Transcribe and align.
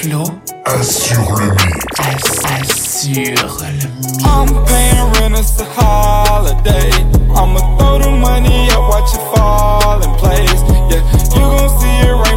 Flo 0.00 0.24
assure 0.64 1.34
le 1.36 1.50
mix. 1.50 1.84
Assure 1.98 3.58
le 3.60 3.88
mix. 4.00 4.24
I'm 4.24 4.48
paying 4.64 5.12
rent, 5.20 5.36
it's 5.36 5.60
a 5.60 5.64
holiday. 5.64 6.90
I'ma 7.36 7.60
throw 7.76 7.98
the 7.98 8.10
money 8.10 8.70
up, 8.70 8.88
watch 8.88 9.12
it 9.12 9.20
fall 9.34 10.02
in 10.02 10.10
place. 10.16 10.62
Yeah, 10.88 11.02
you 11.36 11.44
gon' 11.52 11.68
see 11.78 12.00
it 12.00 12.16
rain 12.16 12.29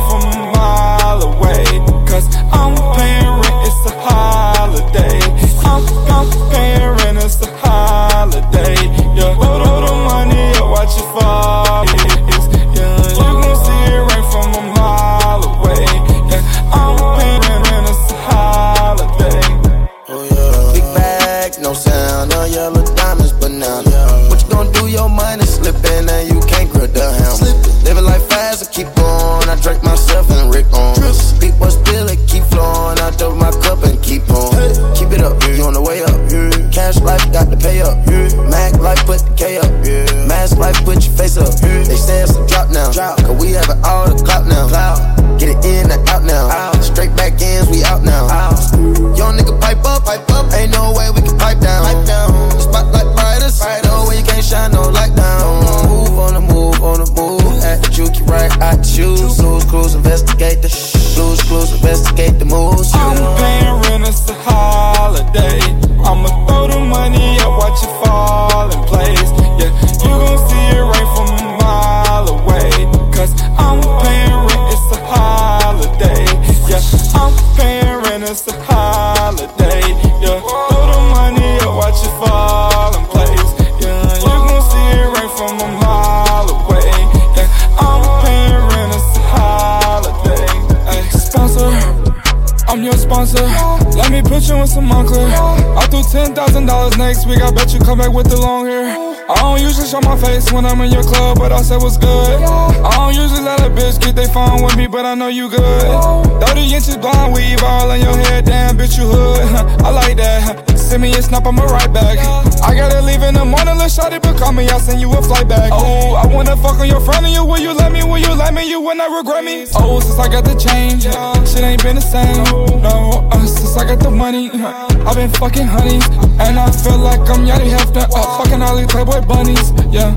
I'm 92.74 92.82
your 92.82 92.98
sponsor. 92.98 93.46
Let 93.94 94.12
me 94.12 94.24
put 94.24 94.50
you 94.50 94.56
in 94.56 94.66
some 94.66 94.90
Moncler. 94.90 95.30
I 95.78 95.86
threw 95.94 96.02
ten 96.02 96.34
thousand 96.34 96.66
dollars 96.66 96.98
next 96.98 97.28
week. 97.28 97.40
I 97.40 97.52
bet 97.52 97.72
you 97.72 97.80
come 97.80 98.00
back 98.00 98.12
with 98.12 98.32
the 98.32 98.36
long 98.42 98.66
hair. 98.66 98.98
I 99.30 99.36
don't 99.36 99.62
usually 99.62 99.86
show 99.86 100.02
my 100.02 100.18
face 100.18 100.52
when 100.52 100.66
I'm 100.66 100.82
in 100.82 100.92
your 100.92 101.04
club, 101.04 101.38
but 101.38 101.52
I 101.52 101.62
said 101.62 101.84
what's 101.84 101.98
good. 101.98 102.42
I 102.42 102.90
don't 102.98 103.14
usually 103.14 103.42
let 103.42 103.60
a 103.60 103.70
bitch 103.70 104.02
get 104.02 104.16
they 104.16 104.26
phone 104.26 104.64
with 104.64 104.76
me, 104.76 104.88
but 104.88 105.06
I 105.06 105.14
know 105.14 105.28
you 105.28 105.52
good. 105.52 106.42
30 106.42 106.74
inches 106.74 106.98
blonde 106.98 107.36
weave 107.36 107.62
all 107.62 107.92
in 107.92 108.02
your 108.02 108.18
hair, 108.18 108.42
damn 108.42 108.76
bitch 108.76 108.98
you 108.98 109.06
hood. 109.06 109.42
I 109.86 109.92
like 109.92 110.18
that. 110.18 110.68
Send 110.76 111.04
me 111.04 111.14
a 111.14 111.22
snap, 111.22 111.46
I'ma 111.46 111.66
right 111.66 111.94
back. 111.94 112.18
I 112.64 112.74
gotta 112.76 113.02
leave 113.02 113.22
in 113.22 113.36
the 113.36 113.44
morning, 113.44 113.76
little 113.76 113.92
shawty, 113.92 114.22
but 114.22 114.38
call 114.38 114.54
me, 114.54 114.68
I'll 114.70 114.80
send 114.80 115.02
you 115.02 115.12
a 115.12 115.22
flight 115.22 115.48
back. 115.48 115.70
Oh, 115.74 116.16
I 116.16 116.26
wanna 116.26 116.56
fuck 116.58 116.80
on 116.80 116.88
your 116.88 117.02
front 117.02 117.26
of 117.26 117.32
you. 117.32 117.44
Will 117.44 117.60
you 117.60 117.74
let 117.74 117.92
me? 117.92 118.04
Will 118.04 118.18
you 118.18 118.34
let 118.34 118.54
me? 118.54 118.68
You 118.70 118.80
will 118.80 118.96
not 118.96 119.12
regret 119.16 119.44
me. 119.44 119.68
Oh, 119.76 120.00
since 120.00 120.18
I 120.18 120.28
got 120.30 120.46
the 120.46 120.56
change, 120.56 121.04
shit 121.50 121.64
ain't 121.64 121.84
been 121.84 121.96
the 121.96 122.02
same. 122.02 122.44
No, 122.82 123.28
uh, 123.32 123.46
since 123.46 123.76
I 123.76 123.86
got 123.86 124.00
the 124.00 124.10
money, 124.10 124.50
I've 124.52 125.16
been 125.16 125.30
fucking 125.32 125.68
honeys, 125.68 126.08
and 126.40 126.58
I 126.58 126.72
feel 126.72 126.98
like 126.98 127.20
I'm 127.30 127.46
Yachty 127.46 127.70
Hefner, 127.70 128.08
uh, 128.10 128.38
fucking 128.38 128.62
all 128.62 128.78
these 128.78 128.88
Playboy 128.88 129.22
bunnies. 129.28 129.72
Yeah. 129.92 130.16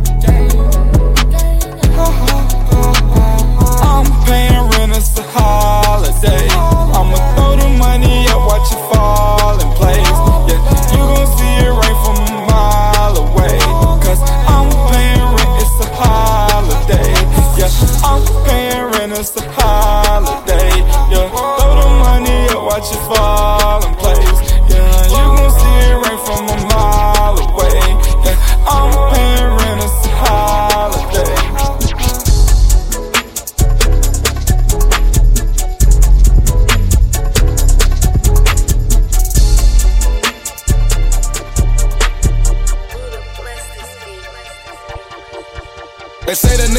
I'm 3.82 4.06
paying 4.24 4.70
rent, 4.70 4.96
it's 4.96 5.18
a 5.18 5.22
holiday. 5.34 6.48
I'ma 6.50 7.16
throw 7.34 7.56
the 7.56 7.68
money 7.76 8.26
up, 8.28 8.46
watch 8.46 8.70
it 8.72 8.80
fall 8.94 9.60
in 9.60 9.68
place. 9.74 10.35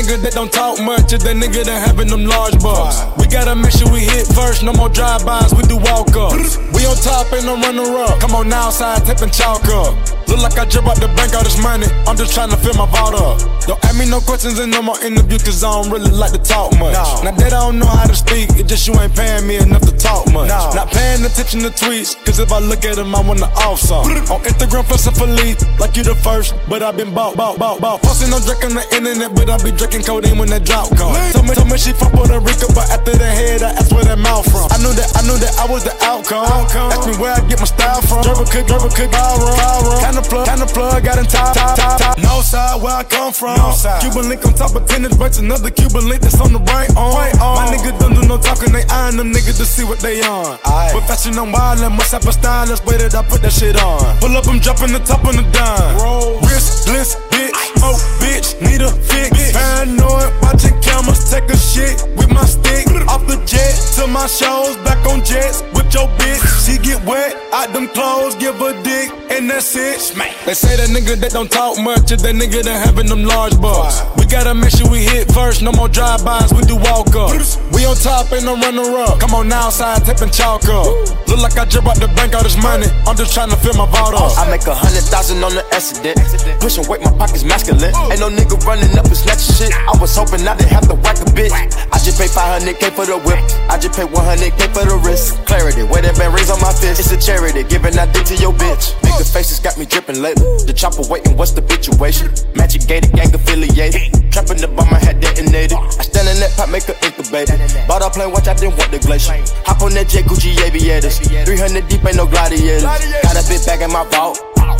Nigga 0.07 0.22
that 0.22 0.34
don't 0.34 0.51
talk 0.51 0.79
much 0.79 1.12
is 1.12 1.23
that 1.23 1.35
nigga 1.35 1.63
that 1.66 1.88
having 1.88 2.07
them 2.07 2.25
large 2.25 2.57
bucks. 2.62 3.03
We 3.18 3.28
gotta 3.28 3.56
make 3.56 3.72
sure 3.72 3.91
we 3.91 4.00
hit 4.00 4.28
first, 4.28 4.63
no 4.63 4.72
more 4.73 4.90
drive-bys, 4.90 5.53
we 5.53 5.63
do 5.63 5.78
walk-ups. 5.78 6.57
We 6.73 6.85
on 6.85 6.95
top, 6.97 7.31
ain't 7.34 7.45
no 7.45 7.56
runner-up. 7.56 8.19
Come 8.19 8.35
on 8.35 8.47
now, 8.47 8.69
side 8.69 9.06
tipping 9.06 9.31
chalk 9.31 9.66
up. 9.66 10.16
Look 10.27 10.39
like 10.43 10.57
I 10.59 10.65
jump 10.65 10.88
out 10.88 10.99
the 10.99 11.07
bank, 11.15 11.33
all 11.33 11.43
this 11.43 11.57
money. 11.61 11.88
I'm 12.05 12.17
just 12.17 12.33
trying 12.33 12.49
to 12.51 12.57
fill 12.57 12.75
my 12.75 12.85
vault 12.91 13.15
up. 13.15 13.39
Don't 13.63 13.79
ask 13.83 13.95
me 13.99 14.07
no 14.07 14.19
questions 14.19 14.59
and 14.59 14.71
no 14.71 14.81
more 14.81 14.99
interview, 15.03 15.39
cause 15.39 15.63
I 15.63 15.71
don't 15.71 15.91
really 15.91 16.11
like 16.11 16.31
to 16.31 16.39
talk 16.39 16.75
much. 16.79 16.95
Now 17.23 17.31
that 17.31 17.53
I 17.55 17.63
don't 17.63 17.79
know 17.79 17.88
how 17.88 18.07
to 18.07 18.15
speak, 18.15 18.51
it's 18.59 18.67
just 18.67 18.88
you 18.88 18.95
ain't 18.99 19.15
paying 19.15 19.47
me 19.47 19.55
enough 19.57 19.83
to 19.88 19.95
talk 19.95 20.27
much. 20.31 20.51
Not 20.51 20.91
paying 20.91 21.23
attention 21.23 21.63
to 21.63 21.71
tweets, 21.71 22.15
cause 22.25 22.39
if 22.39 22.51
I 22.51 22.59
look 22.59 22.83
at 22.83 22.95
them, 22.95 23.15
I 23.15 23.21
wanna 23.23 23.47
off 23.63 23.79
some. 23.79 24.03
On 24.33 24.39
Instagram, 24.43 24.83
flexing 24.83 25.15
for 25.15 25.27
lead, 25.27 25.57
like 25.79 25.95
you 25.95 26.03
the 26.03 26.15
first, 26.15 26.55
but 26.67 26.83
i 26.83 26.91
been 26.91 27.13
bought, 27.13 27.35
bought, 27.35 27.57
bought, 27.59 27.79
bought. 27.79 28.01
Posting 28.01 28.33
on 28.33 28.41
Drake 28.44 28.63
on 28.63 28.75
the 28.75 28.83
internet, 28.95 29.31
but 29.35 29.49
I 29.49 29.55
be 29.63 29.71
drinking 29.71 30.03
codeine 30.03 30.38
when 30.38 30.49
that 30.49 30.63
drought 30.63 30.91
comes. 30.95 31.15
Told 31.31 31.47
me, 31.47 31.55
told 31.55 31.71
me 31.71 31.77
she 31.77 31.91
from 31.94 32.11
Puerto 32.11 32.39
Rico, 32.39 32.67
but 32.75 32.88
after 32.91 33.15
the 33.15 33.27
head, 33.27 33.63
I 33.63 33.71
asked 33.79 33.94
where 33.94 34.03
that 34.03 34.19
mouth 34.19 34.47
from. 34.51 34.67
I 34.71 34.77
knew 34.83 34.91
that, 34.95 35.07
I 35.15 35.21
knew 35.23 35.39
that 35.39 35.55
I 35.59 35.65
was 35.71 35.83
the 35.83 35.95
outcome. 36.03 36.47
Ask 36.91 37.07
me 37.07 37.15
where 37.15 37.31
I 37.31 37.41
get 37.47 37.59
my 37.59 37.67
style 37.67 38.01
from. 38.01 38.23
Driver 38.23 38.47
cook, 38.47 38.67
driver 38.67 38.91
cook, 38.91 39.11
all 39.15 39.39
run, 39.39 39.55
run. 39.55 40.16
Kinda 40.17 40.29
plug, 40.29 40.47
kinda 40.47 40.66
plug, 40.73 41.03
got 41.03 41.19
in 41.19 41.25
top, 41.25 41.53
top, 41.53 41.78
top, 41.78 42.00
top. 42.00 42.17
No 42.17 42.41
side 42.41 42.81
where 42.81 42.95
I 42.95 43.03
come 43.03 43.31
from. 43.31 43.53
Cuban 44.01 44.29
link 44.29 44.44
on 44.47 44.53
top 44.53 44.73
of 44.73 44.88
tennis 44.88 45.16
breaks, 45.16 45.38
another 45.38 45.69
Cuban 45.69 46.09
link 46.09 46.23
that's 46.23 46.41
on 46.41 46.53
the 46.53 46.59
right 46.73 46.89
on. 46.97 47.13
My 47.38 47.69
niggas 47.69 48.00
don't 48.00 48.16
do 48.16 48.27
no 48.27 48.39
talking, 48.39 48.73
they 48.73 48.83
eyeing 48.89 49.17
them 49.17 49.31
niggas 49.31 49.57
to 49.57 49.66
see 49.66 49.83
what 49.83 50.00
they 50.00 50.22
on. 50.23 50.57
But 50.66 51.01
fashion 51.06 51.38
I'm 51.38 51.53
wildin', 51.53 51.95
must 51.95 52.13
have 52.13 52.25
a 52.25 52.33
style, 52.33 52.66
let's 52.66 52.83
wait 52.83 53.00
it, 53.00 53.13
I 53.13 53.22
put 53.22 53.44
that 53.44 53.53
shit 53.53 53.77
on. 53.77 54.17
Pull 54.17 54.35
up, 54.35 54.47
I'm 54.47 54.57
dropping 54.57 54.91
the 54.91 55.00
top 55.06 55.23
on 55.23 55.35
the 55.35 55.45
dime. 55.53 55.97
Roll, 56.01 56.39
wrist, 56.50 56.88
bliss, 56.88 57.15
bitch, 57.38 57.54
oh 57.86 57.98
bitch, 58.18 58.57
need 58.66 58.81
a 58.81 58.89
fix. 58.89 59.54
Paranoid, 59.54 60.34
watching 60.42 60.74
cameras, 60.81 61.30
take 61.30 61.45
a 61.50 61.57
shit 61.57 62.01
with 62.18 62.30
my 62.34 62.45
stick. 62.45 62.89
Off 63.07 63.25
the 63.28 63.38
jet 63.45 63.74
to 63.95 64.07
my 64.07 64.25
shows, 64.28 64.75
back 64.84 65.00
on 65.07 65.24
jets 65.24 65.62
with 65.74 65.94
your 65.94 66.10
bitch. 66.18 66.42
She 66.66 66.78
get 66.81 67.00
wet, 67.06 67.38
out 67.54 67.72
them 67.74 67.88
clothes, 67.89 68.36
give 68.36 68.57
her 68.57 68.74
dick, 68.84 69.12
and 69.31 69.50
that's 69.50 69.75
it. 69.75 69.98
They 70.45 70.54
say 70.54 70.75
that 70.75 70.89
nigga 70.89 71.16
that 71.22 71.31
don't 71.31 71.51
talk 71.51 71.78
much 71.80 72.12
is 72.12 72.22
that 72.24 72.36
nigga 72.36 72.63
that 72.63 72.86
having 72.86 73.07
them 73.07 73.24
large 73.24 73.56
bucks. 73.62 74.01
We 74.18 74.25
gotta 74.25 74.54
make 74.54 74.72
sure 74.72 74.90
we 74.90 75.04
hit 75.04 75.31
first, 75.31 75.62
no 75.62 75.72
more 75.72 75.88
drive-bys, 75.88 76.51
we 76.54 76.63
do 76.63 76.75
walk-ups. 76.75 77.57
We 77.72 77.86
on 77.86 77.95
top, 77.95 78.31
ain't 78.33 78.44
no 78.44 78.56
runner-up. 78.60 79.19
Come 79.19 79.33
on 79.36 79.48
now, 79.48 79.69
side 79.69 80.04
tipping 80.04 80.31
chalk 80.31 80.66
up. 80.68 80.88
Look 81.28 81.40
like 81.40 81.57
I 81.57 81.66
jump 81.66 81.88
out 81.88 81.95
the 82.00 82.07
bank, 82.16 82.36
all 82.36 82.44
this 82.44 82.57
money. 82.62 82.88
I'm 83.07 83.16
just 83.16 83.33
trying 83.33 83.50
to 83.50 83.57
fill 83.57 83.75
my 83.75 83.88
vault 83.88 84.16
up. 84.16 84.36
I 84.36 84.50
make 84.51 84.68
a 84.68 84.75
hundred 84.75 85.04
thousand 85.07 85.44
on 85.44 85.56
the 85.56 85.63
accident. 85.72 86.19
Pushing 86.60 86.88
weight, 86.88 87.01
my 87.04 87.26
pockets 87.27 87.44
masculine. 87.44 87.94
Ain't 88.12 88.19
no 88.19 88.29
nigga 88.29 88.56
running 88.63 88.91
up 88.97 89.06
and 89.06 89.18
snatching 89.18 89.56
shit. 89.56 89.74
I 89.75 89.94
was 90.00 90.15
hoping 90.15 90.47
I 90.47 90.56
didn't 90.56 90.71
have 90.71 90.88
to 90.88 90.95
whack 90.95 91.19
a 91.19 91.27
bitch. 91.35 91.51
I 91.91 91.97
just 92.00 92.18
pay 92.18 92.27
500k 92.27 92.95
for 92.95 93.06
the 93.06 93.19
whip. 93.19 93.39
I 93.69 93.77
just 93.77 94.00
pay 94.00 94.07
100k 94.07 94.71
for 94.71 94.85
the 94.88 94.97
wrist. 95.03 95.35
Clarity, 95.45 95.83
where 95.83 96.01
that 96.01 96.18
been 96.18 96.31
raised 96.31 96.51
on 96.51 96.62
my 96.62 96.71
fist. 96.71 97.00
It's 97.00 97.12
a 97.12 97.19
charity, 97.19 97.63
giving 97.63 97.95
that 97.95 98.13
dick 98.13 98.25
to 98.31 98.35
your 98.38 98.53
bitch. 98.53 98.95
The 99.18 99.25
faces 99.25 99.59
got 99.59 99.77
me 99.77 99.85
dripping 99.85 100.21
lately. 100.21 100.45
The 100.65 100.74
chopper 100.74 101.03
waiting, 101.09 101.35
what's 101.35 101.51
the 101.51 101.65
situation? 101.68 102.31
Magic 102.56 102.88
gated, 102.88 103.12
gang 103.13 103.33
affiliated. 103.33 104.13
Trapping 104.31 104.62
the 104.62 104.69
bomb, 104.69 104.94
I 104.94 105.00
had 105.00 105.19
detonated. 105.19 105.77
I 105.77 106.03
stand 106.06 106.30
in 106.30 106.38
that 106.39 106.53
pop 106.56 106.69
make 106.69 106.85
her 106.85 106.97
incubate. 107.01 107.50
Bought 107.88 108.06
a 108.06 108.09
plane, 108.09 108.31
watch, 108.31 108.47
I 108.47 108.53
didn't 108.53 108.77
want 108.77 108.91
the 108.91 109.00
glacier. 109.00 109.33
Hop 109.65 109.81
on 109.81 109.94
that 109.97 110.07
jet, 110.07 110.25
Gucci 110.25 110.53
aviators. 110.62 111.19
300 111.19 111.88
deep, 111.89 112.06
ain't 112.06 112.18
no 112.18 112.27
gladiators. 112.27 112.83
Got 112.83 113.35
a 113.35 113.44
bit 113.50 113.65
back 113.65 113.81
in 113.81 113.91
my 113.91 114.06
vault. 114.13 114.38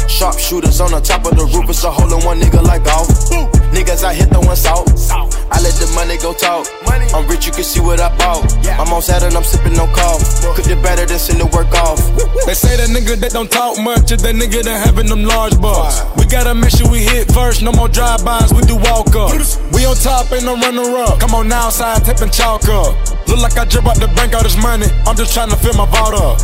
Sharp 0.08 0.38
shooters 0.40 0.80
on 0.82 0.92
the 0.92 1.02
top 1.02 1.26
of 1.26 1.36
the 1.38 1.46
roof, 1.46 1.70
it's 1.70 1.84
a 1.84 1.92
hole 1.92 2.12
in 2.14 2.24
one 2.26 2.37
nigga 2.40 2.64
like 2.64 2.84
golf. 2.84 3.08
Niggas 3.74 4.04
I 4.04 4.14
hit 4.14 4.30
the 4.30 4.38
throwing 4.48 4.56
salt. 4.56 5.36
I 5.52 5.62
let 5.62 5.76
the 5.76 5.88
money 5.96 6.18
go 6.18 6.34
talk. 6.34 6.68
I'm 7.14 7.28
rich, 7.28 7.46
you 7.46 7.52
can 7.52 7.64
see 7.64 7.80
what 7.80 8.00
I 8.00 8.10
bought. 8.18 8.44
I'm 8.80 8.92
on 8.94 9.02
Saturn, 9.02 9.36
I'm 9.36 9.44
sipping 9.44 9.74
no 9.74 9.88
call. 9.88 10.20
Cook 10.56 10.68
it 10.68 10.82
better 10.84 11.06
than 11.06 11.20
send 11.20 11.40
the 11.40 11.46
work 11.48 11.72
off. 11.74 12.00
They 12.46 12.54
say 12.54 12.76
that 12.78 12.90
nigga 12.90 13.16
that 13.22 13.32
don't 13.32 13.50
talk 13.50 13.80
much 13.80 14.12
is 14.12 14.22
that 14.24 14.36
nigga 14.36 14.64
that 14.64 14.86
having 14.86 15.08
them 15.08 15.24
large 15.24 15.60
bucks. 15.60 16.04
We 16.18 16.26
gotta 16.26 16.54
make 16.54 16.72
sure 16.72 16.90
we 16.90 17.00
hit 17.00 17.32
first, 17.32 17.62
no 17.62 17.72
more 17.72 17.88
drive-bys, 17.88 18.54
we 18.54 18.62
do 18.64 18.76
walk 18.76 19.16
up. 19.16 19.32
We 19.72 19.86
on 19.86 19.96
top, 19.96 20.32
ain't 20.32 20.44
no 20.44 20.56
runner 20.56 20.88
up. 21.04 21.20
Come 21.20 21.34
on 21.36 21.48
now, 21.48 21.70
side 21.70 22.04
tipping 22.04 22.32
chalk 22.32 22.68
up. 22.68 22.96
Look 23.28 23.40
like 23.40 23.58
I 23.58 23.66
drip 23.66 23.86
out 23.86 23.98
the 23.98 24.08
bank 24.16 24.34
all 24.34 24.44
this 24.44 24.58
money. 24.58 24.88
I'm 25.06 25.16
just 25.16 25.34
trying 25.34 25.50
to 25.50 25.58
fill 25.58 25.74
my 25.76 25.86
vault 25.88 26.16
up. 26.16 26.40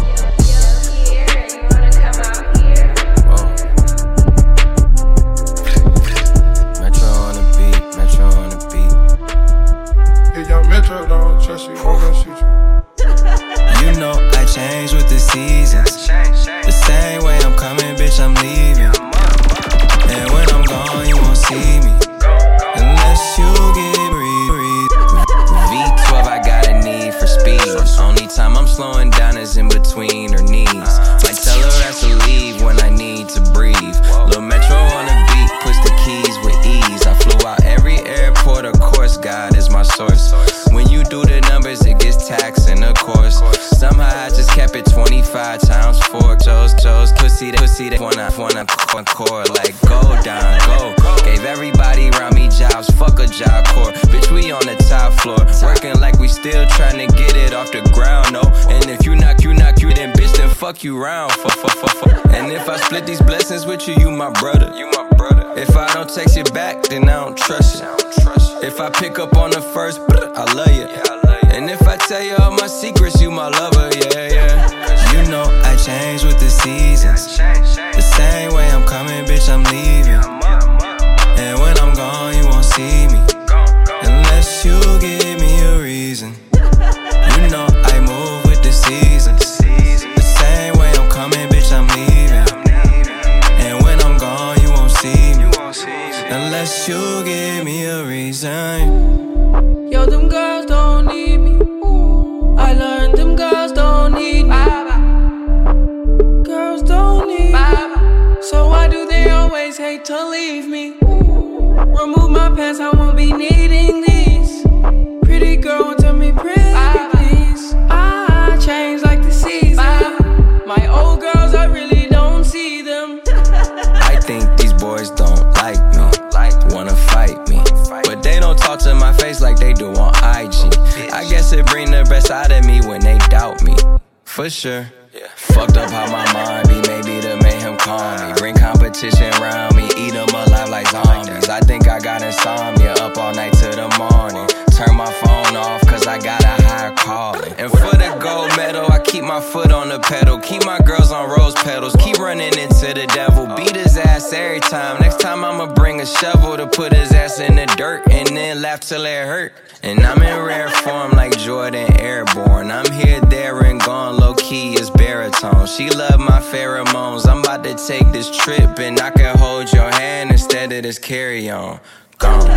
For 134.33 134.49
sure. 134.49 134.91
Yeah. 135.13 135.27
Fucked 135.35 135.77
up 135.77 135.91
how 135.91 136.11
my 136.11 136.33
mind 136.33 136.67
be, 136.67 136.81
maybe 136.89 137.21
to 137.21 137.37
make 137.43 137.61
him 137.61 137.77
call 137.77 138.17
me. 138.17 138.33
Bring 138.33 138.55
competition 138.55 139.31
around 139.35 139.75
me, 139.75 139.85
eat 139.95 140.13
them 140.13 140.27
alive 140.29 140.69
like 140.69 140.87
zombies. 140.87 141.49
I 141.49 141.59
think 141.59 141.87
I 141.87 141.99
got 141.99 142.23
insomnia, 142.23 142.93
up 142.93 143.15
all 143.15 143.31
night 143.35 143.53
to 143.53 143.69
the 143.69 143.87
morning. 143.99 144.62
Turn 144.85 144.97
my 144.97 145.11
phone 145.11 145.55
off, 145.55 145.81
cause 145.87 146.07
I 146.07 146.19
got 146.19 146.43
a 146.43 146.61
higher 146.63 146.93
calling. 146.95 147.53
And 147.57 147.71
for 147.71 147.95
the 147.95 148.17
gold 148.21 148.49
medal, 148.57 148.91
I 148.91 148.99
keep 148.99 149.23
my 149.23 149.39
foot 149.39 149.71
on 149.71 149.89
the 149.89 149.99
pedal. 149.99 150.39
Keep 150.39 150.65
my 150.65 150.79
girls 150.79 151.11
on 151.11 151.29
rose 151.29 151.53
petals. 151.53 151.95
Keep 151.99 152.17
running 152.17 152.57
into 152.57 152.93
the 152.93 153.09
devil. 153.13 153.45
Beat 153.55 153.75
his 153.75 153.97
ass 153.97 154.33
every 154.33 154.59
time. 154.59 154.99
Next 154.99 155.19
time 155.19 155.45
I'ma 155.45 155.73
bring 155.73 156.01
a 156.01 156.05
shovel 156.05 156.57
to 156.57 156.67
put 156.67 156.91
his 156.91 157.13
ass 157.13 157.39
in 157.39 157.55
the 157.55 157.65
dirt 157.77 158.03
and 158.09 158.27
then 158.29 158.61
laugh 158.61 158.81
till 158.81 159.05
it 159.05 159.25
hurt. 159.25 159.53
And 159.83 159.99
I'm 160.01 160.21
in 160.21 160.43
rare 160.43 160.69
form 160.69 161.11
like 161.11 161.37
Jordan 161.37 161.99
Airborne. 161.99 162.71
I'm 162.71 162.91
here, 162.91 163.21
there, 163.21 163.63
and 163.63 163.81
gone. 163.81 164.17
Low 164.17 164.33
key 164.33 164.73
is 164.73 164.89
baritone. 164.89 165.67
She 165.67 165.89
love 165.91 166.19
my 166.19 166.39
pheromones. 166.39 167.27
I'm 167.27 167.39
about 167.39 167.63
to 167.63 167.75
take 167.75 168.11
this 168.11 168.35
trip 168.35 168.79
and 168.79 168.99
I 168.99 169.11
can 169.11 169.37
hold 169.37 169.71
your 169.71 169.91
hand 169.91 170.31
instead 170.31 170.71
of 170.73 170.83
this 170.83 170.99
carry 170.99 171.49
on. 171.49 171.79
Gone. 172.23 172.47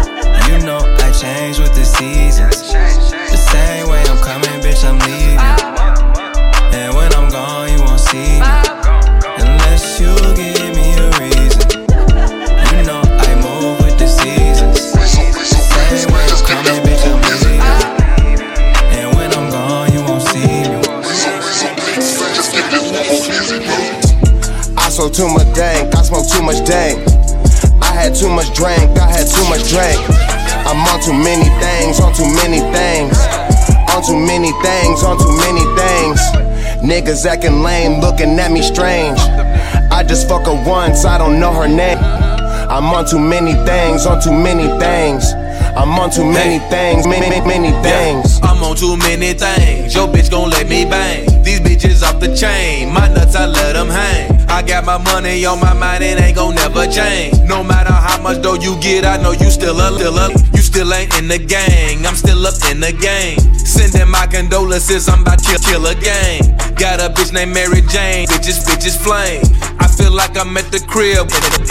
You 0.47 0.63
know 0.65 0.79
I 0.79 1.11
change 1.11 1.59
with 1.59 1.75
the 1.75 1.85
seasons. 1.85 2.71
The 2.71 3.37
same 3.37 3.91
way 3.91 3.99
I'm 4.07 4.17
coming, 4.23 4.63
bitch, 4.63 4.87
I'm 4.87 4.95
leaving. 5.03 5.43
And 6.71 6.95
when 6.95 7.13
I'm 7.13 7.29
gone, 7.29 7.73
you 7.73 7.83
won't 7.83 7.99
see 7.99 8.39
me. 8.39 8.47
Unless 9.43 9.99
you 9.99 10.15
give 10.39 10.71
me 10.71 10.95
a 10.95 11.11
reason. 11.19 11.83
You 11.83 12.87
know 12.87 13.03
I 13.03 13.35
move 13.43 13.83
with 13.83 13.99
the 13.99 14.07
seasons. 14.07 14.93
The 14.95 15.03
Same 15.03 16.15
way 16.15 16.23
I'm 16.31 16.47
coming, 16.47 16.87
bitch, 16.87 17.03
I'm 17.11 17.19
leaving. 17.27 17.59
And 18.95 19.17
when 19.17 19.35
I'm 19.35 19.51
gone, 19.51 19.93
you 19.93 20.01
won't 20.07 20.23
see 20.23 20.47
me. 20.47 20.79
I 24.79 24.89
sold 24.91 25.13
too 25.13 25.27
much 25.27 25.53
dank, 25.57 25.93
I 25.97 26.03
smoke 26.03 26.29
too 26.29 26.43
much 26.43 26.65
dank. 26.65 27.26
I 27.83 27.93
had 27.93 28.15
too 28.15 28.29
much 28.29 28.55
drink, 28.55 28.99
I 28.99 29.09
had 29.11 29.27
too 29.27 29.45
much 29.49 29.69
drink. 29.69 29.99
I'm 30.67 30.83
on 30.89 31.01
too 31.01 31.15
many 31.15 31.49
things, 31.63 32.01
on 32.01 32.15
too 32.15 32.29
many 32.43 32.61
things. 32.73 33.17
On 33.95 34.03
too 34.03 34.19
many 34.19 34.53
things, 34.61 35.03
on 35.03 35.17
too 35.17 35.37
many 35.39 35.65
things. 35.77 36.21
Niggas 36.83 37.25
acting 37.25 37.63
lame, 37.63 38.01
looking 38.01 38.39
at 38.39 38.51
me 38.53 38.63
strange. 38.63 39.19
I 39.91 40.05
just 40.07 40.29
fuck 40.29 40.47
her 40.47 40.69
once, 40.69 41.05
I 41.05 41.19
don't 41.19 41.41
know 41.41 41.53
her 41.53 41.69
name. 41.69 41.99
I'm 42.69 42.85
on 42.93 43.07
too 43.07 43.19
many 43.19 43.55
things, 43.65 44.07
on 44.07 44.21
too 44.21 44.33
many 44.33 44.69
things. 44.79 45.33
I'm 45.77 45.99
on 45.99 46.11
too 46.11 46.25
many 46.25 46.59
things, 46.69 47.07
many, 47.07 47.29
many, 47.29 47.47
many 47.47 47.71
things. 47.83 48.41
I'm 48.43 48.63
on 48.65 48.77
too 48.77 48.97
many 48.97 49.35
things. 49.35 49.95
Your 49.95 50.09
bitch 50.09 50.31
gon' 50.31 50.51
let 50.51 50.69
me 50.69 50.85
bang. 50.85 51.43
These 51.43 51.61
bitches 51.61 52.03
off 52.03 52.19
the 52.19 52.35
chain. 52.35 52.93
My 52.93 53.09
nuts, 53.09 53.37
I 53.37 53.47
let 53.47 53.75
them 53.75 53.89
hang. 53.89 54.36
I 54.49 54.63
got 54.63 54.85
my 54.85 54.99
money 54.99 55.45
on 55.45 55.61
my 55.61 55.75
mind, 55.75 56.03
it 56.03 56.21
ain't 56.21 56.37
gon' 56.37 56.55
never 56.55 56.87
change. 56.87 57.39
No 57.45 57.63
matter 57.63 57.93
how 57.93 58.21
much 58.23 58.43
dough 58.43 58.55
you 58.55 58.79
get, 58.81 59.05
I 59.05 59.17
know 59.17 59.33
you 59.33 59.51
still 59.51 59.79
a 59.81 59.93
still 59.95 60.19
up. 60.19 60.33
You 60.55 60.63
still 60.63 60.93
ain't 60.95 61.17
in 61.19 61.29
the 61.29 61.39
gang. 61.39 62.07
I'm 62.07 62.17
still 62.17 62.47
up 62.47 62.55
in 62.71 62.81
the 62.81 62.93
game. 62.93 63.39
Sending 63.59 64.09
my 64.09 64.27
condolences, 64.27 65.09
I'm 65.09 65.23
about 65.23 65.39
to 65.41 65.45
kill, 65.45 65.59
kill 65.59 65.87
a 65.87 65.95
gang. 65.95 66.57
Got 66.77 67.01
a 67.01 67.13
bitch 67.13 67.33
named 67.33 67.53
Mary 67.53 67.83
Jane. 67.83 68.29
Bitches, 68.29 68.65
bitches 68.65 68.97
flame. 68.97 69.43
I 69.81 69.89
feel 69.89 70.13
like 70.13 70.37
I'm 70.39 70.57
at 70.57 70.71
the 70.71 70.81
crib 70.81 71.27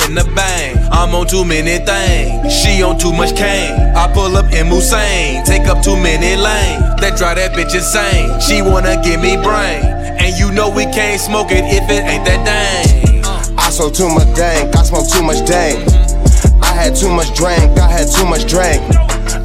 in 0.08 0.16
the 0.16 0.30
bang. 0.36 0.78
I'm 0.92 1.16
on 1.16 1.28
too 1.28 1.46
many 1.46 1.78
things. 1.86 2.54
She 2.54 2.84
on 2.84 2.98
too 2.98 3.14
much 3.14 3.36
cane. 3.36 3.74
I 3.96 4.12
pull 4.14 4.36
up 4.36 4.52
in 4.52 4.68
Mulsanne, 4.68 5.46
take 5.46 5.68
up 5.68 5.84
too 5.84 5.96
many 5.96 6.36
lanes. 6.36 7.02
That 7.02 7.18
drive 7.18 7.38
that 7.38 7.54
bitch 7.54 7.74
insane. 7.74 8.40
She 8.42 8.62
wanna 8.62 9.02
give 9.02 9.22
me 9.22 9.38
brain. 9.38 9.95
And 10.06 10.38
you 10.38 10.52
know 10.52 10.70
we 10.70 10.86
can't 10.86 11.20
smoke 11.20 11.52
it 11.52 11.66
if 11.66 11.90
it 11.90 12.04
ain't 12.06 12.26
that 12.26 12.46
dang. 12.46 13.26
I 13.58 13.70
sold 13.70 13.96
too 13.96 14.10
much 14.10 14.30
dank, 14.36 14.76
I 14.76 14.84
smoke 14.84 15.10
too 15.10 15.24
much 15.24 15.46
dank. 15.48 15.82
I 16.62 16.74
had 16.74 16.96
too 16.96 17.10
much 17.10 17.34
drink, 17.36 17.78
I 17.80 17.90
had 17.90 18.08
too 18.08 18.26
much 18.26 18.46
drink. 18.48 18.82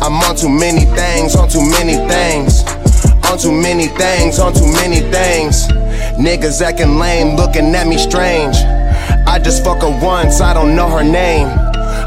I'm 0.02 0.14
on 0.24 0.36
too 0.36 0.48
many 0.48 0.84
things, 0.96 1.36
on 1.36 1.48
too 1.48 1.64
many 1.64 1.96
things. 2.08 2.64
On 3.30 3.38
too 3.38 3.52
many 3.52 3.86
things, 3.86 4.38
on 4.38 4.52
too 4.52 4.66
many 4.66 5.00
things. 5.08 5.68
Niggas 6.18 6.60
acting 6.60 6.98
lame, 6.98 7.36
looking 7.36 7.74
at 7.74 7.86
me 7.86 7.96
strange. 7.96 8.56
I 9.26 9.38
just 9.38 9.64
fuck 9.64 9.82
her 9.82 10.00
once, 10.04 10.40
I 10.40 10.52
don't 10.52 10.74
know 10.76 10.88
her 10.88 11.04
name. 11.04 11.48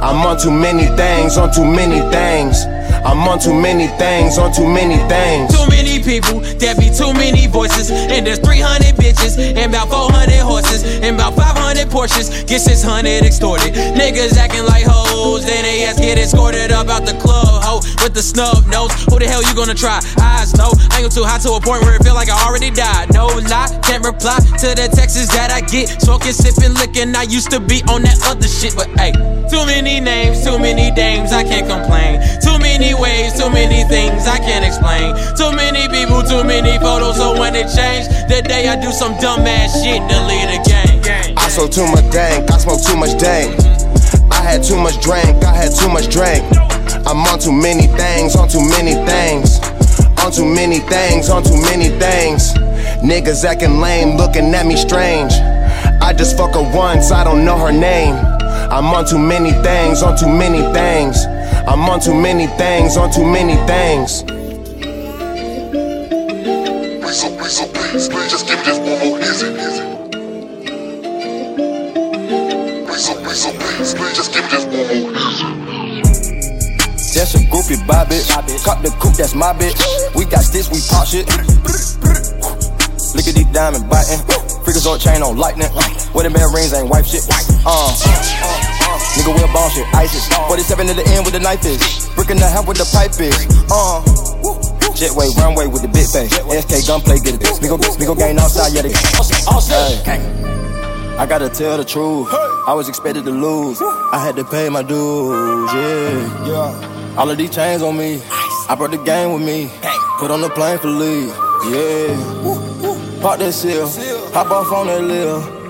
I'm 0.03 0.25
on 0.25 0.37
too 0.37 0.51
many 0.51 0.85
things, 0.97 1.37
on 1.37 1.51
too 1.53 1.65
many 1.65 2.01
things. 2.11 2.65
I'm 3.05 3.27
on 3.27 3.39
too 3.39 3.53
many 3.53 3.87
things, 3.99 4.37
on 4.37 4.51
too 4.51 4.67
many 4.67 4.97
things. 5.09 5.51
Too 5.53 5.67
many 5.69 6.01
people, 6.01 6.39
there 6.59 6.75
be 6.75 6.89
too 6.89 7.13
many 7.13 7.47
voices. 7.47 7.91
And 7.91 8.25
there's 8.25 8.39
300 8.39 8.95
bitches, 8.95 9.37
and 9.37 9.71
about 9.71 9.89
400 9.89 10.39
horses, 10.39 10.83
and 11.03 11.15
about 11.15 11.35
500 11.35 11.87
Porsches. 11.89 12.47
Get 12.47 12.61
600 12.61 13.25
extorted. 13.25 13.73
Niggas 13.73 14.37
acting 14.37 14.65
like 14.65 14.85
hoes, 14.85 15.45
then 15.45 15.63
they 15.63 15.85
ass 15.85 15.99
get 15.99 16.17
escorted 16.17 16.71
up 16.71 16.87
out 16.87 17.05
the 17.05 17.13
club, 17.19 17.63
ho, 17.63 17.81
with 18.01 18.13
the 18.13 18.23
snub 18.23 18.65
nose. 18.67 18.91
Who 19.11 19.19
the 19.19 19.27
hell 19.27 19.43
you 19.43 19.53
gonna 19.53 19.75
try? 19.75 19.99
Eyes 20.19 20.53
no, 20.55 20.71
I 20.91 21.01
ain't 21.01 21.11
too 21.11 21.23
hot 21.23 21.41
to 21.41 21.53
a 21.53 21.61
point 21.61 21.83
where 21.83 21.95
it 21.95 22.03
feel 22.03 22.15
like 22.15 22.29
I 22.29 22.37
already 22.47 22.71
died. 22.71 23.13
No 23.13 23.27
lie, 23.27 23.69
can't 23.83 24.03
reply 24.03 24.39
to 24.63 24.67
the 24.73 24.87
texts 24.93 25.27
that 25.35 25.51
I 25.51 25.61
get. 25.61 26.01
Smoking, 26.01 26.31
sipping, 26.31 26.73
licking. 26.75 27.15
I 27.15 27.23
used 27.23 27.51
to 27.51 27.59
be 27.59 27.83
on 27.89 28.03
that 28.03 28.19
other 28.25 28.47
shit, 28.47 28.75
but 28.75 28.87
hey, 28.97 29.11
too 29.49 29.65
many 29.65 29.99
names, 29.99 30.43
too 30.43 30.57
many 30.57 30.91
dames, 30.91 31.31
I 31.31 31.43
can't 31.43 31.67
complain. 31.67 32.21
Too 32.41 32.57
many 32.59 32.92
ways, 32.93 33.33
too 33.33 33.49
many 33.49 33.83
things 33.89 34.27
I 34.27 34.37
can't 34.37 34.65
explain. 34.65 35.15
Too 35.35 35.51
many 35.51 35.87
people, 35.89 36.23
too 36.23 36.43
many 36.43 36.77
photos. 36.79 37.17
So 37.17 37.37
when 37.39 37.55
it 37.55 37.67
changed, 37.69 38.09
the 38.29 38.41
day 38.41 38.67
I 38.67 38.79
do 38.79 38.91
some 38.91 39.13
dumbass 39.15 39.83
shit, 39.83 40.01
delete 40.09 40.49
the 40.49 40.59
game. 40.65 41.37
I 41.37 41.49
sold 41.49 41.71
too 41.71 41.85
much 41.87 42.09
dank, 42.11 42.49
I 42.51 42.57
smoked 42.57 42.85
too 42.87 42.97
much 42.97 43.19
dank. 43.19 43.59
I 44.31 44.41
had 44.41 44.63
too 44.63 44.77
much 44.77 45.01
drink, 45.01 45.43
I 45.43 45.53
had 45.53 45.71
too 45.71 45.89
much 45.89 46.09
drink. 46.09 46.43
I'm 47.05 47.19
on 47.27 47.39
too 47.39 47.51
many 47.51 47.87
things, 47.87 48.35
on 48.35 48.47
too 48.47 48.61
many 48.61 48.93
things. 49.05 49.59
On 50.23 50.31
too 50.31 50.45
many 50.45 50.79
things, 50.79 51.29
on 51.29 51.43
too 51.43 51.59
many 51.61 51.89
things. 51.99 52.53
Niggas 53.03 53.43
acting 53.43 53.81
lame, 53.81 54.15
looking 54.15 54.53
at 54.55 54.65
me 54.65 54.77
strange. 54.77 55.33
I 56.01 56.13
just 56.13 56.37
fuck 56.37 56.55
her 56.55 56.63
once, 56.75 57.11
I 57.11 57.23
don't 57.23 57.43
know 57.43 57.57
her 57.57 57.73
name. 57.73 58.15
I'm 58.71 58.85
on 58.85 59.05
too 59.05 59.19
many 59.19 59.51
things, 59.51 60.01
on 60.01 60.17
too 60.17 60.29
many 60.29 60.61
things. 60.73 61.25
I'm 61.67 61.89
on 61.89 61.99
too 61.99 62.13
many 62.13 62.47
things, 62.47 62.97
on 62.97 63.11
too 63.11 63.25
many 63.25 63.55
things. 63.67 64.23
Please, 67.01 67.19
so 67.21 67.29
please, 67.37 67.57
so 67.57 67.67
please, 67.67 68.07
please 68.09 68.29
just 68.31 68.47
give 68.47 68.59
me 68.59 68.65
this 68.65 68.77
one 68.79 68.99
more 68.99 69.19
easy, 69.19 69.47
easy. 69.47 69.83
Please, 72.85 73.05
so 73.05 73.13
please, 73.23 73.41
so 73.41 73.51
please, 73.51 73.93
please 73.93 74.15
just 74.15 74.33
give 74.33 74.43
me 74.43 74.49
this 74.51 74.65
one 74.65 74.73
more 74.73 74.91
easy. 74.91 75.63
That's 77.13 77.35
a 77.35 77.39
groupie 77.45 77.77
by 77.87 78.05
bitch. 78.05 78.27
Cop 78.65 78.81
the 78.81 78.89
coupe, 78.99 79.15
that's 79.15 79.35
my 79.35 79.53
bitch. 79.53 79.77
We 80.15 80.25
got 80.25 80.43
sticks, 80.43 80.69
we 80.71 80.79
pop 80.89 81.05
shit. 81.07 81.27
Look 83.13 83.27
at 83.27 83.35
these 83.35 83.45
diamond 83.53 83.87
biting. 83.89 84.19
Freakers 84.65 84.87
on 84.87 84.97
chain 84.99 85.21
on 85.21 85.37
lightning. 85.37 85.69
Wedding 86.15 86.33
bell 86.33 86.51
rings 86.51 86.73
ain't 86.73 86.89
wife 86.89 87.05
shit. 87.05 87.23
Uh. 87.65 88.62
Nigga, 89.13 89.29
we'll 89.33 89.53
ball 89.53 89.69
shit, 89.69 89.85
ISIS. 89.93 90.27
47 90.27 90.87
to 90.87 90.93
the 90.93 91.05
end 91.13 91.25
with 91.25 91.33
the 91.33 91.39
knife 91.39 91.65
is. 91.65 92.09
Brick 92.15 92.31
in 92.31 92.37
the 92.37 92.47
half 92.47 92.67
with 92.67 92.77
the 92.77 92.85
pipe 92.89 93.13
is. 93.21 93.45
Uh. 93.69 94.01
Jetway, 94.97 95.35
runway 95.37 95.67
with 95.67 95.81
the 95.81 95.87
big 95.87 96.05
face. 96.05 96.33
SK 96.33 96.87
gunplay, 96.87 97.17
get 97.19 97.35
it. 97.35 97.41
Nigga, 97.41 97.77
nigga 97.77 98.17
gang 98.17 98.37
outside, 98.37 98.73
yeah, 98.73 98.81
they. 98.81 98.93
Hey. 100.03 100.43
I 101.17 101.25
gotta 101.27 101.49
tell 101.49 101.77
the 101.77 101.85
truth. 101.85 102.27
I 102.65 102.73
was 102.73 102.89
expected 102.89 103.23
to 103.25 103.31
lose. 103.31 103.79
I 103.81 104.23
had 104.23 104.35
to 104.35 104.43
pay 104.43 104.69
my 104.69 104.81
dues, 104.81 105.73
yeah. 105.73 106.47
yeah. 106.47 107.15
All 107.17 107.29
of 107.29 107.37
these 107.37 107.53
chains 107.53 107.81
on 107.81 107.97
me. 107.97 108.21
I 108.67 108.75
brought 108.75 108.91
the 108.91 108.97
game 108.97 109.33
with 109.33 109.43
me. 109.43 109.69
Put 110.17 110.31
on 110.31 110.41
the 110.41 110.49
plane 110.49 110.79
for 110.79 110.87
leave, 110.87 111.29
yeah. 111.69 113.21
Pop 113.21 113.39
that 113.39 113.53
seal. 113.53 113.87
Hop 114.33 114.49
off 114.49 114.71
on 114.71 114.87
that 114.87 115.03
lil. 115.03 115.62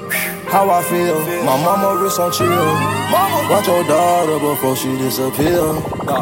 How 0.53 0.69
I 0.69 0.83
feel. 0.85 1.17
My 1.41 1.57
mama 1.65 1.97
wrist 1.97 2.19
on 2.21 2.31
chill. 2.31 2.45
Watch 3.49 3.65
your 3.65 3.81
daughter 3.89 4.37
before 4.37 4.77
she 4.77 4.93
disappear. 5.01 5.65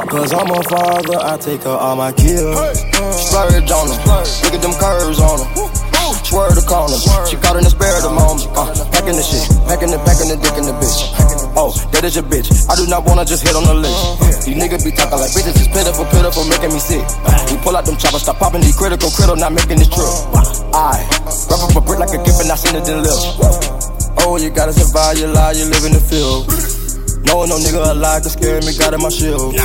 Cause 0.07 0.31
I'm 0.31 0.47
a 0.47 0.63
father, 0.71 1.19
I 1.19 1.35
take 1.35 1.67
her 1.67 1.75
all 1.75 1.97
my 1.97 2.15
kills. 2.15 2.79
Splurge 3.11 3.67
on 3.75 3.91
her. 3.91 4.23
Look 4.47 4.55
at 4.55 4.61
them 4.63 4.71
curves 4.79 5.19
on 5.19 5.35
her. 5.35 5.67
Swerve 6.23 6.55
the 6.55 6.63
corner. 6.63 6.95
She 7.27 7.35
caught 7.43 7.59
in 7.59 7.67
the 7.67 7.75
spare 7.75 7.91
of 7.91 8.07
the 8.07 8.13
moment. 8.15 8.47
Uh, 8.55 8.71
packing 8.95 9.19
the 9.19 9.25
shit. 9.27 9.51
Packing 9.67 9.91
the, 9.91 9.99
packing 10.07 10.31
the 10.31 10.39
dick 10.39 10.55
in 10.55 10.63
the 10.63 10.79
bitch. 10.79 11.11
Oh, 11.59 11.75
that 11.91 12.07
is 12.07 12.15
your 12.15 12.23
bitch. 12.23 12.47
I 12.71 12.79
do 12.79 12.87
not 12.87 13.03
wanna 13.03 13.27
just 13.27 13.43
hit 13.43 13.51
on 13.51 13.67
the 13.67 13.75
list. 13.75 14.47
These 14.47 14.55
niggas 14.55 14.87
be 14.87 14.95
talking 14.95 15.19
like 15.19 15.35
bitches 15.35 15.59
is 15.59 15.67
pitiful, 15.67 16.07
pitiful, 16.07 16.47
making 16.47 16.71
me 16.71 16.79
sick. 16.79 17.03
We 17.51 17.59
pull 17.59 17.75
out 17.75 17.83
them 17.83 17.99
choppers, 17.99 18.23
stop 18.23 18.39
popping 18.39 18.63
these 18.63 18.79
critical, 18.79 19.11
critical, 19.11 19.35
not 19.35 19.51
making 19.51 19.83
this 19.83 19.91
trip. 19.91 20.07
I 20.71 21.03
wrap 21.51 21.67
up 21.67 21.75
a 21.75 21.83
brick 21.83 21.99
like 21.99 22.15
a 22.15 22.23
gift 22.23 22.39
and 22.39 22.47
I 22.47 22.55
send 22.55 22.79
it 22.79 22.87
to 22.87 22.95
live. 22.95 23.80
Oh, 24.19 24.37
you 24.37 24.49
gotta 24.49 24.73
survive 24.73 25.17
your 25.17 25.29
life, 25.29 25.57
you 25.57 25.65
live 25.65 25.85
in 25.85 25.93
the 25.93 26.03
field. 26.03 26.47
No, 27.25 27.45
no 27.45 27.57
nigga 27.57 27.91
alive 27.91 28.21
can 28.23 28.31
scare 28.31 28.61
me, 28.61 28.75
got 28.77 28.93
in 28.93 29.01
my 29.01 29.09
shield. 29.09 29.55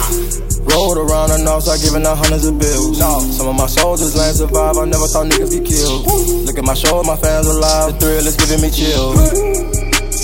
Rolled 0.70 0.98
around 0.98 1.30
the 1.30 1.38
north 1.42 1.64
side, 1.64 1.80
giving 1.80 2.06
out 2.06 2.18
hundreds 2.18 2.46
of 2.46 2.58
bills. 2.58 2.98
Some 2.98 3.48
of 3.48 3.56
my 3.56 3.66
soldiers 3.66 4.14
land 4.16 4.36
survive, 4.36 4.76
I 4.76 4.84
never 4.84 5.06
thought 5.06 5.26
niggas 5.26 5.50
get 5.50 5.64
killed. 5.64 6.06
Look 6.46 6.58
at 6.58 6.64
my 6.64 6.74
show, 6.74 7.02
my 7.02 7.16
fans 7.16 7.46
alive, 7.46 7.94
the 7.94 7.98
thrill 7.98 8.26
is 8.26 8.36
giving 8.36 8.60
me 8.60 8.70
chills. 8.70 9.18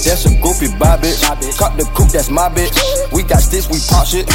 That's 0.04 0.26
a 0.26 0.30
groupie 0.42 0.70
by 0.78 0.98
bitch. 0.98 1.22
Cop 1.58 1.76
the 1.78 1.84
coupe, 1.94 2.10
that's 2.10 2.28
my 2.30 2.48
bitch. 2.48 2.74
We 3.12 3.22
got 3.22 3.40
sticks, 3.40 3.70
we 3.70 3.78
pop 3.86 4.06
shit. 4.06 4.26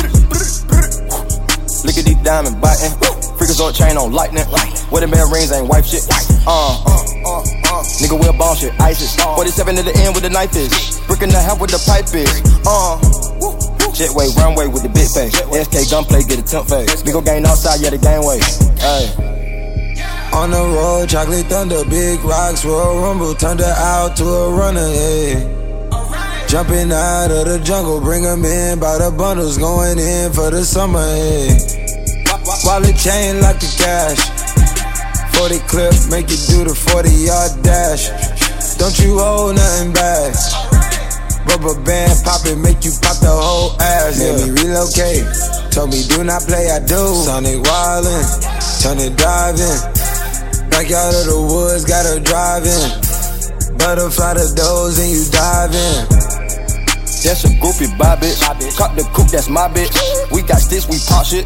Look 1.84 1.98
at 1.98 2.06
these 2.06 2.22
diamond 2.24 2.60
biting. 2.62 2.91
Freakers 3.36 3.60
on 3.60 3.74
chain 3.74 3.98
on 3.98 4.12
lightning. 4.12 4.46
Wedding 4.91 5.12
bell 5.12 5.29
rings 5.29 5.51
ain't 5.51 5.67
wife 5.67 5.86
shit. 5.86 6.08
Uh, 6.48 6.79
nigga, 8.01 8.19
we'll 8.19 8.34
ball 8.34 8.55
shit, 8.55 8.74
ISIS. 8.79 9.15
47 9.15 9.75
to 9.75 9.84
the 9.84 9.96
end 9.98 10.15
with 10.15 10.24
the 10.24 10.29
knife 10.29 10.55
is. 10.55 11.00
Brick 11.07 11.22
in 11.22 11.29
the 11.29 11.39
half 11.39 11.60
with 11.60 11.72
the 11.72 11.81
pipe 11.86 12.07
is. 12.15 12.29
Uh, 12.65 12.98
jetway, 13.93 14.36
runway 14.38 14.67
with 14.67 14.84
the 14.84 14.89
big 14.89 15.10
face. 15.10 15.34
SK 15.36 15.89
gunplay, 15.89 16.24
get 16.24 16.39
a 16.39 16.43
temp 16.43 16.67
face. 16.67 17.03
Nigga 17.03 17.24
gang 17.24 17.46
outside, 17.46 17.79
yeah, 17.81 17.89
the 17.89 17.98
gangway. 17.98 18.39
Hey. 18.79 19.38
On 20.34 20.51
the 20.51 20.62
road, 20.62 21.10
chocolate 21.10 21.48
thunder, 21.48 21.84
big 21.86 22.24
rocks, 22.24 22.63
roll 22.63 23.01
rumble, 23.01 23.34
turned 23.34 23.60
her 23.60 23.75
out 23.77 24.15
to 24.17 24.25
a 24.25 24.51
runner, 24.51 24.88
yeah. 24.88 26.48
Jumping 26.48 26.91
out 26.91 27.31
of 27.31 27.46
the 27.48 27.60
jungle, 27.63 28.00
bring 28.00 28.25
'em 28.25 28.46
in 28.46 28.79
by 28.79 28.98
the 28.98 29.12
bundles, 29.12 29.57
going 29.57 29.98
in 30.00 30.31
for 30.31 30.51
the 30.51 30.63
summer, 30.63 31.05
yeah. 31.17 31.77
Wallet 32.63 32.96
chain 32.98 33.41
like 33.41 33.60
the 33.60 33.67
cash. 33.77 34.37
40 35.38 35.60
clip, 35.70 35.94
make 36.10 36.29
you 36.34 36.39
do 36.50 36.65
the 36.65 36.74
40 36.74 37.13
yard 37.13 37.53
dash. 37.62 38.10
Don't 38.82 38.98
you 38.98 39.22
hold 39.22 39.53
nothing 39.53 39.94
back. 39.94 40.34
Rubber 41.46 41.77
band 41.86 42.17
pop 42.25 42.41
it, 42.50 42.58
make 42.58 42.82
you 42.82 42.89
pop 43.06 43.22
the 43.22 43.29
whole 43.29 43.77
ass. 43.77 44.17
Let 44.17 44.34
me 44.41 44.50
relocate. 44.58 45.25
Told 45.70 45.94
me 45.94 46.01
do 46.10 46.25
not 46.25 46.41
play, 46.41 46.74
I 46.74 46.82
do. 46.82 46.98
Sonic 47.22 47.62
wildin', 47.62 48.25
turn 48.82 48.98
it 48.98 49.13
driving. 49.13 49.77
Back 50.74 50.89
out 50.89 51.13
of 51.13 51.29
the 51.29 51.38
woods, 51.38 51.86
gotta 51.86 52.17
drive 52.17 52.65
in. 52.65 53.77
Butterfly 53.77 54.41
the 54.41 54.50
doors 54.58 54.98
and 54.98 55.10
you 55.13 55.22
dive 55.29 55.74
in. 55.74 56.01
That's 57.22 57.46
a 57.46 57.53
groupie 57.62 57.94
by 57.98 58.17
bitch. 58.17 58.41
Cop 58.77 58.98
the 58.98 59.06
coupe, 59.13 59.29
that's 59.29 59.50
my 59.50 59.70
bitch. 59.70 59.94
We 60.32 60.41
got 60.41 60.65
sticks, 60.65 60.89
we 60.89 60.98
pop 61.06 61.25
shit. 61.25 61.46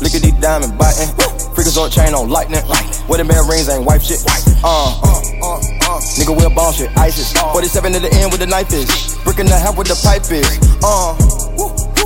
Look 0.00 0.14
at 0.16 0.22
these 0.24 0.40
diamond 0.40 0.78
biting. 0.78 1.39
Freakers 1.60 1.76
on 1.76 1.90
chain 1.90 2.14
on 2.14 2.30
lightning. 2.30 2.64
Wedding 3.06 3.28
bell 3.28 3.46
rings 3.46 3.68
ain't 3.68 3.84
wife 3.84 4.02
shit. 4.02 4.24
Uh, 4.24 4.32
uh, 4.64 5.20
uh, 5.44 5.60
uh. 5.60 6.00
nigga, 6.16 6.34
we'll 6.34 6.48
ball 6.48 6.72
shit, 6.72 6.88
ISIS. 6.96 7.34
47 7.36 7.92
to 7.92 8.00
the 8.00 8.08
end 8.16 8.32
with 8.32 8.40
the 8.40 8.46
knife 8.46 8.72
is. 8.72 8.88
Brick 9.24 9.40
in 9.40 9.44
the 9.44 9.58
half 9.58 9.76
with 9.76 9.86
the 9.86 10.00
pipe 10.00 10.24
is. 10.32 10.48
Uh, 10.80 11.12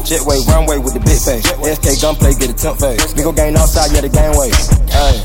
jetway, 0.02 0.42
runway 0.50 0.78
with 0.78 0.94
the 0.94 0.98
big 0.98 1.22
face. 1.22 1.46
SK 1.46 2.02
gunplay, 2.02 2.34
get 2.34 2.50
a 2.50 2.52
temp 2.52 2.80
face. 2.80 3.14
Nigga 3.14 3.30
gang 3.36 3.54
outside, 3.54 3.94
yeah, 3.94 4.00
the 4.00 4.08
gangway. 4.10 4.50
Hey. 4.90 5.22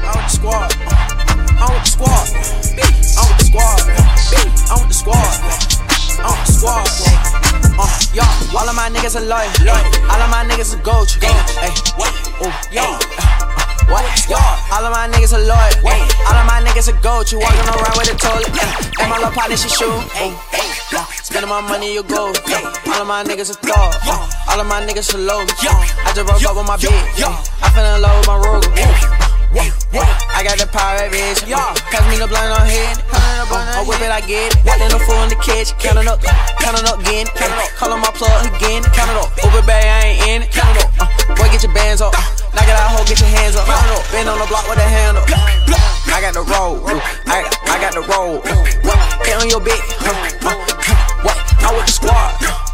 I'm 0.00 0.16
with 0.16 0.24
the 0.24 0.32
squad. 0.32 0.72
I'm 1.60 1.68
with 1.76 1.84
the 1.84 1.92
squad. 1.92 2.24
I'm 3.20 3.28
with 3.28 3.36
the 3.36 3.44
squad. 3.52 3.84
I'm 4.64 4.80
with 4.80 4.88
the 4.88 4.96
squad. 4.96 5.28
I'm 6.24 6.40
with 6.40 6.46
the 6.48 6.52
squad. 6.56 7.45
Uh, 7.78 7.84
yo, 8.12 8.24
all 8.56 8.68
of 8.68 8.74
my 8.74 8.88
niggas 8.88 9.16
are 9.16 9.24
loyal. 9.24 9.52
All 10.08 10.20
of 10.20 10.30
my 10.30 10.44
niggas 10.48 10.72
are 10.72 10.82
gold. 10.82 11.10
Hey, 11.20 11.28
oh, 12.00 12.48
yo. 12.72 12.80
Uh, 12.80 13.36
what? 13.92 14.02
Yo, 14.28 14.40
all 14.72 14.84
of 14.84 14.92
my 14.92 15.08
niggas 15.12 15.36
are 15.36 15.44
loyal. 15.44 15.76
All 16.24 16.36
of 16.40 16.46
my 16.48 16.64
niggas 16.64 16.88
are 16.88 17.00
gold. 17.02 17.30
You 17.30 17.38
walking 17.38 17.68
around 17.68 17.96
with 18.00 18.12
a 18.12 18.16
toilet. 18.16 18.48
And 19.00 19.10
my 19.10 19.18
little 19.18 19.32
partner, 19.32 19.56
she 19.56 19.68
shoe. 19.68 19.92
Uh, 19.92 21.04
spending 21.22 21.50
my 21.50 21.60
money, 21.60 21.92
you 21.92 22.02
go. 22.02 22.32
All 22.32 23.02
of 23.02 23.06
my 23.06 23.22
niggas 23.24 23.50
are 23.50 23.60
thug. 23.60 23.94
Uh, 24.08 24.28
all 24.48 24.60
of 24.60 24.66
my 24.66 24.80
niggas 24.80 25.14
are 25.14 25.18
low. 25.18 25.44
I 25.44 26.12
just 26.14 26.26
broke 26.26 26.44
up 26.44 26.56
with 26.56 26.66
my 26.66 26.76
bitch. 26.76 26.92
I 27.62 27.70
fell 27.70 27.94
in 27.94 28.00
love 28.00 28.18
with 28.18 28.26
my 28.26 29.25
I 29.56 30.44
got 30.44 30.60
the 30.60 30.68
power, 30.68 31.08
bitch. 31.08 31.48
Yeah. 31.48 31.72
Pass 31.88 32.04
me 32.12 32.20
the 32.20 32.28
blunt 32.28 32.52
on 32.52 32.68
head. 32.68 33.00
I 33.08 33.84
whip 33.88 34.00
it, 34.04 34.12
I 34.12 34.20
get 34.20 34.52
it. 34.52 34.60
In 34.84 34.92
the 34.92 35.00
fool 35.00 35.16
in 35.24 35.32
the 35.32 35.40
kitchen. 35.40 35.72
Counting 35.80 36.08
up, 36.08 36.20
counting 36.60 36.84
up 36.84 37.00
again. 37.00 37.24
Count 37.32 37.52
it 37.52 37.60
up. 37.64 37.70
Call 37.80 37.92
on 37.92 38.00
my 38.04 38.12
plug 38.12 38.44
again. 38.44 38.84
Count 38.92 39.08
it 39.08 39.16
up. 39.16 39.32
Uber 39.40 39.64
bag, 39.64 39.88
I 39.88 40.00
ain't 40.12 40.20
in 40.28 40.38
it. 40.44 40.52
Count 40.52 40.76
it 40.76 40.84
up. 40.84 41.08
Uh, 41.08 41.34
boy, 41.40 41.48
get 41.48 41.64
your 41.64 41.72
bands 41.72 42.04
up. 42.04 42.12
Knock 42.52 42.68
it 42.68 42.76
out, 42.76 42.92
hoe, 42.92 43.04
get 43.08 43.20
your 43.20 43.32
hands 43.32 43.56
up. 43.56 43.64
Count 43.64 43.80
it 43.88 43.96
up. 43.96 44.04
Been 44.12 44.28
on 44.28 44.36
the 44.36 44.48
block 44.52 44.68
with 44.68 44.76
a 44.76 44.88
hand 44.88 45.16
up. 45.16 45.24
I 46.12 46.20
got 46.20 46.36
the 46.36 46.44
roll. 46.44 46.84
I, 47.24 47.48
I 47.72 47.76
got 47.80 47.96
the 47.96 48.04
roll. 48.04 48.44
Hit 49.24 49.40
on 49.40 49.48
your 49.48 49.60
bitch. 49.60 49.80
What? 51.24 51.36
I'm 51.64 51.76
with 51.76 51.86
the 51.86 51.92
squad. 51.92 52.65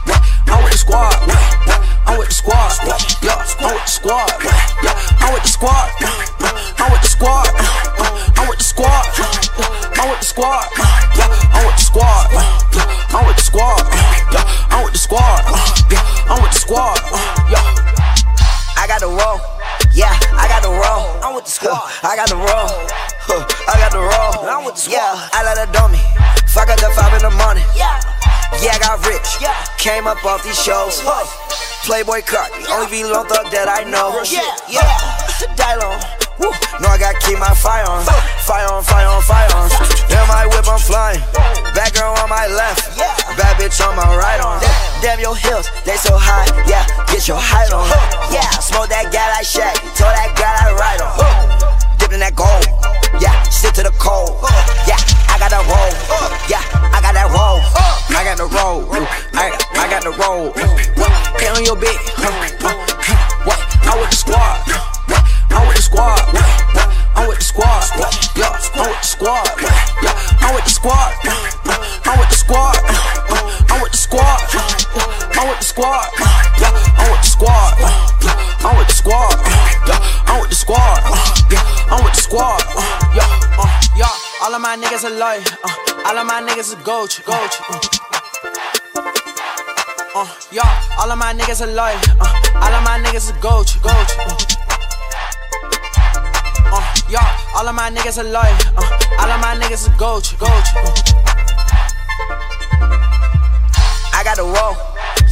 Came 29.83 30.07
up 30.07 30.23
off 30.23 30.47
these 30.47 30.55
shows. 30.55 31.03
Huh. 31.03 31.27
Playboi 31.83 32.23
Carti, 32.23 32.63
only 32.71 32.87
be 32.87 33.03
long 33.03 33.27
thug 33.27 33.51
that 33.51 33.67
I 33.67 33.83
know. 33.83 34.15
Yeah, 34.23 34.47
yeah. 34.71 34.87
Dylon. 35.59 35.99
Woo. 36.39 36.55
No, 36.79 36.87
I 36.87 37.03
gotta 37.03 37.19
keep 37.19 37.35
my 37.43 37.51
fire 37.51 37.83
on. 37.91 38.07
Fire 38.47 38.71
on, 38.71 38.87
fire 38.87 39.11
on, 39.11 39.19
fire 39.27 39.51
on. 39.59 39.67
Damn, 40.07 40.31
my 40.31 40.47
whip, 40.47 40.71
I'm 40.71 40.79
flying. 40.79 41.19
Bad 41.75 41.99
girl 41.99 42.15
on 42.15 42.31
my 42.31 42.47
left. 42.47 42.95
Bad 43.35 43.59
bitch 43.59 43.83
on 43.83 43.99
my 43.99 44.07
right 44.15 44.39
on. 44.39 44.63
Damn, 45.03 45.19
your 45.19 45.35
heels, 45.35 45.67
they 45.83 45.99
so 45.99 46.15
high. 46.15 46.47
Yeah, 46.63 46.87
get 47.11 47.27
your 47.27 47.43
height 47.43 47.75
on. 47.75 47.91
Yeah, 48.31 48.47
smoke 48.63 48.87
that 48.87 49.11
guy 49.11 49.35
like 49.35 49.51
Shaq. 49.51 49.83
Told 49.99 50.15
that 50.15 50.31
guy 50.39 50.63
I 50.63 50.71
ride 50.79 51.03
on. 51.03 51.19
Dipped 51.99 52.15
in 52.15 52.23
that 52.23 52.39
gold. 52.39 52.71
Yeah, 53.19 53.35
stick 53.51 53.75
to 53.75 53.83
the 53.83 53.95
cold. 53.99 54.47
Yeah, 54.87 55.03
I 55.27 55.43
got 55.43 55.51
that 55.51 55.67
roll. 55.67 55.91
Yeah, 56.47 56.63
I 56.95 57.03
got 57.03 57.19
that 57.19 57.35
roll. 57.35 57.59
I 58.11 58.25
got 58.25 58.37
the 58.39 58.47
roll. 58.47 58.87
I, 59.35 59.51
I 59.79 59.89
got 59.89 60.03
the 60.03 60.11
roll. 60.19 60.53
Hit 61.39 61.51
on 61.55 61.65
your 61.65 61.77
bitch. 61.77 62.03
What? 63.47 63.59
I'm 63.87 64.01
with 64.01 64.11
the 64.11 64.17
squad. 64.17 64.63
I'm 65.51 65.67
with 65.69 65.77
the 65.77 65.83
squad. 65.83 66.23
I'm 67.15 67.29
with 67.29 67.39
the 67.39 67.45
squad. 67.45 67.85
Yeah, 68.37 68.51
I'm 68.75 68.89
with 68.89 68.99
the 68.99 69.07
squad. 69.07 69.47
Yeah, 69.63 70.15
I'm 70.41 70.55
with 70.55 70.65
the 70.65 70.71
squad. 70.71 71.15
I'm 72.05 72.19
with 72.19 72.29
the 72.29 72.37
squad. 72.37 72.79
I'm 73.71 73.83
with 73.83 73.91
the 73.91 73.97
squad. 73.97 74.41
I'm 75.37 75.49
with 75.49 75.59
the 75.59 75.65
squad. 75.65 76.09
Yeah, 76.59 76.71
I'm 76.99 77.11
with 77.11 77.21
the 77.21 77.31
squad. 77.31 77.75
I'm 78.65 78.77
with 78.79 78.89
the 78.89 78.95
squad. 78.95 79.32
All 84.53 84.57
of 84.57 84.63
my 84.65 84.77
niggas 84.77 85.05
are 85.05 85.17
loyal. 85.17 85.43
Uh, 85.65 86.09
all 86.09 86.19
of 86.19 86.27
my 86.27 86.43
niggas 86.43 86.77
are 86.77 86.83
gold. 86.85 87.09
Gold. 87.25 87.53
Uh, 90.15 90.29
yeah, 90.53 90.69
all 91.01 91.11
of 91.11 91.17
my 91.17 91.33
niggas 91.33 91.65
are 91.65 91.73
loyal. 91.73 91.97
Uh, 92.21 92.29
all 92.61 92.75
of 92.75 92.85
my 92.85 93.01
niggas 93.01 93.33
are 93.33 93.41
gold. 93.41 93.73
Gold. 93.81 94.09
Uh, 96.69 96.85
yeah, 97.09 97.25
all 97.57 97.67
of 97.67 97.75
my 97.75 97.89
niggas 97.89 98.19
are 98.21 98.29
loyal. 98.29 98.53
Uh, 98.77 98.85
all 99.25 99.31
of 99.33 99.41
my 99.41 99.57
niggas 99.57 99.89
are 99.89 99.97
gold. 99.97 100.29
Gold. 100.39 100.65
I 104.13 104.21
got 104.23 104.37
the 104.37 104.45
roll. 104.45 104.77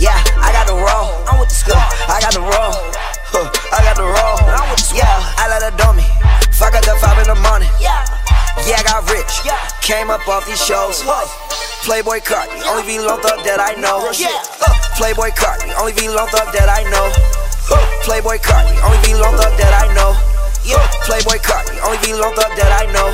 Yeah, 0.01 0.17
I 0.41 0.49
got 0.51 0.67
the 0.67 0.73
roll. 0.73 1.13
I'm 1.29 1.39
with 1.41 1.51
the 1.51 1.57
squad. 1.57 1.77
I 2.09 2.21
got 2.23 2.33
the 2.33 2.41
roll. 2.41 2.73
Huh, 3.29 3.53
I 3.69 3.85
got 3.85 3.97
the 3.97 4.03
roll. 4.03 4.49
I'm 4.49 4.71
with 4.71 4.79
the 4.79 4.97
squad. 4.97 5.05
Yeah, 5.05 5.37
I 5.37 5.45
let 5.53 5.61
her 5.61 5.77
dummy. 5.77 6.09
Fuck 6.57 6.73
up 6.73 6.85
the 6.89 6.97
five 6.97 7.21
in 7.21 7.29
the 7.29 7.37
morning. 7.45 7.69
Yeah, 7.81 8.05
yeah, 8.67 8.81
I 8.81 8.83
got 8.85 9.03
rich. 9.11 9.33
Yeah, 9.45 9.57
came 9.81 10.11
up 10.11 10.27
off 10.29 10.47
these 10.47 10.61
shows. 10.61 11.03
Playboi 11.87 12.21
Carti, 12.21 12.61
only 12.69 12.85
be 12.85 12.99
long 12.99 13.21
thug 13.21 13.41
that 13.45 13.61
I 13.61 13.73
know. 13.81 14.11
Yeah, 14.13 14.29
uh, 14.61 14.69
Playboi 15.01 15.33
Carti, 15.33 15.73
only 15.81 15.93
be 15.93 16.09
long 16.09 16.29
thug 16.29 16.53
that 16.53 16.69
I 16.69 16.85
know. 16.91 17.09
Playboi 18.05 18.39
Carti, 18.43 18.77
only 18.85 19.01
be 19.07 19.15
long 19.15 19.37
thug 19.37 19.57
that 19.57 19.73
I 19.73 19.89
know. 19.95 20.13
Yeah, 20.65 20.77
Playboi 21.09 21.41
Carti, 21.41 21.81
only 21.87 21.99
be 22.05 22.13
long 22.13 22.35
thug 22.35 22.53
that 22.57 22.73
I 22.73 22.91
know. 22.93 23.09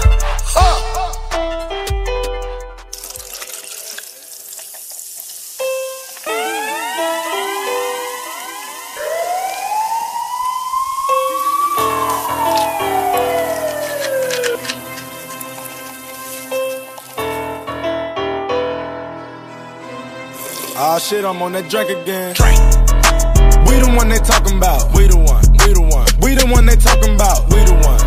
Shit, 21.06 21.24
I'm 21.24 21.40
on 21.40 21.52
that 21.52 21.70
drink 21.70 21.86
again. 21.86 22.34
We 23.70 23.78
the 23.78 23.86
one 23.94 24.08
they 24.08 24.18
talking 24.18 24.58
about. 24.58 24.90
We 24.90 25.06
the 25.06 25.14
one. 25.14 25.38
We 25.62 25.70
the 25.70 25.86
one. 25.86 26.06
We 26.18 26.34
the 26.34 26.46
one 26.50 26.66
they 26.66 26.74
talking 26.74 27.14
about. 27.14 27.46
We 27.46 27.62
the 27.62 27.78
one. 27.78 28.02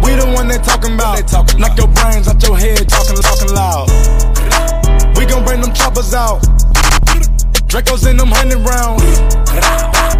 We 0.00 0.16
the 0.16 0.32
one 0.32 0.48
they 0.48 0.56
talking 0.56 0.94
about. 0.94 1.20
They 1.20 1.28
talking 1.28 1.60
Knock 1.60 1.76
your 1.76 1.92
brains 1.92 2.28
out 2.28 2.40
your 2.40 2.56
head, 2.56 2.88
talking, 2.88 3.20
talking 3.20 3.52
loud. 3.52 3.92
We 5.18 5.28
gon' 5.28 5.44
bring 5.44 5.60
them 5.60 5.74
choppers 5.76 6.14
out. 6.14 6.40
Dracos 7.68 8.08
in 8.08 8.16
them 8.16 8.32
hundred 8.32 8.64
rounds. 8.64 9.04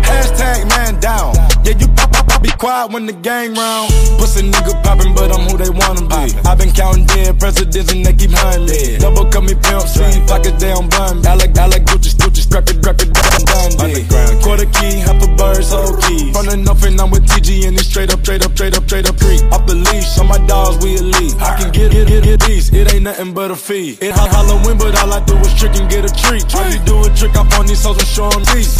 Hashtag 0.05 0.68
man 0.68 1.01
down. 1.01 1.51
Yeah, 1.62 1.79
you 1.79 1.87
pop, 1.94 2.11
pop, 2.11 2.27
pop, 2.27 2.42
be 2.42 2.51
quiet 2.59 2.90
when 2.90 3.07
the 3.07 3.12
gang 3.12 3.55
round. 3.55 3.88
Pussy 4.18 4.42
nigga 4.42 4.75
poppin', 4.83 5.14
but 5.14 5.31
I'm 5.31 5.46
who 5.46 5.57
they 5.57 5.70
wanna 5.70 6.03
be. 6.11 6.35
i 6.42 6.55
been 6.55 6.72
counting 6.75 7.07
dead 7.07 7.38
presidents 7.38 7.92
and 7.92 8.05
they 8.05 8.12
keep 8.12 8.35
hunting 8.35 8.66
me. 8.66 8.98
Double 8.98 9.31
cut 9.31 9.44
me 9.46 9.55
pimp 9.55 9.87
pockets 10.27 10.59
down 10.59 10.88
bun. 10.90 11.25
I 11.27 11.35
like, 11.35 11.57
I 11.57 11.66
like 11.66 11.85
Gucci, 11.87 12.18
Gucci, 12.18 12.42
scrap 12.42 12.66
it, 12.66 12.83
scrap 12.83 12.98
it, 12.98 13.14
down, 13.14 13.70
done 13.79 13.94
dead. 13.94 14.42
Quarter 14.42 14.66
key, 14.75 14.98
half 15.07 15.22
a 15.22 15.29
bird, 15.38 15.62
whole 15.62 15.94
keys. 16.03 16.35
Running 16.35 16.66
off 16.66 16.83
and 16.83 17.01
I'm 17.01 17.11
with 17.11 17.31
TG 17.31 17.68
and 17.68 17.79
it's 17.79 17.87
straight 17.87 18.12
up, 18.12 18.27
straight 18.27 18.44
up, 18.44 18.53
straight 18.59 18.75
up, 18.75 18.85
straight 18.90 19.07
up 19.07 19.16
creek. 19.22 19.42
Off 19.55 19.62
the 19.66 19.79
leash, 19.79 20.18
on 20.18 20.27
my 20.27 20.42
dogs, 20.51 20.83
we 20.83 20.98
elite. 20.98 21.38
I 21.38 21.62
can 21.62 21.70
get, 21.70 21.92
get, 21.92 22.09
get, 22.09 22.25
get 22.25 22.40
these, 22.42 22.75
it 22.75 22.92
ain't 22.92 23.05
nothing 23.05 23.35
but 23.35 23.53
a 23.53 23.57
fee. 23.57 23.98
It 24.03 24.11
ha- 24.11 24.27
Halloween, 24.35 24.79
but 24.79 24.98
all 24.98 25.12
I 25.14 25.22
do 25.25 25.38
is 25.38 25.55
trick 25.55 25.79
and 25.79 25.88
get 25.88 26.03
a 26.03 26.12
treat. 26.27 26.42
Try 26.48 26.66
to 26.75 26.79
do 26.83 26.98
a 27.07 27.09
trick 27.14 27.37
up 27.37 27.46
on 27.55 27.66
these 27.66 27.85
hoes 27.85 27.98
and 27.98 28.09
show 28.09 28.29
them 28.31 28.42
these. 28.51 28.72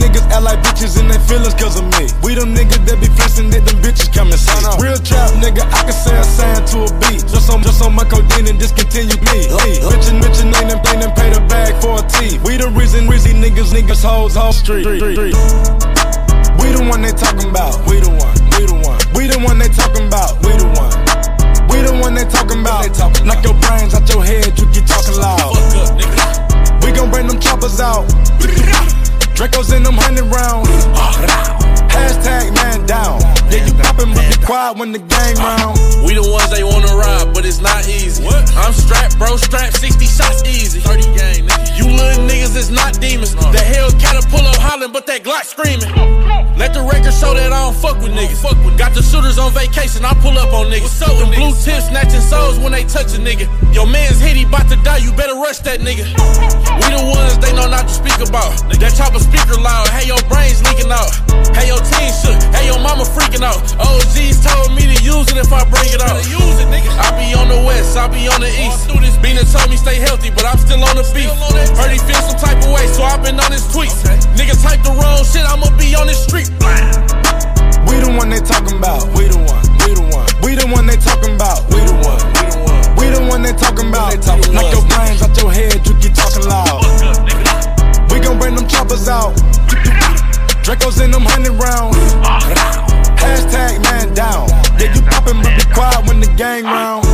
Niggas 0.00 0.26
act 0.30 0.42
like 0.42 0.58
bitches 0.60 0.98
and 1.00 1.10
they 1.10 1.18
feelings 1.24 1.54
cause 1.54 1.78
of 1.78 1.84
me. 1.96 2.09
We 2.22 2.34
them 2.34 2.54
niggas 2.54 2.84
that 2.86 2.98
be 3.00 3.08
flexing 3.14 3.50
that 3.50 3.64
them 3.64 3.78
bitches 3.82 4.10
come 4.12 4.30
and 4.30 4.40
see. 4.40 4.52
Real 4.82 4.98
trap 4.98 5.30
nigga, 5.40 5.64
I 5.70 5.86
can 5.86 5.96
say 5.96 6.16
a 6.16 6.24
sign 6.24 6.60
to 6.74 6.86
a 6.86 6.90
beat. 7.00 7.22
Just 7.26 7.50
on, 7.50 7.62
just 7.62 7.82
on 7.82 7.94
my 7.94 8.04
codeine 8.04 8.46
and 8.46 8.58
discontinue 8.58 9.18
me. 9.30 9.50
Rich 9.86 10.10
and 10.10 10.22
ain't 10.22 10.68
them 10.68 10.80
ain't 10.90 11.00
them 11.02 11.12
pay 11.14 11.30
the 11.30 11.42
bag 11.48 11.74
for 11.80 11.98
a 11.98 12.04
T. 12.06 12.38
We 12.44 12.56
the 12.56 12.68
reason, 12.74 13.08
reason 13.08 13.40
niggas, 13.40 13.72
niggas, 13.72 14.02
hoes, 14.02 14.34
whole 14.34 14.52
street. 14.52 14.84
street. 14.84 15.34
We 16.60 16.76
the 16.76 16.84
one 16.86 17.02
they 17.02 17.12
talking 17.12 17.48
about. 17.48 17.80
We 17.88 18.00
the 18.00 18.10
one. 18.10 18.36
We 18.54 18.66
the 18.68 18.76
one. 18.78 19.00
We 19.16 19.26
the 19.26 19.38
one 19.40 19.58
they 19.58 19.68
talking 19.68 20.06
about. 20.06 20.36
We 20.44 20.52
the 20.54 20.68
one. 20.76 20.92
We 21.72 21.80
the 21.80 21.96
one 22.02 22.14
they 22.14 22.24
talking 22.28 22.60
about. 22.60 22.82
They 22.84 22.92
talking 22.92 23.26
Knock 23.26 23.44
your 23.44 23.54
brains 23.64 23.94
out 23.94 24.08
your 24.08 24.24
head, 24.24 24.58
you 24.58 24.66
keep 24.70 24.86
talking 24.86 25.16
loud. 25.16 25.56
We 26.84 26.92
gon' 26.92 27.10
bring 27.10 27.26
them 27.26 27.40
choppers 27.40 27.80
out. 27.80 28.06
Dracos 29.34 29.74
in 29.74 29.82
them 29.82 29.96
hundred 29.96 30.26
rounds. 30.28 31.69
Hashtag 31.94 32.54
man 32.54 32.86
down. 32.86 33.20
Yeah, 33.50 33.66
you 33.66 33.74
poppin', 33.74 34.19
quiet 34.50 34.76
when 34.78 34.90
the 34.90 34.98
gang 34.98 35.36
round. 35.38 35.78
We 36.02 36.18
the 36.18 36.26
ones 36.26 36.50
they 36.50 36.66
wanna 36.66 36.90
ride, 36.90 37.30
but 37.32 37.46
it's 37.46 37.62
not 37.62 37.86
easy. 37.86 38.26
I'm 38.58 38.74
strapped, 38.74 39.14
bro, 39.16 39.36
strapped, 39.36 39.78
60 39.78 40.04
shots 40.06 40.42
easy. 40.42 40.80
30 40.80 41.06
gang, 41.14 41.46
nigga. 41.46 41.78
You 41.78 41.86
little 41.86 42.26
niggas 42.26 42.56
is 42.58 42.68
not 42.68 42.98
demons. 42.98 43.30
The 43.38 43.62
hell 43.62 43.94
caterpillar 44.02 44.50
hollering, 44.58 44.90
but 44.90 45.06
that 45.06 45.22
Glock 45.22 45.46
screaming. 45.46 45.86
Let 46.58 46.74
the 46.74 46.82
record 46.82 47.14
show 47.14 47.32
that 47.32 47.54
I 47.54 47.60
don't 47.62 47.78
fuck 47.78 48.02
with 48.02 48.10
niggas. 48.10 48.42
Fuck 48.42 48.58
with 48.66 48.76
Got 48.76 48.92
the 48.92 49.06
shooters 49.06 49.38
on 49.38 49.54
vacation, 49.54 50.04
I 50.04 50.18
pull 50.18 50.34
up 50.34 50.50
on 50.50 50.66
niggas. 50.66 50.98
What's 50.98 51.02
up 51.06 51.14
Them 51.14 51.30
blue 51.30 51.54
tips 51.54 51.86
snatching 51.86 52.20
souls 52.20 52.58
when 52.58 52.72
they 52.74 52.82
touch 52.82 53.14
a 53.14 53.22
nigga. 53.22 53.46
Your 53.70 53.86
man's 53.86 54.18
hit, 54.18 54.34
he 54.34 54.44
bout 54.44 54.66
to 54.66 54.76
die, 54.82 54.98
you 54.98 55.14
better 55.14 55.38
rush 55.38 55.62
that 55.62 55.78
nigga. 55.78 56.10
We 56.10 56.86
the 56.90 57.06
ones 57.06 57.38
they 57.38 57.54
know 57.54 57.70
not 57.70 57.86
to 57.86 57.94
speak 57.94 58.18
about. 58.18 58.50
That 58.66 58.92
chopper 58.98 59.22
speaker 59.22 59.54
loud, 59.62 59.86
hey 59.94 60.10
your 60.10 60.20
brains 60.26 60.58
leaking 60.66 60.90
out. 60.90 61.12
Hey 61.54 61.70
your 61.70 61.78
team 61.80 62.10
shook, 62.18 62.40
hey 62.50 62.66
your 62.66 62.80
mama 62.82 63.06
freaking 63.06 63.46
out. 63.46 63.62
OGs 63.78 64.39
told 64.40 64.72
me 64.74 64.88
to 64.88 64.98
use 65.04 65.28
it 65.30 65.36
if 65.36 65.52
I 65.52 65.64
bring 65.68 65.88
it 65.92 66.00
out. 66.00 66.20
Use 66.24 66.58
it, 66.60 66.68
nigga. 66.68 66.90
I 66.96 67.12
be 67.16 67.32
on 67.36 67.48
the 67.48 67.60
west, 67.64 67.96
I 67.96 68.08
be 68.08 68.28
on 68.28 68.40
the 68.40 68.50
east. 68.50 68.90
Bina 69.20 69.44
told 69.44 69.68
me 69.68 69.76
stay 69.76 70.00
healthy, 70.00 70.30
but 70.30 70.44
I'm 70.44 70.58
still 70.58 70.80
on 70.82 70.96
the 70.96 71.04
beat. 71.12 71.28
Heard 71.76 71.92
he 71.92 72.00
feel 72.00 72.20
some 72.24 72.40
type 72.40 72.56
of 72.64 72.72
way, 72.72 72.86
so 72.88 73.04
I've 73.04 73.22
been 73.22 73.38
on 73.38 73.52
his 73.52 73.64
tweets. 73.68 74.00
Nigga 74.34 74.56
type 74.60 74.82
the 74.82 74.96
wrong 74.96 75.24
shit, 75.24 75.44
I'ma 75.44 75.68
be 75.76 75.94
on 75.94 76.08
this 76.08 76.24
street. 76.24 76.48
We 77.84 78.00
the 78.00 78.12
one 78.16 78.30
they 78.30 78.40
talking 78.40 78.76
about. 78.76 79.12
We 79.12 79.28
the 79.28 79.38
one. 79.38 79.60
We 79.84 79.90
We 79.90 79.94
the 79.94 80.06
one. 80.08 80.28
We 80.42 80.54
the 80.54 80.66
one 80.72 80.86
they 80.86 80.96
talking 80.96 81.34
about. 81.34 81.68
We 81.68 81.80
the 81.84 81.94
one. 82.00 82.20
We 82.96 83.10
the 83.12 83.26
one 83.28 83.42
they 83.42 83.52
talking 83.52 83.88
about. 83.88 84.16
Knock 84.52 84.72
your 84.72 84.86
brains 84.88 85.22
out 85.22 85.36
your 85.36 85.52
head, 85.52 85.84
you 85.86 85.94
keep 86.00 86.14
talking 86.14 86.48
loud. 86.48 86.80
We 88.10 88.20
gon' 88.20 88.38
bring 88.38 88.54
them 88.54 88.66
choppers 88.68 89.08
out. 89.08 89.34
Dracos 90.64 91.02
in 91.02 91.10
them 91.10 91.22
hundred 91.22 91.58
rounds. 91.58 92.89
Hashtag 93.20 93.82
man 93.84 94.14
down. 94.14 94.48
Yeah, 94.80 94.92
you 94.94 95.02
poppin', 95.02 95.40
but 95.42 95.52
be 95.56 95.64
quiet 95.72 96.06
when 96.06 96.20
the 96.20 96.32
gang 96.36 96.64
round. 96.64 97.04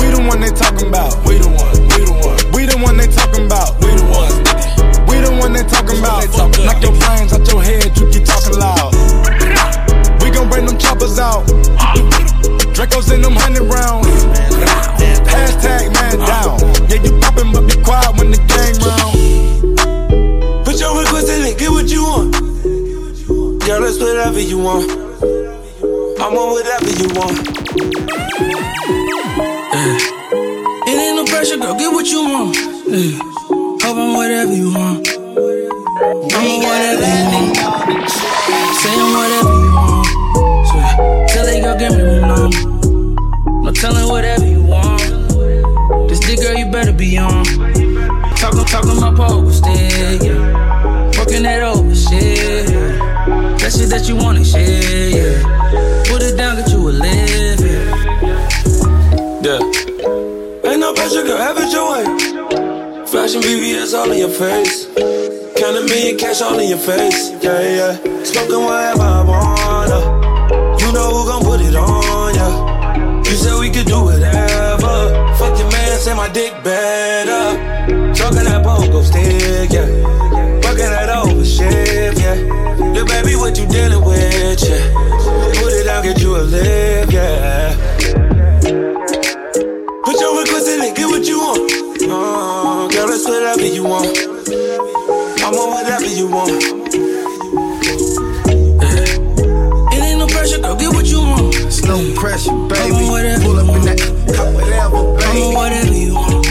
We 0.00 0.08
the 0.10 0.24
one 0.26 0.40
they 0.40 0.50
talking 0.50 0.88
about. 0.88 1.14
We 1.24 1.38
the 1.38 1.48
one. 1.48 1.76
We 1.92 2.04
the 2.04 2.16
one. 2.24 2.38
We 2.52 2.66
the 2.66 2.76
one 2.78 2.96
they 2.96 3.08
talking 3.08 3.46
about. 3.46 3.76
We 3.80 3.92
the 3.92 4.04
one. 4.08 4.32
We 5.08 5.20
the 5.20 5.32
one 5.40 5.52
they 5.52 5.64
talking 5.64 5.98
about. 5.98 6.24
Knock 6.64 6.82
your 6.82 6.96
brains 7.04 7.32
out 7.32 7.46
your 7.48 7.62
head, 7.62 7.96
you 7.98 8.08
keep 8.10 8.24
talking 8.24 8.58
loud. 8.58 8.94
We 10.22 10.30
gon' 10.30 10.48
bring 10.48 10.66
them 10.66 10.78
choppers 10.78 11.18
out. 11.18 11.46
Dracos 12.74 13.12
in 13.12 13.22
them 13.22 13.34
hundred 13.34 13.68
rounds. 13.68 14.08
Hashtag 15.28 15.92
man 15.92 16.18
down. 16.18 16.58
Yeah, 16.88 17.02
you 17.02 17.18
poppin', 17.20 17.52
but 17.52 17.66
be 17.68 17.76
quiet 17.82 18.16
when 18.16 18.30
the 18.30 18.38
gang 18.48 18.74
round. 18.86 19.07
Girl, 23.98 24.14
whatever 24.14 24.40
you 24.40 24.58
want. 24.58 24.90
I 26.20 26.28
want 26.30 26.52
whatever 26.52 26.90
you 27.02 27.08
want. 27.18 27.38
Yeah. 29.74 29.98
It 30.86 30.98
ain't 30.98 31.16
no 31.16 31.24
pressure, 31.24 31.56
girl, 31.56 31.74
get 31.74 31.92
what 31.92 32.06
you 32.06 32.22
want. 32.22 32.56
Yeah. 32.86 33.18
Hope 33.82 33.96
I'm 33.96 34.14
whatever 34.14 34.54
you 34.54 34.72
want. 34.72 35.08
I'm 35.08 36.62
whatever 36.62 37.06
you 37.10 37.24
want. 37.34 37.56
Say 38.78 38.94
I'm 38.94 39.12
whatever 39.18 39.54
you 39.58 39.72
want. 39.74 40.08
Tell 41.30 41.44
that 41.46 41.60
girl, 41.62 41.76
give 41.78 41.92
me 41.96 42.02
room 42.02 42.22
number. 42.28 43.64
No 43.64 43.72
telling 43.72 44.08
whatever 44.08 44.46
you 44.46 44.62
want. 44.62 46.08
This 46.08 46.20
dick, 46.20 46.38
girl, 46.40 46.56
you 46.56 46.70
better 46.70 46.92
be 46.92 47.18
on. 47.18 47.44
Talking, 48.36 48.64
talking 48.64 49.00
my 49.00 49.12
poker 49.14 49.52
stick, 49.52 50.22
yeah. 50.22 50.47
Ain't 61.28 61.36
no 61.36 61.36
pressure, 61.36 61.36
girl, 61.36 61.38
have 61.38 61.58
it 61.58 61.72
your 61.72 61.90
way. 61.92 63.06
Flashing 63.06 63.42
BBS 63.42 63.94
all 63.94 64.10
in 64.10 64.18
your 64.18 64.28
face. 64.28 64.86
Count 65.56 65.76
a 65.76 65.82
million 65.82 66.16
cash 66.16 66.40
all 66.40 66.58
in 66.58 66.68
your 66.68 66.78
face. 66.78 67.32
Yeah, 67.42 67.60
yeah. 67.60 68.24
Smoking 68.24 68.64
whatever 68.64 69.02
I 69.02 69.22
wanna. 69.24 70.00
You 70.80 70.92
know 70.92 71.10
who 71.12 71.26
gon' 71.28 71.42
put 71.44 71.60
it 71.60 71.74
on 71.76 72.34
ya. 72.34 73.20
You 73.24 73.36
said 73.36 73.58
we 73.60 73.70
could 73.70 73.86
do 73.86 74.04
whatever. 74.04 75.34
Fuck 75.36 75.58
your 75.58 75.70
man, 75.70 75.98
say 75.98 76.14
my 76.14 76.28
dick 76.28 76.52
better. 76.64 78.14
Talking 78.14 78.44
that 78.44 78.64
pogo 78.64 79.02
stick, 79.04 79.70
yeah. 79.70 79.86
Fucking 80.62 80.90
that 80.90 81.10
over 81.10 81.44
shit, 81.44 82.18
yeah. 82.18 82.36
Look, 82.94 83.08
baby, 83.08 83.36
what 83.36 83.58
you 83.58 83.66
dealing 83.66 84.04
with, 84.04 84.62
yeah. 84.64 85.60
Put 85.60 85.72
it 85.72 85.84
down, 85.84 86.02
get 86.04 86.20
you 86.20 86.36
a 86.36 86.42
live, 86.42 87.12
yeah. 87.12 87.57
Whatever 93.28 93.66
you 93.66 93.84
want. 93.84 94.06
I 94.08 95.50
want 95.52 95.70
whatever 95.72 96.06
you 96.06 96.28
want. 96.28 96.50
Uh. 98.80 98.98
It 99.92 100.00
ain't 100.02 100.18
no 100.18 100.26
pressure, 100.26 100.60
girl, 100.60 100.76
get 100.76 100.92
what 100.94 101.06
you 101.06 101.20
want. 101.20 101.54
It's 101.54 101.84
no 101.84 102.14
pressure, 102.14 102.52
baby. 102.52 102.96
I'm 102.96 103.08
whatever 103.10 103.42
Pull 103.44 103.58
up 103.58 103.76
in 103.76 103.82
that 103.84 103.98
cut, 104.34 104.54
whatever, 104.54 105.16
baby. 105.16 105.42
I'm 105.46 105.54
whatever 105.54 105.94
you 105.94 106.14
want. 106.14 106.46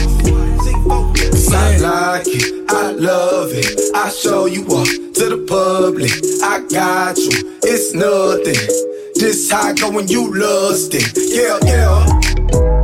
I 1.50 1.76
like 1.78 2.26
it, 2.26 2.70
I 2.70 2.92
love 2.92 3.50
it. 3.52 3.80
I 3.94 4.10
show 4.10 4.46
you 4.46 4.62
up 4.62 4.86
to 5.14 5.24
the 5.34 5.44
public. 5.48 6.12
I 6.42 6.60
got 6.68 7.16
you, 7.18 7.58
it's 7.62 7.94
nothing. 7.94 8.68
This 9.14 9.50
how 9.50 9.68
I 9.68 9.72
go 9.74 9.90
when 9.90 10.06
you 10.08 10.32
lust 10.32 10.94
it. 10.94 11.10
Yeah, 11.16 11.58
yeah. 11.64 12.77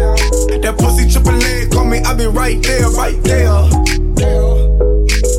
That 0.00 0.76
pussy 0.78 1.10
triple 1.10 1.32
leg, 1.32 1.70
call 1.70 1.84
me, 1.84 1.98
I 1.98 2.14
be 2.14 2.26
right 2.26 2.62
there, 2.62 2.88
right 2.90 3.20
there. 3.22 3.50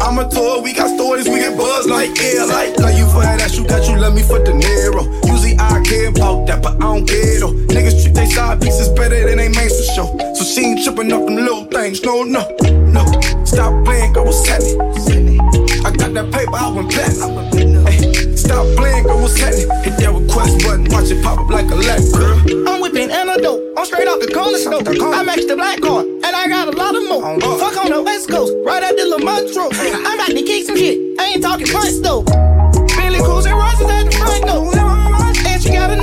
I'm 0.02 0.18
a 0.20 0.30
tour, 0.30 0.62
we 0.62 0.74
got 0.74 0.90
stories, 0.96 1.28
we 1.30 1.36
get 1.36 1.58
buzz 1.58 1.88
like 1.88 2.20
air, 2.22 2.46
like 2.46 2.78
like 2.80 2.98
you 2.98 3.06
for 3.10 3.22
that 3.22 3.54
you 3.58 3.66
got 3.68 3.88
you 3.88 3.98
love 3.98 4.14
me 4.14 4.24
for 4.24 4.40
the 4.40 4.54
narrow. 4.54 5.06
Usually 5.32 5.58
I 5.58 5.82
care 5.86 6.10
about 6.10 6.48
that, 6.48 6.62
but 6.62 6.76
I 6.78 6.80
don't 6.80 7.08
care 7.08 7.40
though. 7.40 7.54
Niggas 7.54 8.04
treat 8.04 8.16
they 8.16 8.26
side 8.26 8.62
pieces 8.62 8.90
better 8.90 9.28
than 9.28 9.38
they 9.38 9.50
mains 9.50 9.78
for 9.78 9.94
show. 9.94 10.34
So 10.34 10.44
she 10.44 10.62
ain't 10.66 10.84
tripping 10.84 11.12
up 11.14 11.26
them 11.26 11.36
little 11.36 11.66
things, 11.66 12.04
no, 12.04 12.24
no, 12.24 12.48
no. 12.92 13.06
Stop 13.46 13.86
playing, 13.86 14.14
girl, 14.14 14.26
what's 14.26 14.48
happening? 14.48 15.40
I 15.86 15.92
got 15.92 16.14
that 16.14 16.32
paper, 16.32 16.56
I 16.56 16.70
went 16.70 16.92
platinum. 16.92 17.51
Stop 18.52 18.68
playing, 18.76 19.04
girl, 19.04 19.22
what's 19.22 19.40
happening? 19.40 19.72
Hit 19.80 19.96
that 20.04 20.12
request 20.12 20.60
button, 20.60 20.84
watch 20.92 21.08
it 21.08 21.24
pop 21.24 21.40
up 21.40 21.50
like 21.50 21.72
a 21.72 21.76
leg, 21.76 22.04
girl. 22.12 22.36
I'm 22.68 22.82
whipping 22.82 23.10
antidote. 23.10 23.64
I'm 23.78 23.86
straight 23.86 24.10
off 24.12 24.20
the 24.20 24.28
corner 24.28 24.60
store. 24.60 24.84
I 24.84 25.24
matched 25.24 25.48
the 25.48 25.56
black 25.56 25.80
card, 25.80 26.04
and 26.04 26.36
I 26.36 26.52
got 26.52 26.68
a 26.68 26.76
lot 26.76 26.92
of 26.94 27.08
more. 27.08 27.24
Uh-huh. 27.24 27.58
Fuck 27.64 27.80
on 27.80 27.92
the 27.96 28.04
West 28.04 28.28
Coast, 28.28 28.52
right 28.68 28.84
at 28.84 28.98
the 28.98 29.08
Lamont 29.08 29.56
Road. 29.56 29.72
I'm 29.72 30.20
about 30.20 30.36
to 30.36 30.44
kick 30.44 30.66
some 30.68 30.76
shit. 30.76 31.00
I 31.18 31.32
ain't 31.32 31.42
talking 31.42 31.68
punch 31.72 31.96
though. 32.04 32.28
Billy 33.00 33.24
cruising 33.24 33.56
roses 33.56 33.88
at 33.88 34.04
the 34.04 34.12
front 34.20 34.44
door. 34.44 34.68
And 35.48 35.64
she 35.64 35.72
got 35.72 35.88
a 35.88 35.96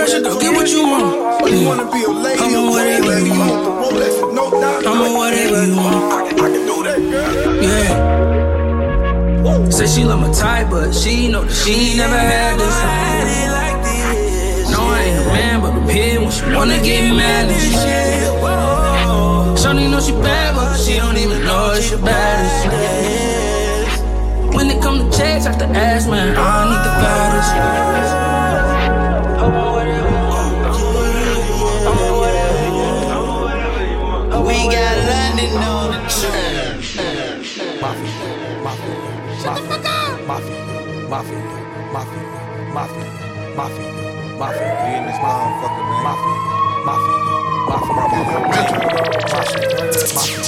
pressure, 0.00 0.22
girl, 0.22 0.40
get 0.40 0.52
what 0.54 0.68
you 0.70 0.82
want. 0.82 1.50
You 1.50 1.66
wanna 1.66 1.90
be 1.92 2.02
a 2.04 2.08
lady, 2.08 2.40
I'm 2.40 2.70
whatever 2.70 3.18
you 3.18 3.26
you 3.26 3.38
want. 3.38 3.50
want 3.50 3.64
the 3.64 3.70
Rolex 3.82 4.12
with 4.22 4.34
no 4.34 4.44
doubt. 4.50 4.86
I'm 4.86 5.14
whatever 5.14 5.60
you 5.66 5.76
want. 5.76 6.12
I 6.12 6.20
can, 6.28 6.36
do 6.70 6.76
that, 6.88 7.00
girl. 7.12 7.62
Yeah. 7.68 7.90
Say 9.70 9.86
she 9.86 10.04
love 10.04 10.20
my 10.20 10.32
type, 10.32 10.70
but 10.70 10.92
she 10.94 11.28
know 11.28 11.44
that 11.44 11.52
she 11.52 11.72
ain't 11.72 11.96
never 11.98 12.16
had 12.16 12.58
this. 12.58 12.76
No, 14.72 14.80
I 14.80 15.02
ain't 15.04 15.18
a 15.20 15.24
man, 15.36 15.60
but 15.60 15.72
the 15.78 15.82
pin 15.92 16.22
when 16.22 16.30
she 16.32 16.42
wanna 16.56 16.78
get 16.82 17.02
mad 17.14 17.50
and 17.50 17.60
shit. 17.60 18.30
Shawty 19.60 19.90
know 19.90 20.00
she 20.00 20.12
bad, 20.12 20.54
but 20.56 20.76
she 20.78 20.96
don't 20.96 21.18
even 21.18 21.44
know 21.44 21.78
she 21.80 21.96
bad 21.96 22.36
as. 22.46 24.00
When 24.54 24.70
it 24.70 24.80
come 24.82 24.96
to 24.98 25.04
checks, 25.16 25.44
I 25.46 25.50
have 25.50 25.58
to 25.58 25.66
ask, 25.66 26.08
man, 26.08 26.36
I 26.36 26.64
need 26.70 26.82
the 26.88 26.92
baddest. 27.02 28.49
We 34.60 34.66
got 34.68 34.92
London 35.08 35.56
on 35.56 35.88
the 35.92 35.98
track. 36.04 36.76
Mafia, 37.80 38.12
mafia, 38.60 38.96
mafia, 39.48 39.80
mafia, 40.28 40.60
mafia, 41.08 41.42
mafia, 41.94 42.24
mafia, 42.74 43.08
mafia, 43.56 43.88
mafia. 44.36 44.68
We 44.84 44.90
in 45.00 45.04
this 45.08 45.16
motherfucker, 45.24 45.84
man. 45.88 46.02
Mafia, 46.04 46.36
mafia, 46.44 46.69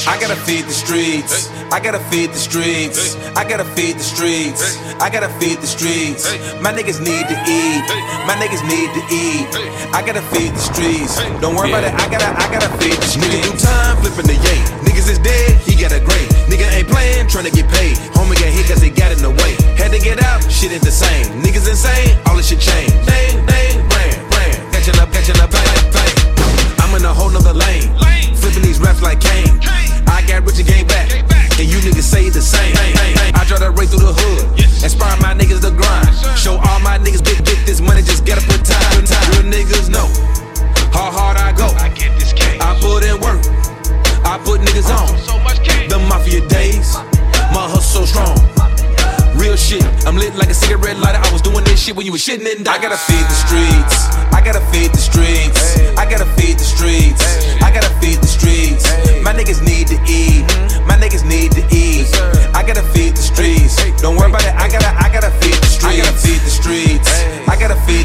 I 0.09 0.17
gotta 0.19 0.37
feed 0.37 0.65
the 0.65 0.73
streets. 0.73 1.51
I 1.71 1.79
gotta 1.79 2.01
feed 2.09 2.31
the 2.31 2.39
streets. 2.39 3.17
I 3.37 3.45
gotta 3.45 3.65
feed 3.77 3.97
the 3.97 4.03
streets. 4.03 4.81
I 4.97 5.11
gotta 5.11 5.29
feed 5.37 5.59
the 5.61 5.67
streets. 5.67 6.25
My 6.63 6.73
niggas 6.73 7.05
need 7.05 7.29
to 7.29 7.37
eat. 7.45 7.85
My 8.25 8.33
niggas 8.41 8.65
need 8.65 8.89
to 8.97 9.03
eat. 9.13 9.45
I 9.93 10.01
gotta 10.01 10.23
feed 10.33 10.53
the 10.57 10.65
streets. 10.73 11.21
Don't 11.45 11.55
worry 11.55 11.69
about 11.69 11.85
it. 11.85 11.93
I 12.01 12.09
gotta, 12.09 12.33
I 12.33 12.49
gotta 12.49 12.73
feed 12.81 12.97
the 12.97 13.05
streets. 13.05 13.29
Nigga 13.29 13.53
do 13.53 13.59
time 13.61 13.97
flipping 14.01 14.27
the 14.33 14.37
yay. 14.41 14.61
Niggas 14.89 15.13
is 15.13 15.19
dead. 15.19 15.61
He 15.69 15.77
got 15.77 15.93
a 15.93 16.01
grade. 16.01 16.33
Nigga 16.49 16.65
ain't 16.73 16.89
playing, 16.89 17.29
trying 17.29 17.45
to 17.45 17.53
get 17.53 17.69
paid. 17.69 17.97
Homie 18.17 18.41
got 18.41 18.49
hit 18.49 18.67
cause 18.73 18.81
he 18.81 18.89
got 18.89 19.13
in 19.13 19.21
the 19.21 19.37
way. 19.37 19.53
Had 19.77 19.93
to 19.93 20.01
get 20.01 20.23
out. 20.25 20.41
Shit 20.51 20.73
ain't 20.73 20.81
the 20.81 20.91
same. 20.91 21.29
Niggas 21.45 21.69
insane. 21.69 22.17
All 22.25 22.37
this 22.37 22.49
shit 22.49 22.61
change. 22.61 22.93
Bang, 23.05 23.45
bang, 23.45 23.77
brand, 23.93 24.17
brand. 24.33 24.57
Catching 24.73 24.97
up, 24.97 25.13
catching 25.13 25.37
up, 25.45 25.51
bang, 25.53 25.93
bang 25.93 26.22
in 27.03 27.11
a 27.11 27.13
whole 27.13 27.31
nother 27.31 27.53
lane. 27.53 27.91
Flipping 28.39 28.63
these 28.63 28.79
refs 28.79 29.03
like 29.03 29.19
Kane. 29.19 29.59
I 30.07 30.23
got 30.23 30.47
rich 30.47 30.63
and 30.63 30.69
came 30.69 30.87
back. 30.87 31.11
And 31.59 31.67
you 31.67 31.83
niggas 31.83 32.07
say 32.07 32.31
the 32.31 32.41
same. 32.41 32.75
I 33.35 33.43
draw 33.43 33.59
that 33.59 33.75
right 33.75 33.91
through 33.91 34.07
the 34.07 34.15
hood. 34.15 34.55
Yes. 34.55 34.87
Inspire 34.87 35.19
my 35.19 35.35
niggas 35.35 35.67
to 35.67 35.75
grind. 35.75 36.07
Show 36.39 36.63
all 36.63 36.79
my 36.79 37.03
niggas 37.03 37.25
big 37.25 37.43
dick 37.43 37.59
this 37.67 37.81
money, 37.83 38.03
just 38.03 38.23
gotta 38.23 38.45
put 38.47 38.63
time. 38.63 38.79
Real 39.35 39.51
niggas 39.51 39.91
know 39.91 40.07
how 40.95 41.11
hard 41.11 41.43
I 41.43 41.51
go. 41.51 41.67
I, 41.83 41.91
get 41.91 42.15
this 42.23 42.31
case. 42.33 42.61
I 42.63 42.79
put 42.79 43.03
in 43.03 43.19
work. 43.19 43.43
I 44.23 44.39
put 44.39 44.63
niggas 44.63 44.87
on. 44.87 45.11
So 45.27 45.35
the 45.91 45.99
mafia 46.07 46.47
days. 46.47 46.95
My 47.51 47.67
hustle 47.67 48.07
so 48.07 48.15
strong. 48.15 48.39
Real 49.35 49.57
shit. 49.57 49.83
I'm 50.07 50.15
lit 50.15 50.39
like 50.39 50.51
a 50.51 50.55
cigarette 50.55 50.99
lighter. 51.03 51.19
I 51.19 51.33
was 51.35 51.43
doing 51.43 51.65
this 51.65 51.83
shit 51.83 51.97
when 51.97 52.07
you 52.07 52.13
was 52.13 52.23
shitting 52.23 52.47
and 52.47 52.63
I 52.69 52.79
gotta 52.79 53.01
feed 53.11 53.27
the 53.27 53.39
streets. 53.43 54.07
I 54.31 54.39
gotta 54.39 54.63
feed 54.71 54.95
the 54.95 55.03
streets. 55.03 55.62
I 56.13 56.19
gotta 56.19 56.37
feed 56.37 56.59
the 56.59 56.65
streets. 56.65 57.25
I 57.65 57.73
gotta 57.73 57.89
feed 57.97 58.19
the 58.21 58.27
streets. 58.27 58.85
My 59.25 59.33
niggas 59.33 59.65
need 59.65 59.87
to 59.89 59.97
eat. 60.05 60.45
My 60.85 61.01
niggas 61.01 61.25
need 61.25 61.53
to 61.53 61.65
eat. 61.73 62.05
I 62.53 62.61
gotta 62.61 62.83
feed 62.93 63.17
the 63.17 63.23
streets. 63.23 63.81
Don't 64.03 64.17
worry 64.21 64.29
about 64.29 64.45
it. 64.45 64.53
I 64.53 64.69
gotta, 64.69 64.93
I 64.93 65.09
gotta 65.09 65.31
feed 65.41 65.57
the 65.57 65.73
streets. 65.73 65.89
I 65.89 65.97
gotta 65.97 66.13
feed 66.13 66.41
the 66.45 66.53
streets. 66.53 67.09
I 67.49 67.57
gotta 67.57 67.81
feed 67.89 68.05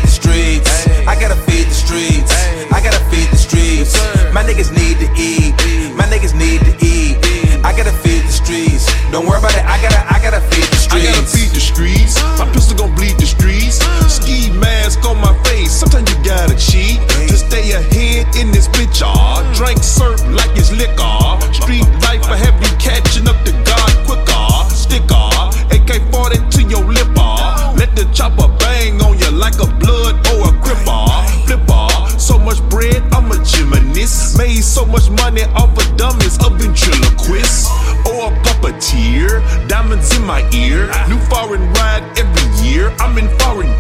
my 40.28 40.42
ear, 40.52 40.92
new 41.08 41.18
foreign 41.32 41.64
ride 41.74 42.04
every 42.20 42.68
year. 42.68 42.94
I'm 43.00 43.18
in 43.18 43.30
foreign 43.40 43.77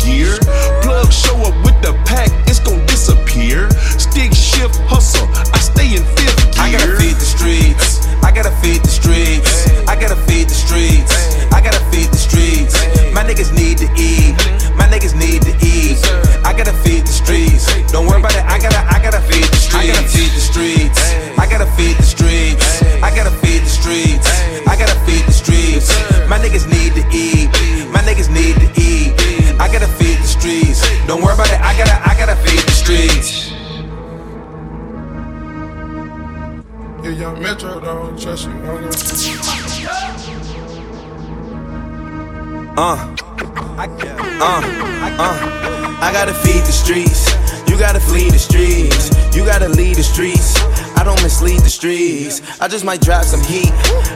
uh. 45.27 45.97
I 45.99 46.11
gotta 46.13 46.33
feed 46.33 46.63
the 46.63 46.71
streets. 46.71 47.33
You 47.67 47.77
gotta 47.77 47.99
flee 47.99 48.29
the 48.29 48.39
streets. 48.39 49.11
You 49.35 49.45
gotta 49.45 49.67
lead 49.67 49.95
the 49.95 50.03
streets. 50.03 50.55
I 50.95 51.03
don't 51.03 51.21
mislead 51.21 51.59
the 51.61 51.69
streets. 51.69 52.41
I 52.61 52.67
just 52.67 52.85
might 52.85 53.01
drop 53.01 53.23
some 53.23 53.41
heat. 53.43 53.71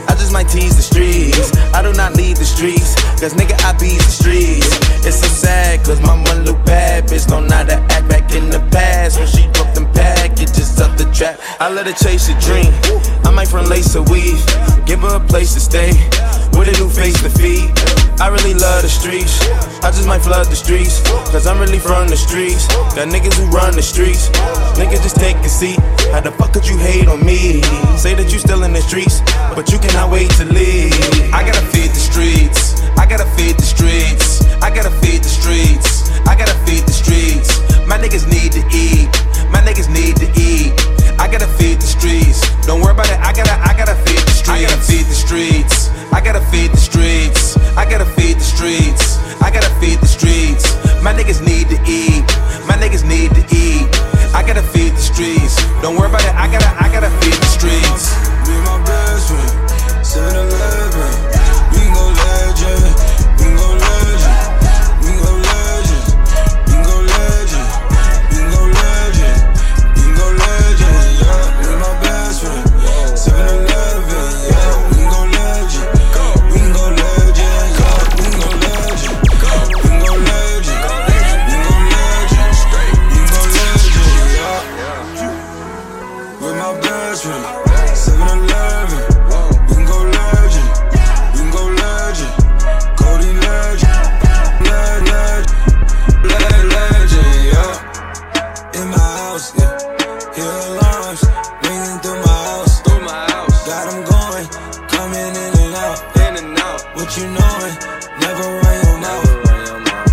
I 0.08 0.16
just 0.18 0.32
might 0.32 0.48
tease 0.48 0.76
the 0.76 0.82
streets. 0.82 1.52
I 1.74 1.82
do 1.82 1.94
not 1.94 2.16
lead 2.16 2.38
the 2.38 2.46
streets. 2.46 2.96
Cause 3.20 3.34
nigga, 3.34 3.54
I 3.66 3.74
beat 3.74 3.98
the 3.98 4.12
streets. 4.12 4.72
It's 5.06 5.20
so 5.22 5.28
sad, 5.28 5.84
cause 5.84 6.00
my 6.02 6.16
one 6.30 6.46
look 6.46 6.64
bad. 6.66 7.06
Bitch 7.06 7.28
don't 7.28 7.48
know 7.48 7.56
how 7.56 7.66
to 7.66 7.78
act 7.94 8.08
back 8.08 8.34
in 8.34 8.50
the 8.50 8.60
past. 8.72 9.20
When 9.20 9.28
she 9.28 9.48
broke 9.54 9.74
them 9.74 9.92
packages 9.94 10.80
up 10.80 10.98
the 10.98 11.06
trap. 11.14 11.40
I 11.60 11.70
let 11.70 11.86
her 11.88 11.94
chase 11.94 12.30
a 12.30 12.40
dream. 12.40 12.74
I 13.26 13.32
might 13.32 13.48
front 13.48 13.68
lace 13.68 13.96
a 13.96 14.02
weave. 14.04 14.42
Give 14.86 15.02
her 15.02 15.18
a 15.18 15.20
place 15.20 15.54
to 15.54 15.60
stay. 15.60 15.92
With 16.58 16.70
a 16.70 16.76
new 16.80 16.90
face 16.90 17.22
to 17.22 17.30
feed. 17.30 18.01
I 18.22 18.28
really 18.28 18.54
love 18.54 18.84
the 18.84 18.88
streets. 18.88 19.42
I 19.82 19.90
just 19.90 20.06
might 20.06 20.22
flood 20.22 20.46
the 20.46 20.56
streets. 20.56 21.02
Cause 21.34 21.48
I'm 21.48 21.58
really 21.58 21.80
from 21.80 22.08
the 22.08 22.16
streets. 22.16 22.68
Got 22.94 23.10
niggas 23.10 23.34
who 23.34 23.50
run 23.50 23.74
the 23.74 23.82
streets. 23.82 24.30
Niggas 24.78 25.02
just 25.02 25.16
take 25.16 25.38
a 25.38 25.50
seat. 25.50 25.80
How 26.14 26.22
the 26.22 26.30
fuck 26.30 26.54
could 26.54 26.68
you 26.68 26.78
hate 26.78 27.08
on 27.08 27.26
me? 27.26 27.64
Say 27.98 28.14
that 28.14 28.30
you 28.32 28.38
still 28.38 28.62
in 28.62 28.74
the 28.74 28.82
streets, 28.82 29.22
but 29.58 29.72
you 29.74 29.80
cannot 29.80 30.12
wait 30.12 30.30
to 30.38 30.46
leave. 30.46 30.94
I 31.34 31.42
gotta 31.42 31.66
feed 31.74 31.90
the 31.90 32.04
streets. 32.12 32.86
I 32.94 33.10
gotta 33.10 33.26
feed 33.34 33.58
the 33.58 33.66
streets. 33.66 34.46
I 34.62 34.70
gotta 34.70 34.94
feed 35.02 35.24
the 35.26 35.34
streets. 35.42 36.12
I 36.30 36.38
gotta 36.38 36.54
feed 36.70 36.86
the 36.86 36.94
streets. 36.94 37.58
My 37.90 37.98
niggas 37.98 38.30
need 38.30 38.52
to 38.54 38.62
eat. 38.70 39.10
My 39.50 39.66
niggas 39.66 39.90
need 39.90 40.18
to 40.18 40.30
eat. 40.38 40.41
Streets. 42.02 42.42
Don't 42.66 42.82
worry 42.82 42.94
about 42.94 43.06
it. 43.14 43.20
I 43.22 43.32
gotta, 43.32 43.54
I 43.62 43.78
gotta 43.78 43.94
feed 44.02 44.26
the 44.26 44.34
streets. 44.34 44.50
I 44.50 44.66
gotta 44.66 44.82
feed 44.82 45.06
the 45.06 45.14
streets. 45.14 45.90
I 46.12 46.20
gotta 46.20 46.42
feed 46.50 46.72
the 46.72 46.78
streets. 46.78 47.58
I 47.78 47.86
gotta 47.86 48.10
feed 48.18 48.38
the 48.38 48.48
streets. 48.54 49.22
I 49.42 49.52
gotta 49.52 49.70
feed 49.80 50.00
the 50.00 50.08
streets. 50.10 50.66
My 51.06 51.14
niggas 51.14 51.46
need 51.46 51.70
to 51.70 51.78
eat. 51.86 52.26
My 52.66 52.76
niggas 52.82 53.06
need 53.06 53.30
to 53.38 53.44
eat. 53.54 53.86
I 54.34 54.42
gotta 54.42 54.66
feed 54.74 54.94
the 54.94 55.06
streets. 55.14 55.56
Don't 55.82 55.96
worry 55.96 56.10
about 56.10 56.26
it. 56.26 56.34
I 56.34 56.50
gotta, 56.50 56.72
I 56.82 56.90
gotta 56.90 57.12
feed 57.22 57.38
the 57.38 57.52
streets. 57.58 58.04
Be 58.50 58.56
my 58.66 58.82
best 58.84 59.30
friend. 59.30 60.61
What 107.02 107.18
you 107.18 107.26
knowin'? 107.34 107.74
Never 108.22 108.46
run 108.62 108.78
your 108.86 108.98
mouth. 109.02 109.26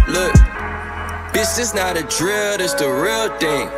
Look, 0.09 0.33
bitch, 1.37 1.53
this 1.61 1.75
not 1.75 1.99
a 1.99 2.03
drill, 2.03 2.57
this 2.57 2.73
the 2.73 2.89
real 2.89 3.29
thing. 3.37 3.69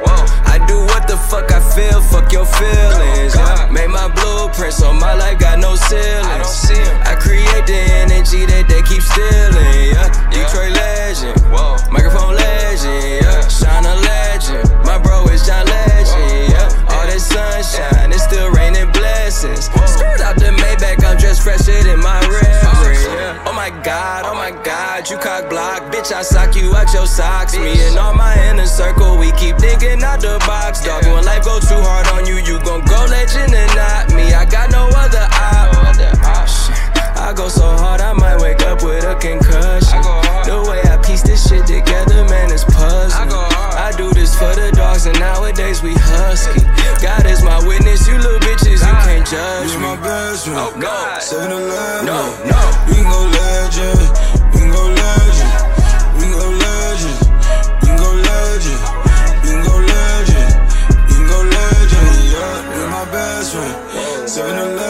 I 0.46 0.62
do 0.70 0.78
what 0.86 1.08
the 1.08 1.16
fuck 1.16 1.50
I 1.50 1.58
feel, 1.74 2.00
fuck 2.02 2.30
your 2.30 2.46
feelings. 2.46 3.34
Yeah. 3.34 3.68
Made 3.72 3.90
my 3.90 4.06
blueprint, 4.14 4.74
so 4.74 4.92
my 4.92 5.14
life 5.14 5.40
got 5.40 5.58
no 5.58 5.74
ceilings. 5.74 6.70
I 7.02 7.18
create 7.18 7.66
the 7.66 7.82
energy 7.98 8.46
that 8.46 8.70
they 8.70 8.80
keep 8.86 9.02
stealing. 9.02 9.90
Yeah. 9.90 10.06
Detroit 10.30 10.70
legend, 10.70 11.34
microphone 11.90 12.38
legend, 12.38 13.26
yeah. 13.26 13.42
Shine 13.50 13.90
a 13.90 13.96
legend, 14.06 14.70
my 14.86 15.02
bro 15.02 15.26
is 15.34 15.44
John 15.44 15.66
Legend. 15.66 16.54
Yeah. 16.54 16.94
All 16.94 17.06
this 17.10 17.26
sunshine, 17.26 18.12
it's 18.12 18.22
still 18.22 18.52
raining 18.52 18.92
blessings. 18.92 19.66
Skirt 19.66 20.22
out 20.22 20.38
the 20.38 20.54
Maybach, 20.62 21.02
I'm 21.02 21.18
dressed 21.18 21.42
fresher 21.42 21.82
than 21.82 21.98
my 21.98 22.20
reverend. 22.30 22.49
Yeah. 23.20 23.44
Oh 23.46 23.52
my 23.52 23.68
god, 23.68 24.24
oh 24.24 24.34
my 24.34 24.50
god, 24.50 25.10
you 25.10 25.18
cock 25.18 25.50
block, 25.50 25.92
bitch, 25.92 26.10
I 26.10 26.22
sock 26.22 26.56
you 26.56 26.74
out 26.74 26.90
your 26.94 27.06
socks. 27.06 27.54
Me 27.54 27.76
and 27.84 27.98
all 27.98 28.14
my 28.14 28.32
inner 28.48 28.64
circle, 28.64 29.18
we 29.18 29.30
keep 29.32 29.58
thinking 29.58 30.02
out 30.02 30.22
the 30.22 30.38
box. 30.46 30.80
Dog, 30.80 31.04
when 31.04 31.26
life 31.26 31.44
go 31.44 31.60
too 31.60 31.82
hard 31.84 32.06
on 32.16 32.24
you, 32.24 32.36
you 32.36 32.58
gon' 32.64 32.82
go 32.86 33.04
legend 33.10 33.52
and 33.52 33.76
not 33.76 34.14
me. 34.14 34.32
I 34.32 34.46
got 34.46 34.70
no 34.70 34.88
other 34.96 35.28
option. 35.36 36.59
I 37.30 37.32
go 37.32 37.46
so 37.46 37.62
hard, 37.62 38.00
I 38.00 38.12
might 38.12 38.42
wake 38.42 38.60
up 38.66 38.82
with 38.82 39.04
a 39.06 39.14
concussion. 39.14 40.02
The 40.42 40.66
way 40.66 40.82
I 40.82 40.98
piece 40.98 41.22
this 41.22 41.46
shit 41.46 41.62
together, 41.64 42.26
man, 42.26 42.50
it's 42.50 42.64
puzzling. 42.64 43.30
I 43.30 43.86
I 43.86 43.92
do 43.96 44.10
this 44.10 44.34
for 44.34 44.50
the 44.58 44.74
dogs, 44.74 45.06
and 45.06 45.14
nowadays 45.20 45.80
we 45.80 45.94
husky. 45.94 46.58
God 46.98 47.26
is 47.30 47.40
my 47.46 47.62
witness, 47.62 48.02
you 48.08 48.18
little 48.18 48.42
bitches, 48.42 48.82
you 48.82 48.94
can't 49.06 49.22
judge 49.22 49.70
You 49.70 49.78
me. 49.78 49.94
my 49.94 49.96
best 50.02 50.42
friend. 50.50 50.58
Oh 50.58 50.74
God. 50.74 51.22
7 51.22 51.52
Eleven. 51.54 52.06
No, 52.10 52.18
no. 52.50 52.60
We 52.90 52.98
can 52.98 53.06
go 53.06 53.22
legend. 53.22 54.02
We 54.50 54.58
can 54.66 54.70
go 54.74 54.84
legend. 54.90 55.54
We 56.18 56.26
can 56.26 56.34
go 56.34 56.50
legend. 56.50 57.14
We 57.78 57.86
can 57.86 57.94
go 57.94 58.10
legend. 58.26 58.80
We 59.38 59.48
can 59.54 59.62
go 59.70 59.76
legend. 59.86 60.50
We 61.06 61.14
can 61.14 61.26
go 61.30 61.38
legend. 61.46 62.10
Yeah, 62.26 62.74
you 62.74 62.90
my 62.90 63.06
best 63.14 63.54
friend. 63.54 64.26
7 64.26 64.50
Eleven. 64.50 64.89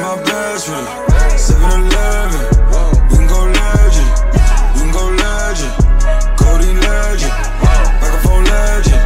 My 0.00 0.16
best 0.22 0.66
friend. 0.66 0.86
7-Eleven. 1.38 2.40
We 3.10 3.16
can 3.18 3.26
go 3.26 3.40
legend. 3.46 4.10
We 4.74 4.80
can 4.80 4.90
go 4.92 5.04
legend. 5.22 5.72
Cody 6.38 6.72
legend. 6.86 7.34
Microphone 8.00 8.44
legend. 8.44 9.02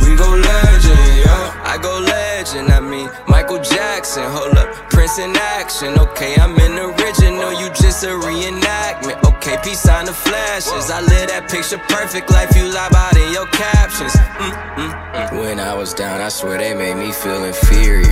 We 0.00 0.06
can 0.06 0.16
go 0.16 0.28
legend, 0.30 1.00
yeah. 1.24 1.70
I 1.72 1.78
go 1.80 1.98
legend, 1.98 2.70
I 2.70 2.80
mean 2.80 3.08
Michael 3.28 3.60
Jackson. 3.62 4.24
Hold 4.30 4.56
up, 4.56 4.61
Prince 5.02 5.18
in 5.18 5.34
action. 5.34 5.98
Okay, 5.98 6.36
I'm 6.36 6.56
an 6.60 6.78
original, 6.78 7.52
you 7.52 7.66
just 7.74 8.04
a 8.04 8.14
reenactment. 8.22 9.18
Okay, 9.34 9.56
peace 9.64 9.88
on 9.88 10.04
the 10.04 10.12
flashes. 10.12 10.92
I 10.92 11.00
live 11.00 11.26
that 11.26 11.50
picture 11.50 11.78
perfect 11.90 12.30
life 12.30 12.54
you 12.54 12.70
lie 12.70 12.86
about 12.86 13.16
in 13.16 13.32
your 13.32 13.46
captions. 13.46 14.14
Mm, 14.14 14.54
mm, 14.78 14.92
mm. 14.94 15.40
When 15.40 15.58
I 15.58 15.74
was 15.74 15.92
down, 15.92 16.20
I 16.20 16.28
swear 16.28 16.56
they 16.56 16.72
made 16.74 16.94
me 16.94 17.10
feel 17.10 17.42
inferior. 17.42 18.06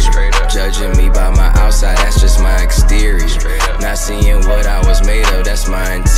Judging 0.51 0.91
me 0.99 1.09
by 1.11 1.31
my 1.31 1.55
outside, 1.63 1.97
that's 1.99 2.21
just 2.21 2.41
my 2.41 2.59
exterior. 2.61 3.23
Not 3.79 3.97
seeing 3.97 4.43
what 4.51 4.67
I 4.67 4.85
was 4.85 5.07
made 5.07 5.29
of, 5.31 5.45
that's 5.45 5.69
my 5.69 5.95
interior. 5.95 6.10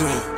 My 0.00 0.33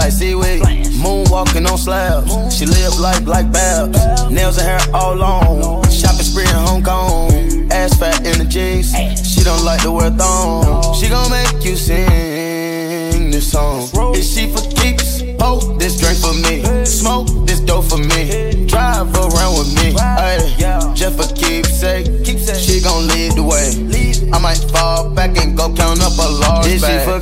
like 0.00 0.12
seaweed. 0.12 0.62
Moonwalking 1.02 1.70
on 1.70 1.78
slabs, 1.78 2.56
she 2.56 2.66
live 2.66 2.98
like 2.98 3.24
Black 3.24 3.52
Babs. 3.52 3.98
Nails 4.30 4.58
and 4.58 4.66
hair 4.66 4.94
all 4.94 5.14
long, 5.14 5.82
shopping 5.90 6.24
spree 6.24 6.44
in 6.44 6.60
Hong 6.66 6.82
Kong. 6.82 7.30
Ass 7.72 7.98
fat 7.98 8.26
in 8.26 8.38
the 8.38 8.44
jeans, 8.44 8.90
she 9.22 9.42
don't 9.44 9.64
like 9.64 9.82
to 9.82 9.92
wear 9.92 10.10
thongs. 10.10 10.98
She 10.98 11.08
gon' 11.08 11.30
make 11.30 11.64
you 11.64 11.76
sing 11.76 13.30
this 13.30 13.52
song. 13.52 13.88
Is 14.14 14.26
she 14.32 14.50
for 14.52 14.62
keeps? 14.80 15.22
Oh, 15.40 15.76
this 15.78 15.98
drink 16.00 16.18
for 16.18 16.34
me. 16.34 16.84
Smoke 16.84 17.28
this 17.46 17.60
dope 17.60 17.84
for 17.84 17.98
me. 17.98 18.66
Drive 18.66 19.14
around 19.14 19.54
with 19.58 19.72
me. 19.80 19.94
Ay, 19.98 20.38
just 20.94 21.16
for 21.16 21.28
keepsake. 21.34 22.06
She 22.56 22.80
gon' 22.80 23.08
lead 23.08 23.32
the 23.32 23.44
way. 23.44 23.68
I 24.32 24.38
might 24.38 24.62
fall 24.72 25.10
back 25.10 25.36
and 25.38 25.56
go 25.56 25.72
count 25.74 26.00
up 26.02 26.16
a 26.18 26.28
large 26.28 26.66
Is 26.66 26.84
she 26.84 26.98
for 27.04 27.20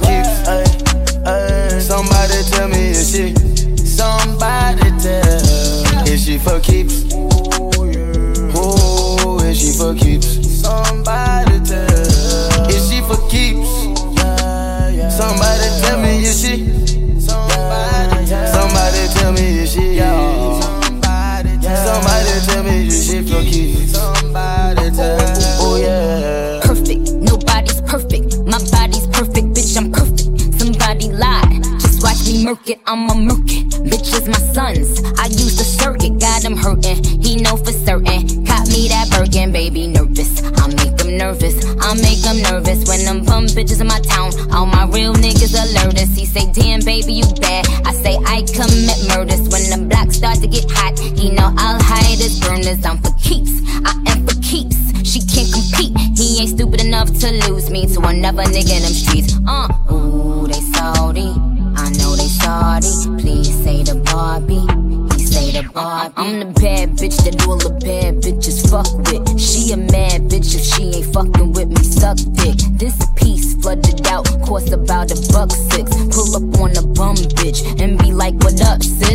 Tell 22.38 22.62
me 22.62 22.87
keeps? 22.87 23.92
Somebody 23.92 24.90
tell. 24.92 25.18
Oh 25.61 25.77
yeah. 25.83 26.61
Perfect, 26.62 27.11
nobody's 27.14 27.81
perfect. 27.83 28.38
My 28.46 28.59
body's 28.70 29.07
perfect, 29.09 29.48
bitch, 29.59 29.77
I'm 29.77 29.90
perfect. 29.90 30.59
Somebody 30.61 31.11
lied, 31.11 31.64
just 31.81 32.01
watch 32.03 32.24
me 32.27 32.44
murk 32.44 32.70
it, 32.70 32.81
I'ma 32.87 33.14
murk 33.14 33.51
it. 33.51 33.66
Bitches, 33.90 34.29
my 34.29 34.38
sons, 34.55 35.03
I 35.18 35.27
use 35.27 35.59
the 35.59 35.64
circuit, 35.64 36.20
got 36.20 36.44
him 36.44 36.57
hurting. 36.57 37.03
He 37.20 37.37
know 37.42 37.57
for 37.57 37.72
certain. 37.72 38.46
Caught 38.46 38.68
me 38.68 38.87
that 38.87 39.11
Birkin, 39.11 39.51
baby, 39.51 39.88
nervous. 39.88 40.40
I 40.62 40.68
make 40.68 41.01
him 41.01 41.18
nervous, 41.18 41.59
I 41.81 41.94
make 41.94 42.22
him 42.22 42.40
nervous. 42.42 42.87
When 42.88 43.05
them 43.05 43.24
bum 43.24 43.46
bitches 43.46 43.81
in 43.81 43.88
my 43.88 43.98
town, 44.01 44.31
all 44.53 44.66
my 44.66 44.87
real 44.87 45.12
niggas 45.14 45.59
alert 45.59 45.98
us. 45.98 46.14
He 46.14 46.24
say, 46.24 46.46
damn, 46.53 46.81
baby, 46.81 47.14
you 47.14 47.27
bad. 47.40 47.66
I 47.85 47.92
say, 47.94 48.14
I 48.27 48.42
commit 48.46 48.98
murders. 49.11 49.48
When 49.48 49.68
block 49.68 49.88
start 50.18 50.38
to 50.40 50.48
get 50.48 50.68
hot, 50.72 50.98
he 50.98 51.31
know 51.31 51.54
I'll 51.57 51.81
hide 51.81 52.18
his 52.18 52.40
burners. 52.40 52.84
I'm 52.84 52.99
for 52.99 53.14
keeps, 53.22 53.53
I 53.86 53.95
am 54.11 54.26
for 54.26 54.34
keeps. 54.42 54.76
She 55.09 55.20
can't 55.20 55.51
compete. 55.55 55.95
He 56.18 56.40
ain't 56.40 56.51
stupid 56.51 56.80
enough 56.84 57.09
to 57.20 57.30
lose 57.47 57.70
me 57.70 57.86
to 57.95 58.01
another 58.01 58.42
nigga 58.42 58.76
in 58.76 58.82
them 58.82 58.92
streets. 58.92 59.38
Uh, 59.47 59.68
ooh, 59.92 60.49
they 60.49 60.61
salty. 60.74 61.30
I 61.78 61.86
know 61.99 62.16
they 62.16 62.26
salty. 62.26 63.22
Please 63.22 63.55
say 63.62 63.84
the 63.84 63.95
Barbie. 64.11 64.66
He 65.14 65.24
say 65.24 65.53
the 65.53 65.70
Barbie. 65.72 66.14
I'm 66.16 66.40
the 66.40 66.47
bad 66.61 66.99
bitch 66.99 67.16
that 67.22 67.47
all 67.47 67.57
the 67.57 67.70
bad 67.78 68.16
bitches 68.20 68.68
fuck 68.68 68.90
with. 69.07 69.38
She 69.38 69.72
a 69.72 69.76
mad 69.76 70.22
bitch 70.30 70.57
if 70.59 70.64
she 70.64 70.99
ain't 70.99 71.14
fucking 71.14 71.53
with 71.53 71.68
me. 71.68 71.82
Suck 71.84 72.18
dick. 72.32 72.59
This 72.72 72.99
piece 73.14 73.55
flooded 73.62 74.05
out, 74.09 74.26
cost 74.45 74.72
about 74.72 75.12
a 75.12 75.32
buck 75.32 75.53
six. 75.70 75.95
Pull 76.11 76.34
up 76.34 76.61
on 76.61 76.76
a 76.76 76.82
bum 76.82 77.14
bitch 77.38 77.62
and 77.80 77.97
be 77.99 78.11
like, 78.11 78.34
what 78.42 78.61
up, 78.62 78.82
sis? 78.82 79.07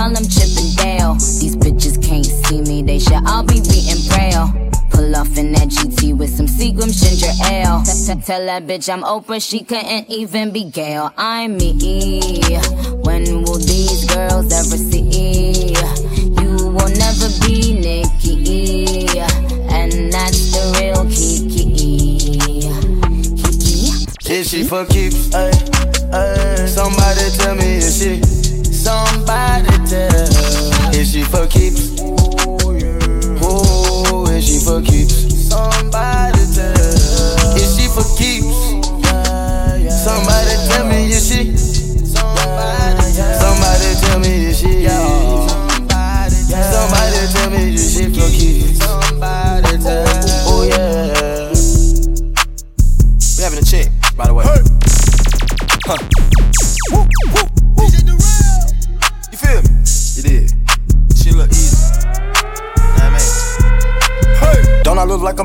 Call 0.00 0.14
them 0.14 0.24
Chip 0.24 0.48
and 0.56 0.76
Dale. 0.78 1.12
These 1.12 1.56
bitches 1.56 2.02
can't 2.02 2.24
see 2.24 2.62
me, 2.62 2.82
they 2.82 2.98
should 2.98 3.22
all 3.26 3.42
be 3.42 3.60
reading 3.60 4.00
braille. 4.08 4.48
Pull 4.88 5.14
off 5.14 5.36
in 5.36 5.52
that 5.52 5.68
GT 5.68 6.16
with 6.16 6.30
some 6.30 6.46
Seagram 6.46 6.88
ginger 6.88 7.28
ale. 7.52 7.82
Tell 8.24 8.46
that 8.46 8.66
bitch 8.66 8.90
I'm 8.90 9.02
Oprah, 9.02 9.46
she 9.46 9.62
couldn't 9.62 10.08
even 10.08 10.52
be 10.52 10.64
Gail. 10.64 11.12
I'm 11.18 11.58
me. 11.58 12.40
When 13.04 13.42
will 13.42 13.58
these 13.58 14.06
girls 14.06 14.50
ever 14.50 14.78
see? 14.78 15.74
You 16.40 16.56
will 16.72 16.92
never 16.96 17.28
be 17.44 17.74
Nicki. 17.78 19.20
And 19.68 20.10
that's 20.10 20.52
the 20.52 20.62
real 20.80 21.04
Kiki. 21.10 22.70
Is 24.32 24.48
she 24.48 24.64
for 24.64 24.86
keeps? 24.86 25.34
Ay, 25.34 25.50
ay. 26.14 26.64
Somebody 26.64 27.30
tell 27.36 27.54
me 27.54 27.76
is 27.76 27.98
she? 27.98 28.39
Somebody 28.90 29.70
tell. 29.88 30.92
Is 30.92 31.12
she 31.12 31.22
for 31.22 31.46
keeps? 31.46 32.19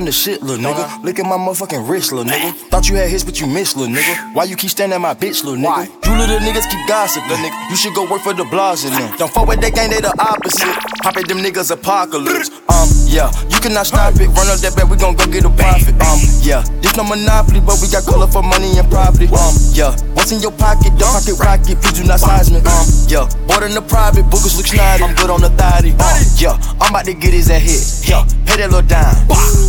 I'm 0.06 0.10
the 0.10 0.12
shit, 0.12 0.44
little 0.44 0.64
nigga? 0.64 1.04
Look 1.04 1.18
at 1.18 1.26
my 1.26 1.36
motherfucking 1.36 1.90
wrist, 1.90 2.12
little 2.12 2.32
nigga. 2.32 2.54
Thought 2.70 2.90
you 2.90 2.96
had 2.96 3.10
hits, 3.10 3.24
but 3.24 3.42
you 3.42 3.48
missed, 3.48 3.76
little 3.76 3.92
nigga. 3.92 4.34
Why 4.36 4.44
you 4.44 4.56
keep 4.56 4.70
standing 4.70 4.94
at 4.94 5.02
my 5.02 5.16
bitch, 5.16 5.44
little 5.44 5.58
nigga? 5.58 5.88
You 6.06 6.16
little 6.16 6.38
niggas 6.38 6.70
keep 6.70 6.88
gossiping, 6.88 7.38
nigga. 7.38 7.70
You 7.72 7.76
should 7.76 7.96
go 7.96 8.08
work 8.08 8.22
for 8.22 8.34
the 8.36 8.44
blogs 8.44 8.86
and 8.86 8.94
them. 8.94 9.18
Don't 9.18 9.34
fuck 9.34 9.48
with 9.48 9.62
that 9.62 9.74
gang, 9.74 9.90
they 9.90 10.02
the 10.02 10.14
opposite. 10.20 10.78
Pop 11.02 11.18
it, 11.18 11.28
them 11.28 11.40
niggas 11.40 11.72
apocalypse. 11.72 12.52
Um, 12.76 12.95
yeah, 13.16 13.32
you 13.48 13.64
cannot 13.64 13.88
stop 13.88 14.20
it. 14.20 14.28
Run 14.36 14.52
up 14.52 14.60
that 14.60 14.76
bet, 14.76 14.92
we 14.92 15.00
gon' 15.00 15.16
go 15.16 15.24
get 15.32 15.48
a 15.48 15.50
profit. 15.50 15.96
Um, 16.04 16.20
yeah, 16.44 16.60
this 16.84 17.00
no 17.00 17.08
monopoly, 17.08 17.64
but 17.64 17.80
we 17.80 17.88
got 17.88 18.04
color 18.04 18.28
for 18.28 18.44
money 18.44 18.76
and 18.76 18.84
property. 18.92 19.32
Um, 19.32 19.56
yeah, 19.72 19.96
what's 20.12 20.36
in 20.36 20.44
your 20.44 20.52
pocket? 20.52 20.92
Don't 21.00 21.16
pocket 21.16 21.40
rocket, 21.40 21.80
please 21.80 21.96
do 21.96 22.04
not 22.04 22.20
size 22.20 22.52
me. 22.52 22.60
Um, 22.60 22.86
yeah, 23.08 23.24
bought 23.48 23.64
in 23.64 23.72
the 23.72 23.82
private, 23.88 24.28
bookers 24.28 24.60
look 24.60 24.68
snotty. 24.68 25.08
I'm 25.08 25.16
good 25.16 25.32
on 25.32 25.40
the 25.40 25.50
thotty. 25.56 25.96
Um, 25.96 26.20
yeah, 26.36 26.60
I'm 26.84 26.92
about 26.92 27.08
to 27.08 27.16
get 27.16 27.32
his 27.32 27.48
that 27.48 27.64
hit. 27.64 27.80
Yeah, 28.04 28.28
pay 28.44 28.60
that 28.60 28.68
little 28.68 28.84
dime. 28.84 29.16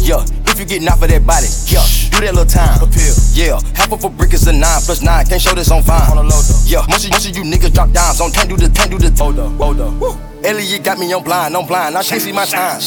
Yeah, 0.02 0.26
if 0.50 0.58
you 0.58 0.66
get 0.66 0.82
knocked 0.82 1.06
for 1.06 1.06
that 1.06 1.22
body, 1.22 1.46
yeah, 1.70 1.86
do 2.10 2.26
that 2.26 2.34
little 2.34 2.50
time. 2.50 2.82
Yeah, 3.30 3.62
half 3.78 3.94
of 3.94 4.02
a 4.02 4.10
brick 4.10 4.34
is 4.34 4.50
a 4.50 4.52
nine 4.52 4.82
plus 4.82 5.06
nine. 5.06 5.22
Can't 5.22 5.38
show 5.38 5.54
this 5.54 5.70
on 5.70 5.86
fine. 5.86 6.18
On 6.18 6.26
low 6.26 6.34
though. 6.34 6.62
Yeah, 6.66 6.82
most 6.90 7.06
of, 7.06 7.14
most 7.14 7.30
of 7.30 7.36
you 7.38 7.46
niggas 7.46 7.70
drop 7.70 7.94
dimes 7.94 8.18
on 8.18 8.34
can't 8.34 8.50
do 8.50 8.58
the 8.58 8.66
can't 8.74 8.90
do 8.90 8.98
the 8.98 9.14
hold 9.14 9.38
up, 9.38 9.54
hold 9.54 9.78
up. 9.78 10.35
Elliot 10.46 10.84
got 10.84 10.96
me 10.98 11.12
on 11.12 11.24
blind, 11.24 11.56
on 11.56 11.66
blind. 11.66 11.96
I 11.98 12.04
can't 12.04 12.22
see 12.22 12.30
my 12.30 12.44
time. 12.44 12.78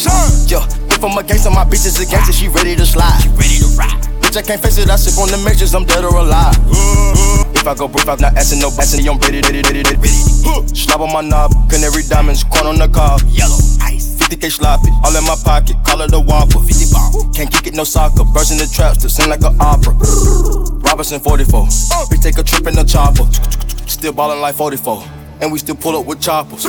Yeah, 0.47 0.63
if 0.95 1.03
I'm 1.03 1.11
a 1.17 1.21
gangster, 1.21 1.51
my 1.51 1.65
bitch 1.67 1.83
is 1.83 1.99
a 1.99 2.07
gangster. 2.07 2.31
She 2.31 2.47
ready 2.47 2.73
to 2.73 2.85
slide. 2.85 3.19
She 3.19 3.27
ready 3.35 3.59
to 3.59 3.67
ride. 3.75 3.99
Bitch, 4.23 4.37
I 4.37 4.41
can't 4.41 4.61
face 4.63 4.77
it. 4.77 4.89
I 4.89 4.95
sip 4.95 5.19
on 5.19 5.27
the 5.27 5.35
measures. 5.43 5.75
I'm 5.75 5.83
dead 5.83 6.05
or 6.05 6.15
alive. 6.15 6.55
If 7.51 7.67
I 7.67 7.75
go 7.75 7.89
broke, 7.89 8.07
I'm 8.07 8.15
not 8.23 8.37
asking 8.39 8.63
no 8.63 8.71
asking. 8.79 9.03
I'm 9.09 9.19
ready, 9.19 9.43
ready, 9.43 9.59
ready, 9.67 9.83
ready. 9.83 10.07
Slap 10.71 11.03
on 11.03 11.11
my 11.11 11.19
knob, 11.19 11.51
canary 11.67 12.07
diamonds, 12.07 12.47
corn 12.47 12.67
on 12.67 12.79
the 12.79 12.87
cob. 12.87 13.19
Yellow 13.27 13.59
ice. 13.83 14.15
50k 14.23 14.55
sloppy, 14.55 14.87
all 15.03 15.11
in 15.11 15.23
my 15.27 15.35
pocket, 15.43 15.75
call 15.83 15.99
it 15.99 16.15
a 16.15 16.19
whopper. 16.19 16.63
50 16.63 16.95
ball. 16.95 17.27
Can't 17.35 17.51
kick 17.51 17.67
it, 17.67 17.75
no 17.75 17.83
soccer. 17.83 18.23
Birds 18.23 18.55
in 18.55 18.57
the 18.57 18.71
trap, 18.71 18.95
still 18.95 19.11
sing 19.11 19.27
like 19.27 19.43
an 19.43 19.59
opera. 19.59 19.99
Robinson 20.87 21.19
44. 21.19 21.59
Uh. 21.59 22.07
Bitch, 22.07 22.23
take 22.23 22.39
a 22.39 22.43
trip 22.43 22.67
in 22.71 22.75
the 22.79 22.87
chopper. 22.87 23.27
Still 23.83 24.13
ballin' 24.15 24.39
like 24.39 24.55
44. 24.55 25.03
And 25.41 25.51
we 25.51 25.59
still 25.59 25.75
pull 25.75 25.99
up 25.99 26.05
with 26.05 26.21
choppers. 26.21 26.63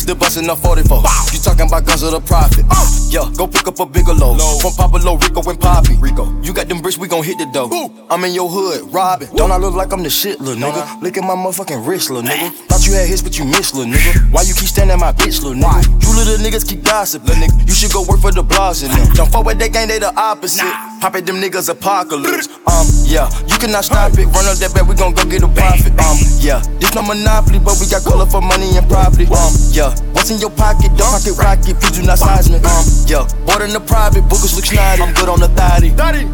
Still 0.00 0.16
bustin' 0.16 0.48
up 0.48 0.58
44. 0.60 0.96
You 1.30 1.38
talking 1.44 1.68
about 1.68 1.84
guns 1.84 2.02
of 2.02 2.12
the 2.12 2.20
profit. 2.20 2.64
Yeah, 3.12 3.28
go 3.36 3.46
pick 3.46 3.68
up 3.68 3.78
a 3.80 3.84
bigger 3.84 4.14
load. 4.14 4.40
From 4.62 4.72
Pablo, 4.72 5.16
Rico, 5.16 5.42
and 5.44 5.60
Poppy. 5.60 5.96
Rico, 6.00 6.24
you 6.40 6.54
got 6.54 6.68
them 6.68 6.80
bricks, 6.80 6.96
we 6.96 7.06
gon' 7.06 7.22
hit 7.22 7.36
the 7.36 7.44
dough. 7.52 7.68
I'm 8.08 8.24
in 8.24 8.32
your 8.32 8.48
hood, 8.48 8.90
robbing. 8.94 9.28
Don't 9.36 9.52
I 9.52 9.58
look 9.58 9.74
like 9.74 9.92
I'm 9.92 10.02
the 10.02 10.08
shit, 10.08 10.40
little 10.40 10.56
nigga? 10.56 11.02
Look 11.02 11.18
at 11.18 11.22
my 11.22 11.36
motherfucking 11.36 11.86
wrist, 11.86 12.08
little 12.08 12.24
nigga. 12.28 12.50
Thought 12.70 12.86
you 12.86 12.94
had 12.94 13.08
hits, 13.08 13.20
but 13.20 13.36
you 13.36 13.44
missed, 13.44 13.74
little 13.74 13.92
nigga. 13.92 14.32
Why 14.32 14.40
you 14.42 14.54
keep 14.54 14.72
standing 14.72 14.94
at 14.94 15.00
my 15.00 15.12
bitch, 15.12 15.44
little 15.44 15.52
nigga? 15.52 15.84
You 16.00 16.16
little 16.16 16.38
niggas 16.40 16.66
keep 16.66 16.82
gossiping, 16.82 17.28
little 17.28 17.44
nigga. 17.44 17.68
You 17.68 17.74
should 17.74 17.92
go 17.92 18.00
work 18.08 18.20
for 18.20 18.32
the 18.32 18.42
blogs 18.42 18.82
and 18.82 18.90
them. 18.96 19.12
Don't 19.12 19.30
fuck 19.30 19.44
with 19.44 19.58
that 19.58 19.70
gang, 19.72 19.88
they 19.88 19.98
the 19.98 20.14
opposite. 20.16 20.64
Pop 21.00 21.14
it, 21.16 21.26
them 21.26 21.36
niggas 21.36 21.68
apocalypse. 21.68 22.48
Um, 22.64 22.86
yeah, 23.04 23.28
you 23.48 23.56
cannot 23.58 23.84
stop 23.84 24.12
it. 24.16 24.26
Run 24.32 24.46
up 24.48 24.56
that 24.62 24.72
bet, 24.72 24.86
we 24.86 24.94
gon' 24.94 25.12
go 25.12 25.24
get 25.28 25.42
a 25.42 25.48
profit. 25.48 25.92
Um, 26.00 26.16
yeah, 26.40 26.62
this 26.78 26.94
no 26.94 27.02
monopoly, 27.02 27.58
but 27.58 27.76
we 27.80 27.88
got 27.90 28.04
color 28.04 28.24
for 28.26 28.40
money 28.40 28.76
and 28.76 28.86
property. 28.88 29.26
Um, 29.28 29.52
yeah, 29.74 29.90
what's 30.12 30.30
in 30.30 30.38
your 30.38 30.50
pocket? 30.50 30.90
Don't 30.96 31.10
pocket 31.10 31.36
rocket, 31.38 31.80
please 31.80 31.98
do 31.98 32.02
not 32.02 32.18
size 32.18 32.48
me. 32.50 32.56
Um, 32.56 32.84
yeah, 33.06 33.28
bought 33.46 33.62
in 33.62 33.72
the 33.72 33.80
private, 33.80 34.24
bookers 34.24 34.54
look 34.54 34.66
snotty. 34.66 35.02
I'm 35.02 35.14
good 35.14 35.28
on 35.28 35.40
the 35.40 35.48
thotty. 35.48 35.90
Body. 35.90 36.26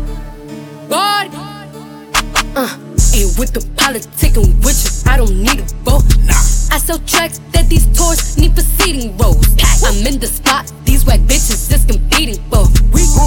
Uh, 2.56 2.72
ain't 3.14 3.38
with 3.38 3.52
the 3.52 3.60
politicking 3.76 4.64
with 4.64 4.78
you. 4.80 5.12
I 5.12 5.16
don't 5.18 5.36
need 5.36 5.60
a 5.60 5.64
vote. 5.84 6.04
Nah. 6.24 6.32
I 6.72 6.78
sell 6.78 6.98
tracks 7.00 7.40
that 7.52 7.68
these 7.68 7.86
tours 7.96 8.38
need 8.38 8.54
for 8.54 8.62
seating 8.62 9.16
rows. 9.18 9.44
I'm 9.84 10.06
in 10.06 10.18
the 10.18 10.26
spot, 10.26 10.72
these 10.84 11.04
whack 11.04 11.20
bitches 11.20 11.68
just 11.70 11.88
competing 11.88 12.42
for. 12.50 12.66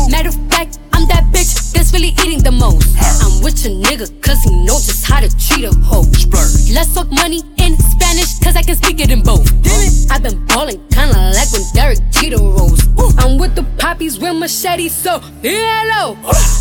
Matter 0.09 0.29
of 0.29 0.35
fact, 0.49 0.78
I'm 0.99 1.07
that 1.07 1.31
bitch 1.31 1.71
that's 1.71 1.93
really 1.93 2.09
eating 2.09 2.43
the 2.43 2.51
most. 2.51 2.91
I'm 3.23 3.41
with 3.41 3.63
your 3.63 3.71
nigga, 3.71 4.21
cause 4.21 4.43
he 4.43 4.51
knows 4.65 4.85
just 4.85 5.05
how 5.05 5.21
to 5.21 5.29
treat 5.39 5.63
a 5.63 5.71
hoe. 5.79 6.03
Let's 6.73 6.93
talk 6.93 7.09
money 7.09 7.41
in 7.55 7.77
Spanish, 7.77 8.37
cause 8.39 8.57
I 8.57 8.63
can 8.63 8.75
speak 8.75 8.99
it 8.99 9.09
in 9.09 9.23
both. 9.23 9.47
Damn 9.63 9.79
it. 9.79 10.11
I've 10.11 10.23
been 10.23 10.45
ballin' 10.47 10.83
kinda 10.91 11.31
like 11.31 11.53
when 11.53 11.63
Derek 11.73 11.99
Jeter 12.11 12.43
rolls. 12.43 12.83
I'm 13.17 13.37
with 13.37 13.55
the 13.55 13.63
poppies 13.77 14.19
with 14.19 14.35
machetes, 14.35 14.93
so 14.93 15.19
hello. 15.41 16.17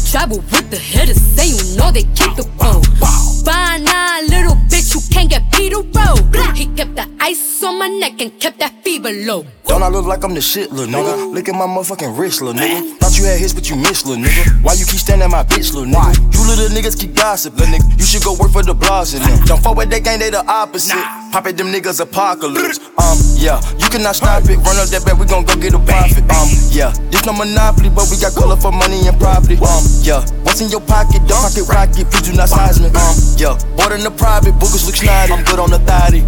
Travel 0.09 0.39
with 0.39 0.71
the 0.71 0.79
hitters, 0.79 1.21
say 1.21 1.49
you 1.49 1.77
know 1.77 1.91
they 1.91 2.05
keep 2.15 2.37
the 2.37 2.47
roll. 2.63 3.28
Fine, 3.49 3.85
little 4.29 4.57
bitch, 4.69 4.95
you 4.95 5.01
can't 5.11 5.31
get 5.31 5.51
beat 5.53 5.73
a 5.73 5.81
roll. 5.81 6.19
He 6.55 6.67
kept 6.77 6.97
the 6.97 7.09
ice 7.19 7.63
on 7.65 7.79
my 7.79 7.89
neck 7.89 8.21
and 8.21 8.39
kept 8.39 8.59
that 8.59 8.85
fever 8.85 9.11
low. 9.11 9.47
Don't 9.67 9.83
I 9.83 9.89
look 9.89 10.05
like 10.05 10.23
I'm 10.23 10.35
the 10.35 10.41
shit, 10.41 10.71
little 10.71 10.93
nigga? 10.93 11.33
Look 11.33 11.49
at 11.49 11.55
my 11.55 11.65
motherfucking 11.65 12.19
wrist, 12.19 12.43
little 12.43 12.61
nigga. 12.61 12.99
Thought 12.99 13.17
you 13.17 13.25
had 13.25 13.39
hits, 13.39 13.55
but 13.55 13.71
you 13.71 13.77
missed, 13.77 14.05
little 14.05 14.23
nigga. 14.23 14.63
Why 14.63 14.75
you 14.75 14.85
keep 14.85 15.01
standing 15.01 15.25
at 15.25 15.31
my 15.31 15.45
bitch, 15.45 15.73
little 15.73 15.89
nigga? 15.89 16.19
You 16.35 16.41
little 16.45 16.69
niggas 16.77 17.01
keep 17.01 17.15
gossiping, 17.15 17.61
little 17.61 17.79
nigga. 17.79 17.99
You 17.99 18.05
should 18.05 18.23
go 18.23 18.37
work 18.37 18.53
for 18.53 18.63
the 18.63 18.75
blogs 18.75 19.17
and 19.17 19.25
them. 19.25 19.47
Don't 19.47 19.63
fuck 19.63 19.77
with 19.77 19.89
that 19.97 20.05
gang, 20.05 20.19
they 20.19 20.29
the 20.29 20.45
opposite. 20.45 21.01
Pop 21.33 21.47
it, 21.47 21.57
them 21.57 21.73
niggas 21.73 22.01
apocalypse. 22.01 22.81
Um, 23.01 23.17
yeah, 23.37 23.61
you 23.79 23.89
cannot 23.89 24.17
stop 24.17 24.45
it. 24.45 24.61
Run 24.61 24.77
up 24.77 24.93
that 24.93 25.05
bet, 25.05 25.17
we 25.17 25.25
gon' 25.25 25.45
go 25.45 25.57
get 25.57 25.73
a 25.73 25.81
profit. 25.81 26.25
Um, 26.33 26.49
yeah, 26.69 26.93
this 27.09 27.25
no 27.25 27.33
monopoly, 27.33 27.89
but 27.89 28.09
we 28.11 28.21
got 28.21 28.35
color 28.35 28.57
for 28.57 28.73
money 28.73 29.07
and 29.09 29.17
property. 29.21 29.57
Um, 29.61 29.85
yeah, 30.05 30.25
what's 30.45 30.61
in 30.61 30.69
your 30.69 30.85
pocket? 30.85 31.25
Don't 31.29 31.41
pocket 31.45 31.65
rocket, 31.69 32.05
please 32.13 32.29
do 32.29 32.33
not 32.37 32.49
size 32.49 32.81
me. 32.81 32.89
Um, 32.93 33.15
yeah, 33.39 33.57
bought 33.77 33.93
in 33.93 34.03
the 34.03 34.11
private, 34.11 34.55
bookers 34.55 34.85
look 34.85 34.97
snotty. 34.97 35.33
I'm 35.33 35.45
good 35.45 35.59
on 35.61 35.71
the 35.71 35.79
thotty. 35.79 36.23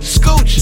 Scooch. 0.00 0.54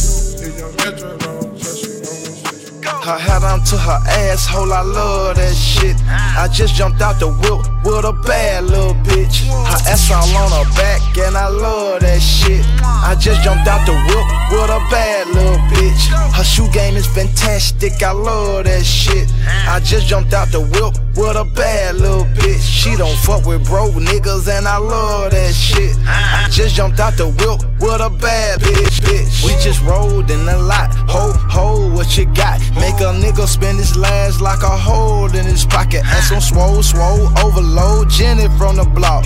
Her 3.05 3.19
hat 3.19 3.45
on 3.45 3.63
to 3.65 3.77
her 3.79 3.99
asshole, 4.09 4.73
I 4.73 4.81
love 4.81 5.37
that 5.37 5.55
shit. 5.55 5.97
I 6.09 6.49
just 6.53 6.75
jumped 6.75 7.01
out 7.01 7.21
the 7.21 7.29
whip 7.29 7.76
with 7.87 8.05
a 8.05 8.13
bad 8.13 8.65
little 8.65 8.95
bitch. 9.07 9.47
Her 9.47 9.81
ass 9.87 10.11
all 10.11 10.27
on 10.37 10.51
her 10.51 10.71
back, 10.75 11.01
and 11.19 11.37
I 11.37 11.49
love 11.49 12.01
that 12.01 12.21
shit. 12.21 12.65
I 12.83 13.15
just 13.15 13.43
jumped 13.43 13.69
out 13.69 13.87
the 13.87 13.95
whip 13.95 14.27
with 14.51 14.71
a 14.71 14.83
bad 14.91 15.29
little 15.29 15.59
bitch. 15.71 16.03
Her 16.35 16.45
shoe 16.45 16.69
game 16.73 16.97
is 16.97 17.07
fantastic, 17.07 18.03
I 18.03 18.11
love 18.11 18.65
that 18.65 18.85
shit. 18.85 19.29
I 19.47 19.79
just 19.81 20.07
jumped 20.07 20.35
out 20.35 20.49
the 20.51 20.61
whip 20.61 20.99
with 21.17 21.37
a 21.37 21.45
bad 21.45 21.97
little 21.97 22.25
bitch. 22.35 22.61
She 22.61 22.97
don't 22.97 23.17
fuck 23.19 23.47
with 23.47 23.65
broke 23.65 23.95
niggas, 23.95 24.49
and 24.49 24.67
I 24.67 24.79
love 24.79 25.31
that 25.31 25.55
shit. 25.55 25.97
I 26.07 26.49
just 26.51 26.75
jumped 26.75 26.99
out 26.99 27.17
the 27.17 27.29
whip 27.29 27.63
with 27.81 28.01
a 28.01 28.11
bad 28.11 28.61
bitch, 28.61 29.01
bitch. 29.07 29.45
We 29.47 29.53
just 29.63 29.81
rolled 29.83 30.31
in 30.31 30.45
the 30.45 30.59
lot. 30.59 30.93
Ho, 31.09 31.33
ho, 31.49 31.95
what 31.95 32.19
you 32.19 32.27
got? 32.35 32.59
Make 32.75 32.99
a 33.01 33.15
nigga 33.15 33.47
spend 33.47 33.79
his 33.79 33.97
last 33.97 34.41
like 34.41 34.63
a 34.63 34.77
hole 34.77 35.33
in 35.35 35.45
his 35.45 35.65
pocket. 35.65 36.03
And 36.05 36.25
some 36.25 36.41
swole, 36.41 36.83
swole, 36.83 37.31
overload. 37.39 37.76
Jenny 38.17 38.49
from 38.57 38.77
the 38.77 38.85
block. 38.85 39.25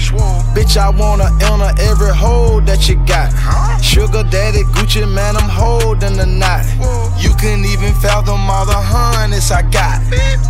Bitch, 0.50 0.76
I 0.76 0.90
wanna 0.90 1.30
enter 1.40 1.70
every 1.80 2.12
hole 2.12 2.60
that 2.62 2.88
you 2.88 2.96
got. 3.06 3.30
Sugar 3.80 4.24
daddy, 4.24 4.64
Gucci 4.74 5.06
man, 5.06 5.36
I'm 5.36 5.48
holding 5.48 6.16
the 6.16 6.26
knot. 6.26 6.66
You 7.22 7.30
couldn't 7.38 7.66
even 7.66 7.94
fathom 7.94 8.50
all 8.50 8.66
the 8.66 8.74
hundreds 8.74 9.52
I 9.52 9.62
got. 9.62 10.02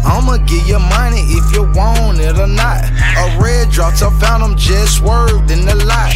I'ma 0.06 0.38
give 0.46 0.66
you 0.66 0.78
money 0.78 1.20
if 1.20 1.52
you 1.52 1.70
want 1.76 2.20
it 2.20 2.38
or 2.38 2.46
not. 2.46 2.80
A 3.18 3.38
red 3.38 3.68
drop 3.70 3.92
I 4.00 4.08
found 4.18 4.42
them 4.42 4.56
just 4.56 4.96
swerved 4.96 5.50
in 5.50 5.66
the 5.66 5.74
lot. 5.84 6.14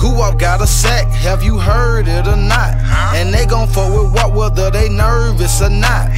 Goo 0.00 0.22
up 0.22 0.38
got 0.38 0.62
a 0.62 0.66
sack, 0.66 1.08
have 1.08 1.42
you 1.42 1.58
heard 1.58 2.08
it 2.08 2.26
or 2.26 2.36
not? 2.36 2.74
And 3.14 3.34
they 3.34 3.44
gon' 3.44 3.68
fuck 3.68 3.92
with 3.92 4.12
what 4.14 4.32
whether 4.32 4.70
they 4.70 4.88
nervous 4.88 5.60
or 5.60 5.68
not. 5.68 6.08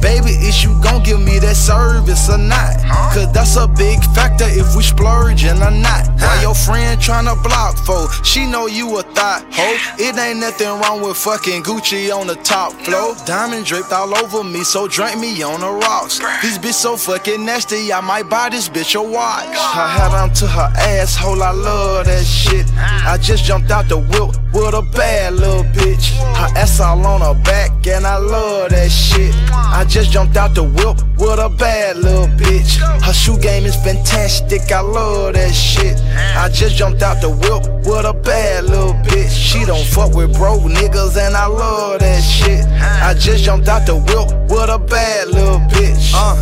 Baby, 0.00 0.32
is 0.32 0.62
you 0.62 0.78
gon' 0.82 1.02
give 1.02 1.20
me 1.20 1.38
that 1.40 1.56
service 1.56 2.30
or 2.30 2.38
not? 2.38 2.76
Cause 3.12 3.32
that's 3.32 3.56
a 3.56 3.66
big 3.66 4.04
factor 4.14 4.46
if 4.54 4.74
we 4.76 4.82
splurging 4.82 5.60
or 5.62 5.70
not. 5.70 6.08
Why 6.20 6.40
your 6.40 6.54
friend 6.54 7.00
tryna 7.00 7.42
block 7.42 7.76
for? 7.78 8.10
She 8.24 8.46
know 8.46 8.66
you 8.66 8.98
a 8.98 9.02
thought 9.02 9.44
hoe. 9.50 9.76
It 9.98 10.16
ain't 10.16 10.40
nothing 10.40 10.68
wrong 10.80 11.02
with 11.02 11.16
fucking 11.16 11.62
Gucci 11.62 12.14
on 12.14 12.26
the 12.26 12.36
top 12.36 12.72
floor. 12.84 13.16
Diamond 13.26 13.66
draped 13.66 13.92
all 13.92 14.14
over 14.16 14.44
me, 14.44 14.64
so 14.64 14.88
drink 14.88 15.18
me 15.18 15.42
on 15.42 15.60
the 15.60 15.70
rocks. 15.70 16.18
This 16.42 16.58
bitch 16.58 16.74
so 16.74 16.96
fucking 16.96 17.44
nasty, 17.44 17.92
I 17.92 18.00
might 18.00 18.28
buy 18.28 18.48
this 18.48 18.68
bitch 18.68 18.94
a 18.94 19.02
watch. 19.02 19.46
Her 19.46 19.88
hat 19.88 20.12
on 20.12 20.32
to 20.34 20.46
her 20.46 20.72
asshole, 20.76 21.42
I 21.42 21.50
love 21.50 22.06
that 22.06 22.24
shit. 22.24 22.66
I 22.76 23.18
just 23.20 23.44
jumped 23.44 23.70
out 23.70 23.88
the 23.88 23.98
whip 23.98 24.36
with 24.52 24.74
a 24.74 24.82
bad 24.82 25.34
little 25.34 25.64
bitch. 25.64 26.14
Her 26.36 26.58
ass 26.58 26.80
all 26.80 27.04
on 27.06 27.20
her 27.20 27.40
back, 27.42 27.86
and 27.86 28.06
I 28.06 28.18
love 28.18 28.70
that 28.70 28.90
shit. 28.90 29.34
I 29.50 29.84
just 29.84 30.10
jumped 30.10 30.36
out 30.36 30.54
the 30.54 30.62
whip 30.62 30.98
with 31.18 31.38
a 31.38 31.48
bad 31.48 31.96
little 31.96 32.26
bitch. 32.26 32.76
Her 33.02 33.12
shoe 33.12 33.38
game 33.38 33.64
is 33.64 33.76
fantastic, 33.76 34.33
I 34.42 34.80
love 34.80 35.34
that 35.34 35.54
shit. 35.54 36.00
I 36.36 36.48
just 36.48 36.74
jumped 36.74 37.02
out 37.02 37.20
the 37.20 37.30
whip 37.30 37.86
with 37.86 38.04
a 38.04 38.12
bad 38.12 38.64
little 38.64 38.92
bitch. 39.06 39.30
She 39.30 39.64
don't 39.64 39.86
fuck 39.86 40.12
with 40.14 40.34
broke 40.34 40.62
niggas, 40.62 41.16
and 41.16 41.36
I 41.36 41.46
love 41.46 42.00
that 42.00 42.20
shit. 42.20 42.64
I 42.66 43.10
I 43.10 43.14
just 43.14 43.44
jumped 43.44 43.68
out 43.68 43.86
the 43.86 43.94
whip 43.94 44.50
with 44.50 44.70
a 44.70 44.78
bad 44.78 45.28
little 45.28 45.60
bitch. 45.70 46.10
Uh, 46.12 46.34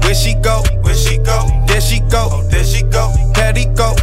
where 0.00 0.14
she 0.14 0.34
go? 0.36 0.62
Where 0.80 0.94
she 0.94 1.18
go? 1.18 1.46
There 1.66 1.82
she 1.82 2.00
go. 2.00 2.28
Oh, 2.32 2.42
there 2.48 2.64
she 2.64 2.82
go. 2.84 3.12
Patty 3.34 3.66
go. 3.76 3.94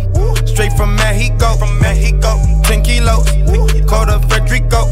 Straight 0.46 0.74
from 0.74 0.96
Mexico. 0.96 1.54
From 1.58 1.80
Mexico. 1.80 2.38
Ten 2.64 2.84
kilos. 2.84 3.26
Called 3.90 4.10
up 4.10 4.22
Frederico. 4.30 4.86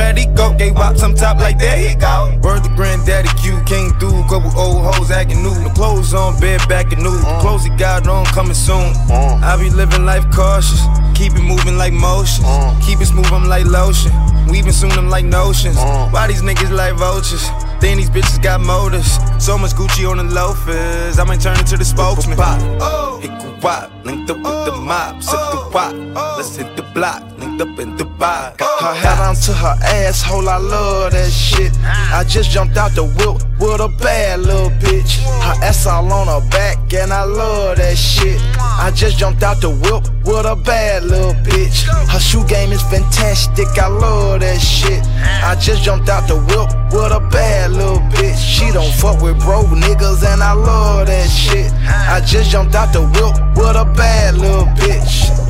Ready 0.00 0.24
go. 0.34 0.56
Gave 0.56 0.76
up 0.76 0.96
some 0.96 1.14
top 1.14 1.38
like 1.38 1.58
there 1.58 1.76
he 1.76 1.94
go. 1.94 2.32
Word 2.42 2.64
to 2.64 2.70
granddaddy 2.70 3.28
Q 3.40 3.60
came 3.66 3.92
through. 4.00 4.24
Couple 4.32 4.52
old 4.56 4.80
hoes 4.88 5.10
acting 5.10 5.42
new. 5.42 5.54
The 5.66 5.70
clothes 5.74 6.14
on, 6.14 6.40
bed 6.40 6.60
back 6.68 6.92
and 6.92 7.02
new. 7.02 7.16
The 7.16 7.38
clothes 7.40 7.64
he 7.64 7.70
got 7.76 8.08
on 8.08 8.24
coming 8.26 8.54
soon. 8.54 8.92
Uh. 9.12 9.38
I 9.42 9.56
be 9.60 9.68
living 9.70 10.04
life 10.04 10.24
cautious. 10.32 10.80
Keep 11.14 11.34
it 11.36 11.44
moving 11.44 11.76
like 11.76 11.92
motion. 11.92 12.44
Uh. 12.46 12.72
Keep 12.84 13.00
it 13.00 13.06
smooth, 13.06 13.30
I'm 13.32 13.46
like 13.46 13.66
lotion. 13.66 14.12
Weaving 14.48 14.72
soon, 14.72 14.92
I'm 14.92 15.08
like 15.08 15.24
notions. 15.24 15.76
Why 15.76 16.26
these 16.26 16.42
niggas 16.42 16.72
like 16.72 16.94
vultures? 16.94 17.46
Then 17.80 17.98
these 17.98 18.10
bitches 18.10 18.42
got 18.42 18.60
motors. 18.60 19.18
So 19.38 19.56
much 19.56 19.72
Gucci 19.72 20.08
on 20.10 20.16
the 20.16 20.24
loafers. 20.24 21.18
I 21.18 21.24
might 21.24 21.40
turn 21.40 21.58
into 21.58 21.76
the 21.76 21.84
spokesman. 21.84 22.36
Oh. 22.80 23.20
Wop, 23.62 23.90
linked 24.04 24.30
up 24.30 24.38
with 24.38 24.64
the 24.64 24.72
mob. 24.72 25.22
Sip 25.22 25.32
the 25.32 25.38
oh, 25.38 25.70
wop, 25.74 25.92
oh. 25.94 26.34
let's 26.38 26.56
hit 26.56 26.74
the 26.76 26.82
block. 26.94 27.22
Linked 27.38 27.60
up 27.60 27.78
in 27.78 27.94
Dubai. 27.94 28.56
Oh. 28.58 28.78
Her 28.80 28.94
hair 28.94 29.16
down 29.16 29.34
to 29.34 29.52
her 29.52 29.76
asshole, 29.82 30.48
I 30.48 30.56
love 30.56 31.12
that 31.12 31.30
shit. 31.30 31.72
Ah. 31.82 32.20
I 32.20 32.24
just 32.24 32.50
jumped 32.50 32.78
out 32.78 32.92
the 32.92 33.04
whip 33.04 33.42
with 33.60 33.80
a 33.82 33.88
bad 34.00 34.40
little 34.40 34.70
bitch. 34.80 35.20
Her 35.44 35.62
ass 35.62 35.86
all 35.86 36.10
on 36.10 36.28
her 36.28 36.48
back, 36.48 36.78
and 36.94 37.12
I 37.12 37.24
love 37.24 37.76
that 37.76 37.98
shit. 37.98 38.40
I 38.58 38.90
just 38.94 39.18
jumped 39.18 39.42
out 39.42 39.60
the 39.60 39.68
whip 39.68 40.08
with 40.24 40.46
a 40.46 40.56
bad 40.56 41.04
little 41.04 41.34
bitch. 41.44 41.84
Her 42.08 42.18
shoe 42.18 42.46
game 42.46 42.72
is 42.72 42.82
fantastic, 42.82 43.68
I 43.78 43.88
love 43.88 44.40
that 44.40 44.58
shit. 44.58 45.02
Ah. 45.04 45.50
I 45.50 45.54
just 45.56 45.82
jumped 45.82 46.08
out 46.08 46.26
the 46.28 46.36
whip 46.36 46.72
with 46.94 47.12
a 47.12 47.20
bad 47.30 47.72
little 47.72 48.00
bitch. 48.08 48.38
She 48.38 48.72
don't 48.72 48.92
fuck 48.94 49.20
with 49.20 49.38
broke 49.40 49.66
niggas, 49.66 50.24
and 50.24 50.42
I 50.42 50.54
love 50.54 51.08
that 51.08 51.28
shit. 51.28 51.70
Ah. 51.84 52.16
I 52.16 52.20
just 52.22 52.50
jumped 52.50 52.74
out 52.74 52.94
the 52.94 53.02
whip 53.02 53.49
with 53.56 53.76
a 53.76 53.84
bad 53.96 54.36
little. 54.36 54.66
Bitch, 54.76 55.49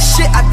shit, 0.00 0.30
I 0.32 0.49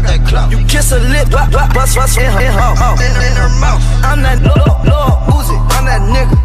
got 0.00 0.18
that 0.18 0.28
clout. 0.28 0.50
You 0.50 0.58
kiss 0.66 0.90
her 0.90 1.00
lip, 1.00 1.30
bust, 1.30 1.52
bust, 1.52 1.74
bust, 1.74 1.96
bust 1.96 2.18
in 2.18 2.30
her, 2.32 2.40
in 2.40 2.52
her 2.52 2.74
mouth. 2.76 3.00
In, 3.00 3.12
in 3.12 3.34
her 3.36 3.52
mouth. 3.60 3.82
I'm 4.04 4.22
that 4.24 4.40
Lord, 4.40 4.88
Lord 4.88 5.14
Uzi, 5.32 5.56
I'm 5.76 5.84
that 5.86 6.02
nigga. 6.08 6.36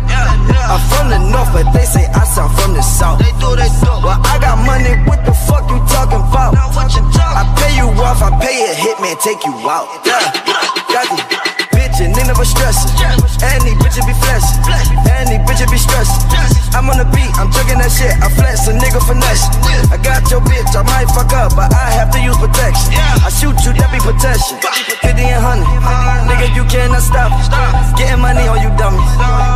I'm 0.65 0.81
from 0.89 1.13
the 1.13 1.19
north, 1.21 1.53
but 1.53 1.69
they 1.77 1.85
say 1.85 2.05
I 2.09 2.25
sound 2.25 2.51
from 2.57 2.73
the 2.73 2.81
south. 2.81 3.19
They 3.19 3.31
do, 3.37 3.53
they 3.55 3.69
do. 3.85 3.91
Well, 4.01 4.17
I 4.17 4.41
got 4.41 4.57
money, 4.65 4.97
what 5.05 5.21
the 5.25 5.33
fuck 5.45 5.69
you 5.69 5.77
talking 5.85 6.19
about? 6.25 6.57
I 6.57 7.45
pay 7.59 7.77
you 7.77 7.87
off, 8.01 8.21
I 8.21 8.33
pay 8.41 8.65
a 8.65 8.73
hitman, 8.73 9.13
take 9.21 9.45
you 9.45 9.53
out. 9.69 9.87
Yeah, 10.05 10.54
they 12.25 12.33
never 12.33 12.45
stressing. 12.45 12.89
And 13.45 13.61
these 13.61 13.77
bitches 13.77 14.05
be 14.05 14.15
flexing. 14.17 14.57
And 15.13 15.29
these 15.29 15.43
bitches 15.45 15.69
be 15.69 15.77
stressing. 15.77 16.25
I'm 16.73 16.89
on 16.89 16.97
the 16.97 17.05
beat, 17.13 17.29
I'm 17.37 17.53
jugging 17.53 17.77
that 17.77 17.93
shit. 17.93 18.17
I 18.17 18.27
flex 18.33 18.65
a 18.65 18.73
nigga 18.73 18.97
finesse. 19.05 19.45
I 19.93 19.97
got 20.01 20.25
your 20.33 20.41
bitch, 20.41 20.73
I 20.73 20.81
might 20.81 21.05
fuck 21.13 21.31
up, 21.37 21.53
but 21.53 21.69
I 21.69 21.93
have 21.93 22.09
to 22.17 22.19
use 22.19 22.35
protection. 22.37 22.97
I 23.21 23.29
shoot 23.29 23.55
you, 23.61 23.77
that 23.77 23.93
be 23.93 24.01
protection. 24.01 24.57
50 24.57 25.21
and 25.21 25.43
100. 25.45 26.25
Nigga, 26.25 26.47
you 26.57 26.65
cannot 26.65 27.05
stop. 27.05 27.29
Getting 27.93 28.19
money 28.19 28.49
on 28.49 28.57
you 28.59 28.73
dummies. 28.73 29.05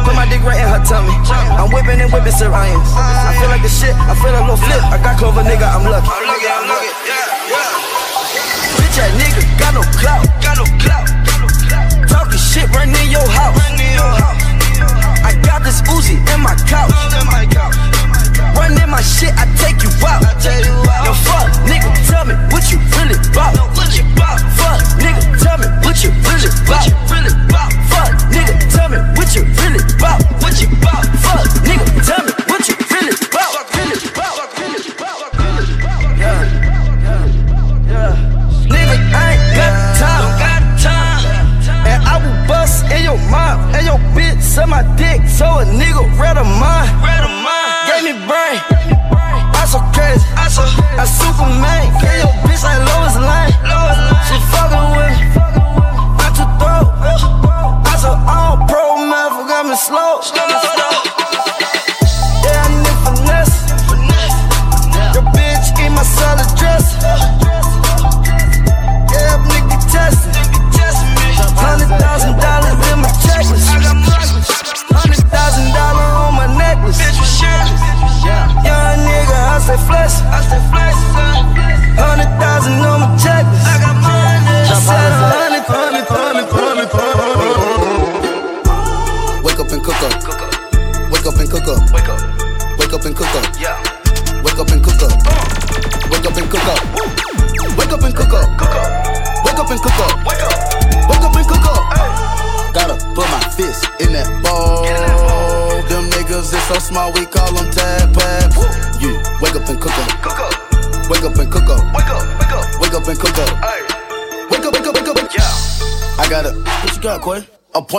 Put 0.05 0.13
my 0.13 0.29
dick 0.29 0.45
right 0.45 0.61
in 0.61 0.69
her 0.69 0.83
tummy. 0.85 1.15
I'm 1.57 1.73
whipping 1.73 1.97
and 1.99 2.13
whipping 2.13 2.35
Sir 2.37 2.53
Irons. 2.53 2.85
I 2.93 3.33
feel 3.41 3.49
like 3.49 3.65
the 3.65 3.71
shit, 3.73 3.97
I 3.97 4.13
feel 4.21 4.31
a 4.31 4.45
little 4.45 4.61
flip. 4.61 4.83
I 4.93 5.01
got 5.01 5.17
clover, 5.17 5.41
nigga, 5.41 5.65
I'm 5.65 5.89
lucky. 5.89 6.05
I'm 6.05 6.23
lucky, 6.23 6.47
I'm 6.47 6.65
lucky. 6.69 6.91
Bitch, 8.77 8.95
that 9.01 9.11
nigga 9.17 9.41
got 9.57 9.73
no 9.73 9.83
clout. 9.97 10.23
Got 10.45 10.55
no 10.61 10.65
clout. 10.77 10.98
Shit 12.49 12.65
right 12.73 12.89
near 12.89 13.03
your 13.03 13.29
house. 13.29 13.61
I 15.21 15.37
got 15.45 15.61
this 15.61 15.83
Uzi 15.83 16.17
in 16.33 16.41
my 16.41 16.55
couch. 16.65 16.89
Run 18.57 18.73
in 18.73 18.89
my 18.89 19.01
shit, 19.01 19.29
I 19.37 19.45
take 19.53 19.77
you 19.85 19.91
out. 20.01 20.25
Yo, 21.05 21.13
fuck, 21.13 21.45
nigga, 21.69 21.93
tell 22.09 22.25
me 22.25 22.33
what 22.49 22.71
you 22.71 22.79
really 22.97 23.21
bout. 23.37 23.53
Fuck, 24.57 24.81
nigga, 24.97 25.21
tell 25.37 25.59
me 25.59 25.67
what 25.85 26.01
you 26.03 26.09
really 26.25 26.49
bout. 26.65 26.89
Fuck, 27.85 28.17
nigga, 28.33 28.57
tell 28.73 28.89
me 28.89 28.97
what 29.13 29.35
you 29.35 29.43
really 29.61 29.85
bout. 30.01 30.17
What 30.41 30.59
you 30.59 30.69
bout? 30.81 31.05
Fuck, 31.21 31.45
nigga, 31.61 31.85
tell 32.03 32.25
me 32.25 32.48
suck 44.59 44.69
my 44.69 44.83
dick. 44.95 45.27
So 45.27 45.45
a 45.45 45.65
nigga 45.65 46.03
read 46.19 46.37
a 46.37 46.43
mind. 46.43 46.89
Gave 47.87 48.03
me 48.03 48.13
brain. 48.27 48.59
I 49.55 49.65
so 49.65 49.79
crazy. 49.93 50.25
I 50.35 50.47
Superman. 50.49 50.78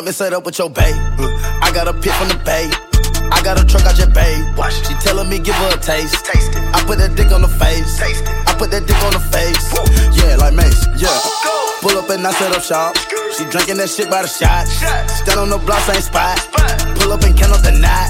Appointment 0.01 0.17
set 0.17 0.33
up 0.33 0.47
with 0.49 0.57
your 0.57 0.71
bae. 0.71 0.97
I 1.61 1.69
got 1.77 1.85
a 1.85 1.93
pit 1.93 2.17
from 2.17 2.33
the 2.33 2.41
bay. 2.41 2.73
I 3.29 3.45
got 3.45 3.61
a 3.61 3.65
truck 3.69 3.85
out 3.85 4.01
your 4.01 4.09
bay. 4.09 4.33
She 4.89 4.97
telling 4.97 5.29
me 5.29 5.37
give 5.37 5.53
her 5.53 5.77
a 5.77 5.77
taste. 5.77 6.25
Taste 6.25 6.57
it. 6.57 6.65
I 6.73 6.81
put 6.89 6.97
that 7.05 7.13
dick 7.21 7.29
on 7.37 7.45
the 7.45 7.53
face. 7.61 8.01
Taste 8.01 8.25
it. 8.25 8.33
I 8.49 8.57
put 8.57 8.73
that 8.73 8.89
dick 8.89 8.97
on 9.05 9.13
the 9.13 9.21
face. 9.21 9.61
Yeah, 10.17 10.41
like 10.41 10.57
Mace. 10.57 10.89
Yeah. 10.97 11.13
Pull 11.85 12.01
up 12.01 12.09
and 12.09 12.25
I 12.25 12.33
set 12.33 12.49
up 12.49 12.65
shop. 12.65 12.97
She 13.37 13.45
drinking 13.53 13.77
that 13.77 13.93
shit 13.93 14.09
by 14.09 14.25
the 14.25 14.33
shot. 14.33 14.65
Stand 15.21 15.37
on 15.37 15.53
the 15.53 15.61
block, 15.69 15.85
same 15.85 16.01
spot. 16.01 16.49
Pull 16.97 17.13
up 17.13 17.21
and 17.21 17.37
count 17.37 17.53
up 17.53 17.61
the 17.61 17.77
knot. 17.77 18.09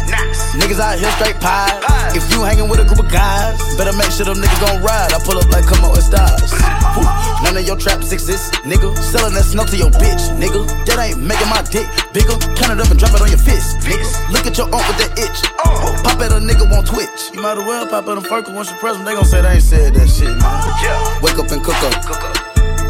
Niggas 0.63 0.79
out 0.79 0.95
here 0.95 1.11
straight 1.19 1.43
pie. 1.43 1.75
If 2.15 2.23
you 2.31 2.47
hanging 2.47 2.71
with 2.71 2.79
a 2.79 2.87
group 2.87 3.03
of 3.03 3.11
guys, 3.11 3.59
better 3.75 3.91
make 3.99 4.15
sure 4.15 4.31
them 4.31 4.39
niggas 4.39 4.63
gon' 4.63 4.79
ride. 4.79 5.11
I 5.11 5.19
pull 5.27 5.43
up 5.43 5.51
like 5.51 5.67
come 5.67 5.83
on, 5.83 5.99
it's 5.99 6.07
stars. 6.07 6.55
Whew. 6.95 7.07
None 7.45 7.57
of 7.57 7.67
your 7.67 7.77
traps 7.77 8.13
exist, 8.13 8.55
nigga. 8.67 8.97
Selling 8.99 9.35
that 9.35 9.45
snow 9.45 9.65
to 9.65 9.77
your 9.77 9.91
bitch, 9.97 10.23
nigga. 10.37 10.67
That 10.87 10.99
ain't 10.99 11.19
making 11.23 11.49
my 11.49 11.63
dick 11.63 11.87
bigger. 12.13 12.37
Count 12.59 12.75
it 12.75 12.81
up 12.83 12.91
and 12.91 12.99
drop 12.99 13.15
it 13.15 13.23
on 13.23 13.31
your 13.31 13.41
fist, 13.41 13.79
nigga. 13.83 14.07
Look 14.31 14.47
at 14.47 14.59
your 14.59 14.69
aunt 14.71 14.85
with 14.87 14.99
that 15.03 15.13
itch. 15.19 15.39
Oh. 15.65 15.95
Pop 16.05 16.21
at 16.21 16.33
a 16.33 16.41
nigga 16.43 16.69
won't 16.71 16.87
Twitch. 16.87 17.33
You 17.33 17.43
might 17.43 17.59
as 17.59 17.65
well 17.65 17.87
pop 17.87 18.07
at 18.07 18.15
them 18.15 18.25
Ferkel 18.25 18.55
once 18.55 18.71
you 18.71 18.77
press 18.79 18.97
them. 18.97 19.05
They 19.05 19.15
gon' 19.15 19.25
say 19.25 19.43
they 19.43 19.59
ain't 19.59 19.63
said 19.63 19.95
that 19.95 20.09
shit, 20.09 20.35
man. 20.37 21.23
Wake 21.23 21.39
up 21.39 21.51
and 21.51 21.63
cook 21.63 21.81
up. 21.81 21.95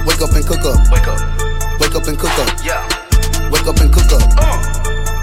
Wake 0.07 0.23
up 0.23 0.33
and 0.33 0.45
cook 0.47 0.65
up. 0.65 0.79
Wake 0.91 1.09
up. 1.09 1.21
Wake 1.81 1.95
up 1.95 2.07
and 2.07 2.19
cook 2.19 2.37
up. 2.41 2.49
Yeah. 2.65 2.83
Wake 3.51 3.67
up 3.67 3.81
and 3.81 3.93
cook 3.93 4.13
up. 4.13 4.25
Uh. 4.39 4.61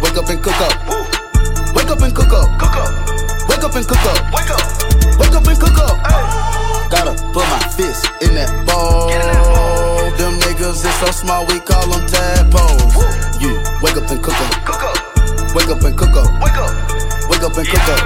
Wake 0.02 0.18
up 0.18 0.30
and 0.30 0.42
cook 0.44 0.62
up. 0.62 0.74
Wake 1.76 1.90
up 1.90 2.02
and 2.02 2.14
cook 2.14 2.34
up. 2.34 2.48
Cook 2.60 2.76
up. 2.78 2.92
Wake 3.50 3.64
up 3.64 3.76
and 3.76 3.88
cook 3.88 4.06
up. 4.06 4.34
Wake 4.34 4.52
up. 4.52 4.67
Wake 5.20 5.34
up 5.34 5.48
and 5.48 5.60
cook 5.60 5.78
up. 5.80 5.98
Gotta 6.90 7.14
put 7.34 7.46
my 7.50 7.60
fist 7.76 8.06
in 8.22 8.36
that 8.36 8.50
bowl. 8.66 9.10
Them 10.18 10.40
niggas 10.40 10.86
is 10.86 10.96
so 11.02 11.12
small, 11.12 11.46
we 11.46 11.60
call 11.60 11.86
them 11.90 12.06
tadpoles. 12.08 12.96
You 13.42 13.58
wake 13.82 13.98
up 13.98 14.10
and 14.10 14.22
cook 14.24 14.40
up. 14.40 14.54
Cook 14.66 14.84
up. 14.84 15.56
Wake 15.56 15.70
up 15.70 15.82
and 15.84 15.98
cook 15.98 16.16
up. 16.16 16.30
Wake 16.42 16.58
up. 16.58 16.74
Wake 17.30 17.44
up 17.44 17.58
and 17.58 17.68
cook 17.68 17.88
up. 17.90 18.04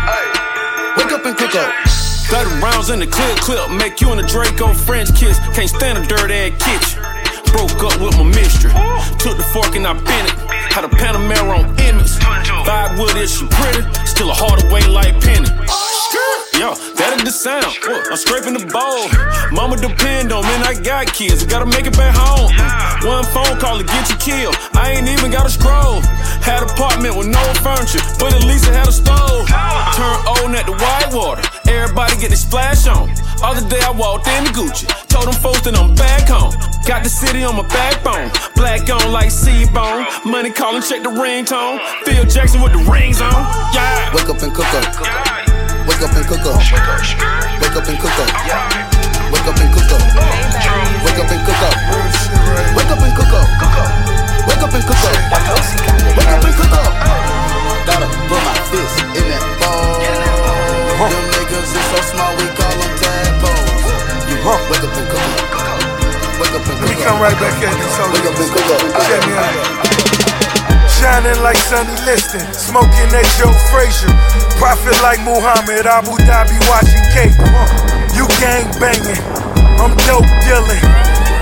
Wake 0.98 1.12
up 1.12 1.26
and 1.26 1.38
cook 1.38 1.56
up. 1.56 1.72
30 2.32 2.64
rounds 2.64 2.90
in 2.90 3.00
the 3.00 3.08
clip 3.08 3.38
clip, 3.40 3.70
make 3.72 4.00
you 4.00 4.10
and 4.12 4.22
a 4.22 4.24
Draco 4.26 4.74
French 4.74 5.14
kiss. 5.14 5.38
Can't 5.54 5.70
stand 5.70 5.98
a 5.98 6.08
dirt 6.08 6.32
ass 6.32 6.56
kitchen. 6.64 7.04
Broke 7.52 7.84
up 7.84 8.00
with 8.00 8.16
my 8.16 8.24
mistress. 8.24 8.74
Took 9.20 9.36
the 9.36 9.44
fork 9.52 9.76
and 9.76 9.86
I 9.86 9.94
bent 9.94 10.32
it. 10.32 10.36
Had 10.72 10.86
a 10.86 10.88
Panamera 10.88 11.60
on 11.60 11.68
image. 11.80 12.16
Vibe 12.64 12.96
with 13.04 13.16
it, 13.18 13.28
she 13.28 13.46
pretty. 13.48 13.84
Still 14.06 14.32
a 14.32 14.34
Hardaway 14.34 14.88
like 14.88 15.20
penny. 15.20 15.50
Yo, 16.62 16.78
that 16.78 17.18
is 17.18 17.26
the 17.26 17.34
sound. 17.34 17.74
I'm 17.90 18.14
scraping 18.22 18.54
the 18.54 18.62
bowl. 18.70 19.10
Mama 19.50 19.82
depend 19.82 20.30
on 20.30 20.46
me, 20.46 20.54
I 20.62 20.78
got 20.78 21.10
kids. 21.10 21.42
I 21.42 21.50
gotta 21.50 21.66
make 21.66 21.90
it 21.90 21.98
back 21.98 22.14
home. 22.14 22.54
One 23.02 23.26
phone 23.34 23.58
call 23.58 23.82
to 23.82 23.86
get 23.90 24.06
you 24.14 24.18
killed. 24.22 24.54
I 24.78 24.94
ain't 24.94 25.10
even 25.10 25.34
got 25.34 25.42
a 25.42 25.50
scroll. 25.50 26.06
Had 26.46 26.62
apartment 26.62 27.18
with 27.18 27.34
no 27.34 27.42
furniture, 27.66 28.06
but 28.22 28.38
at 28.38 28.46
least 28.46 28.70
I 28.70 28.78
had 28.78 28.86
a 28.86 28.94
stove. 28.94 29.50
Turn 29.98 30.18
old 30.30 30.54
at 30.54 30.70
the 30.70 30.78
white 30.78 31.10
water. 31.10 31.42
Everybody 31.66 32.22
get 32.22 32.30
the 32.30 32.38
splash 32.38 32.86
on. 32.86 33.10
Other 33.42 33.66
day 33.66 33.82
I 33.82 33.90
walked 33.90 34.30
in 34.30 34.46
the 34.46 34.54
Gucci. 34.54 34.86
Told 35.10 35.34
them 35.34 35.38
folks 35.42 35.66
that 35.66 35.74
I'm 35.74 35.98
back 35.98 36.30
home. 36.30 36.54
Got 36.86 37.02
the 37.02 37.10
city 37.10 37.42
on 37.42 37.58
my 37.58 37.66
backbone. 37.74 38.30
Black 38.54 38.86
on 38.86 39.10
like 39.10 39.34
C-bone. 39.34 40.06
Money 40.30 40.54
calling, 40.54 40.86
check 40.86 41.02
the 41.02 41.10
ringtone. 41.10 41.82
Phil 42.06 42.22
Jackson 42.30 42.62
with 42.62 42.78
the 42.78 42.86
rings 42.86 43.18
on. 43.18 43.34
Yeah. 43.74 44.14
Wake 44.14 44.30
up 44.30 44.38
and 44.46 44.54
cook 44.54 44.70
up. 44.78 45.51
Wake 45.88 46.02
up 46.02 46.14
and 46.14 46.26
cook 46.28 46.46
up. 46.46 46.62
Wake 46.62 47.76
up 47.76 47.88
and 47.88 47.98
cook 47.98 48.20
up. 48.22 48.30
Wake 49.32 49.48
up 49.48 49.58
and 49.58 49.72
cook 49.74 49.92
up. 49.92 50.02
Wake 51.02 51.18
up 51.18 51.32
and 51.32 51.42
cook 51.46 51.62
up. 51.62 51.76
Wake 52.76 52.92
up 52.92 53.02
and 53.02 53.14
cook 53.18 53.34
up. 53.34 53.48
Cook 53.58 53.78
up. 53.82 53.90
Wake 54.46 54.62
up 54.62 54.74
and 54.74 54.84
cook 54.86 55.02
up. 55.02 55.18
Wake 55.32 56.30
up 56.30 56.44
and 56.46 56.56
cook 56.56 56.74
up. 56.74 56.94
Gotta 57.86 58.08
put 58.30 58.42
my 58.46 58.56
fist 58.70 58.98
in 59.18 59.26
that 59.30 59.44
bowl. 59.58 59.98
Them 61.02 61.26
niggas 61.34 61.74
is 61.74 61.86
so 61.90 62.00
small, 62.14 62.32
we 62.38 62.46
call 62.54 62.76
them 62.78 62.94
tadpoles. 63.02 63.82
You 64.30 64.38
wake 64.38 64.86
up 64.86 64.98
and 64.98 65.08
cook 65.10 65.18
up. 65.18 65.82
Wake 66.38 66.56
up 66.56 66.62
and 66.62 66.78
cook 66.78 66.78
up. 66.78 66.82
Let 66.82 66.90
me 66.90 66.98
come 67.02 67.18
right 67.22 67.38
back 67.42 67.58
at 67.58 67.74
you, 67.74 67.90
so 67.98 68.06
Wake 68.14 68.28
up 68.30 68.38
and 68.38 68.50
cook 68.54 68.70
up. 68.70 68.82
Check 69.10 69.22
me 69.26 69.34
out. 69.34 70.31
Shining 71.02 71.42
like 71.42 71.58
Sonny 71.58 71.98
Liston, 72.06 72.46
smoking 72.54 73.10
that 73.10 73.26
Joe 73.42 73.50
Frazier. 73.74 74.14
Profit 74.62 74.94
like 75.02 75.18
Muhammad, 75.26 75.90
Abu 75.90 76.14
Dhabi 76.30 76.54
watching 76.70 77.02
cake. 77.10 77.34
Uh, 77.42 77.66
you 78.14 78.30
gang 78.38 78.70
banging, 78.78 79.18
I'm 79.82 79.98
dope 80.06 80.30
dealing. 80.46 80.86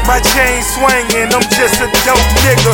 My 0.07 0.23
chain 0.31 0.63
swinging, 0.63 1.27
I'm 1.35 1.43
just 1.51 1.75
a 1.83 1.91
dope 2.07 2.29
nigga. 2.47 2.71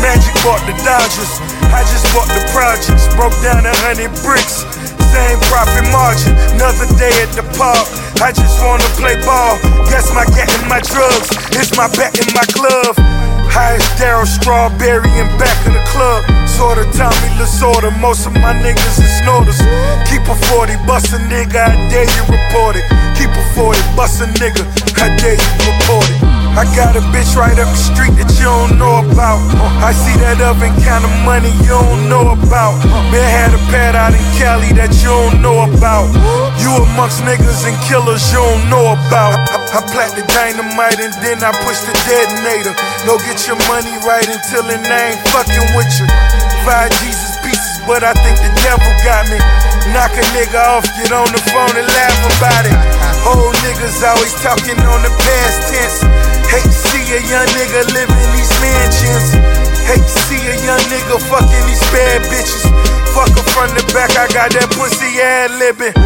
Magic 0.00 0.32
bought 0.40 0.64
the 0.64 0.72
Dodgers, 0.80 1.36
I 1.68 1.84
just 1.84 2.08
bought 2.16 2.32
the 2.32 2.40
projects. 2.56 3.12
Broke 3.12 3.36
down 3.44 3.68
a 3.68 3.74
hundred 3.84 4.08
bricks, 4.24 4.64
same 5.12 5.36
profit 5.52 5.84
margin. 5.92 6.32
Another 6.56 6.88
day 6.96 7.12
at 7.20 7.36
the 7.36 7.44
park, 7.60 7.84
I 8.24 8.32
just 8.32 8.56
wanna 8.64 8.88
play 8.96 9.20
ball. 9.20 9.60
Guess 9.92 10.08
my 10.16 10.24
getting 10.32 10.64
my 10.64 10.80
drugs, 10.80 11.28
it's 11.60 11.76
my 11.76 11.92
bet 11.92 12.16
in 12.16 12.32
my 12.32 12.48
glove. 12.56 12.96
Highest 13.52 14.00
Darryl 14.00 14.24
Strawberry 14.24 15.12
and 15.20 15.28
back 15.38 15.54
in 15.68 15.76
the 15.76 15.84
club. 15.92 16.24
Sorta 16.48 16.88
Tommy 16.96 17.28
Lasorda, 17.36 17.92
most 18.00 18.26
of 18.26 18.32
my 18.40 18.56
niggas 18.56 18.96
is 18.96 19.12
snorters. 19.20 19.60
Keep 20.08 20.24
a 20.32 20.36
40, 20.48 20.76
bust 20.88 21.12
a 21.12 21.20
nigga, 21.28 21.60
I 21.60 21.76
dare 21.92 22.08
you 22.08 22.24
report 22.32 22.80
it. 22.80 22.84
Keep 23.16 23.28
a 23.28 23.44
40, 23.52 23.78
bust 23.94 24.24
a 24.24 24.26
nigga, 24.40 24.64
I 24.96 25.12
dare 25.20 25.36
you 25.36 25.52
report 25.68 26.08
it. 26.08 26.32
I 26.52 26.64
got 26.76 26.96
a 26.96 27.00
bitch 27.12 27.32
right 27.36 27.56
up 27.56 27.64
the 27.64 27.80
street 27.80 28.12
that 28.20 28.28
you 28.36 28.44
don't 28.44 28.76
know 28.76 29.00
about. 29.00 29.40
Uh, 29.56 29.88
I 29.88 29.92
see 29.96 30.12
that 30.20 30.36
oven 30.44 30.68
kind 30.84 31.00
of 31.00 31.12
money 31.24 31.48
you 31.64 31.72
don't 31.72 32.12
know 32.12 32.36
about. 32.36 32.76
Man 33.08 33.24
had 33.24 33.56
a 33.56 33.60
pad 33.72 33.96
out 33.96 34.12
in 34.12 34.20
Cali 34.36 34.68
that 34.76 34.92
you 35.00 35.08
don't 35.08 35.40
know 35.40 35.64
about. 35.64 36.12
You 36.60 36.76
amongst 36.76 37.24
niggas 37.24 37.64
and 37.64 37.76
killers 37.88 38.20
you 38.28 38.44
don't 38.44 38.68
know 38.68 38.92
about. 38.92 39.61
I, 39.72 39.80
plat 39.88 40.12
the 40.12 40.20
dynamite 40.36 41.00
and 41.00 41.16
then 41.24 41.40
I 41.40 41.48
push 41.64 41.80
the 41.88 41.96
detonator. 42.04 42.76
Go 43.08 43.16
get 43.24 43.40
your 43.48 43.56
money 43.72 43.96
right 44.04 44.28
until 44.28 44.68
it 44.68 44.84
ain't 44.84 45.16
fucking 45.32 45.68
with 45.72 45.88
you. 45.96 46.04
Five 46.60 46.92
Jesus 47.00 47.40
pieces, 47.40 47.80
but 47.88 48.04
I 48.04 48.12
think 48.20 48.36
the 48.36 48.52
devil 48.60 48.92
got 49.00 49.32
me. 49.32 49.40
Knock 49.96 50.12
a 50.12 50.24
nigga 50.36 50.60
off, 50.76 50.84
get 51.00 51.08
on 51.16 51.24
the 51.32 51.40
phone 51.48 51.72
and 51.72 51.88
laugh 51.88 52.20
about 52.36 52.68
it. 52.68 52.76
Old 53.24 53.56
niggas 53.64 53.96
always 54.04 54.36
talking 54.44 54.76
on 54.76 55.00
the 55.00 55.12
past 55.24 55.72
tense. 55.72 56.04
Hate 56.52 56.68
to 56.68 56.80
see 56.92 57.08
a 57.16 57.20
young 57.32 57.48
nigga 57.56 57.88
live 57.96 58.12
in 58.12 58.28
these 58.36 58.52
mansions. 58.60 59.32
Hate 59.88 60.04
to 60.04 60.16
see 60.28 60.42
a 60.52 60.56
young 60.68 60.84
nigga 60.92 61.16
fucking 61.32 61.64
these 61.64 61.80
bad 61.88 62.20
bitches. 62.28 62.68
Fuck 63.16 63.32
her 63.40 63.46
from 63.56 63.72
the 63.72 63.84
back, 63.96 64.12
I 64.20 64.28
got 64.32 64.52
that 64.52 64.68
pussy 64.76 65.20
ad 65.20 65.56
libbing. 65.56 65.96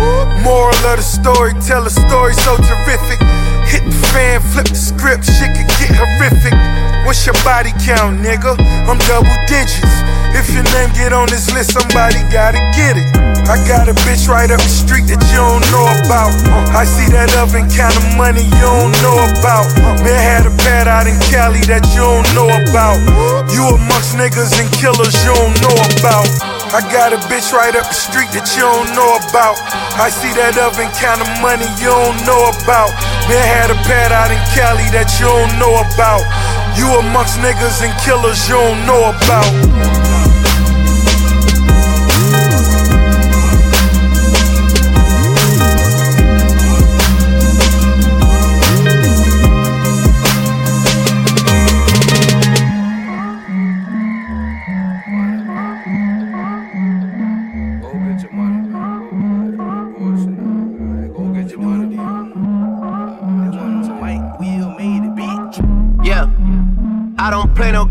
Moral 0.43 0.75
of 0.87 0.99
the 0.99 1.07
story, 1.07 1.51
tell 1.67 1.83
a 1.83 1.91
story 1.91 2.35
so 2.35 2.55
terrific. 2.63 3.19
Fan, 4.17 4.41
flip 4.41 4.65
the 4.65 4.81
script, 4.81 5.29
shit 5.29 5.53
could 5.53 5.69
get 5.77 5.93
horrific. 5.93 6.57
What's 7.05 7.21
your 7.29 7.37
body 7.45 7.69
count, 7.85 8.17
nigga? 8.25 8.57
I'm 8.89 8.97
double 9.05 9.29
digits. 9.45 9.93
If 10.33 10.49
your 10.57 10.65
name 10.73 10.89
get 10.97 11.13
on 11.13 11.29
this 11.29 11.53
list, 11.53 11.77
somebody 11.77 12.25
gotta 12.33 12.57
get 12.73 12.97
it. 12.97 13.05
I 13.45 13.61
got 13.69 13.93
a 13.93 13.95
bitch 14.09 14.25
right 14.25 14.49
up 14.49 14.57
the 14.57 14.73
street 14.73 15.05
that 15.13 15.21
you 15.29 15.45
don't 15.45 15.61
know 15.69 15.85
about. 16.01 16.33
I 16.73 16.89
see 16.89 17.13
that 17.13 17.29
oven 17.37 17.69
kind 17.69 17.93
of 17.93 18.09
money 18.17 18.41
you 18.41 18.65
don't 18.65 18.97
know 19.05 19.21
about. 19.37 19.69
Man 20.01 20.17
had 20.17 20.49
a 20.49 20.55
pad 20.65 20.89
out 20.89 21.05
in 21.05 21.21
Cali 21.29 21.61
that 21.69 21.85
you 21.93 22.01
don't 22.01 22.25
know 22.33 22.49
about. 22.49 22.97
You 23.53 23.69
amongst 23.77 24.17
niggas 24.17 24.57
and 24.57 24.73
killers 24.81 25.13
you 25.29 25.37
don't 25.37 25.61
know 25.61 25.77
about. 26.01 26.56
I 26.75 26.83
got 26.91 27.13
a 27.13 27.19
bitch 27.31 27.53
right 27.53 27.75
up 27.77 27.87
the 27.87 27.95
street 27.95 28.31
that 28.35 28.51
you 28.59 28.67
don't 28.67 28.91
know 28.99 29.15
about. 29.23 29.55
I 29.95 30.11
see 30.11 30.35
that 30.35 30.59
oven 30.59 30.91
kind 30.99 31.23
of 31.23 31.29
money 31.39 31.69
you 31.79 31.91
don't 31.91 32.19
know 32.27 32.51
about. 32.51 32.91
Man 33.31 33.47
had 33.47 33.71
a 33.71 33.79
pad 33.87 34.11
out 34.11 34.35
in 34.35 34.41
Cali 34.51 34.91
that 34.91 35.07
you 35.23 35.31
don't 35.31 35.55
know 35.63 35.79
about. 35.79 36.27
You 36.75 36.91
amongst 36.99 37.39
niggas 37.39 37.87
and 37.87 37.95
killers 38.03 38.49
you 38.51 38.59
don't 38.59 38.83
know 38.83 39.15
about. 39.15 40.06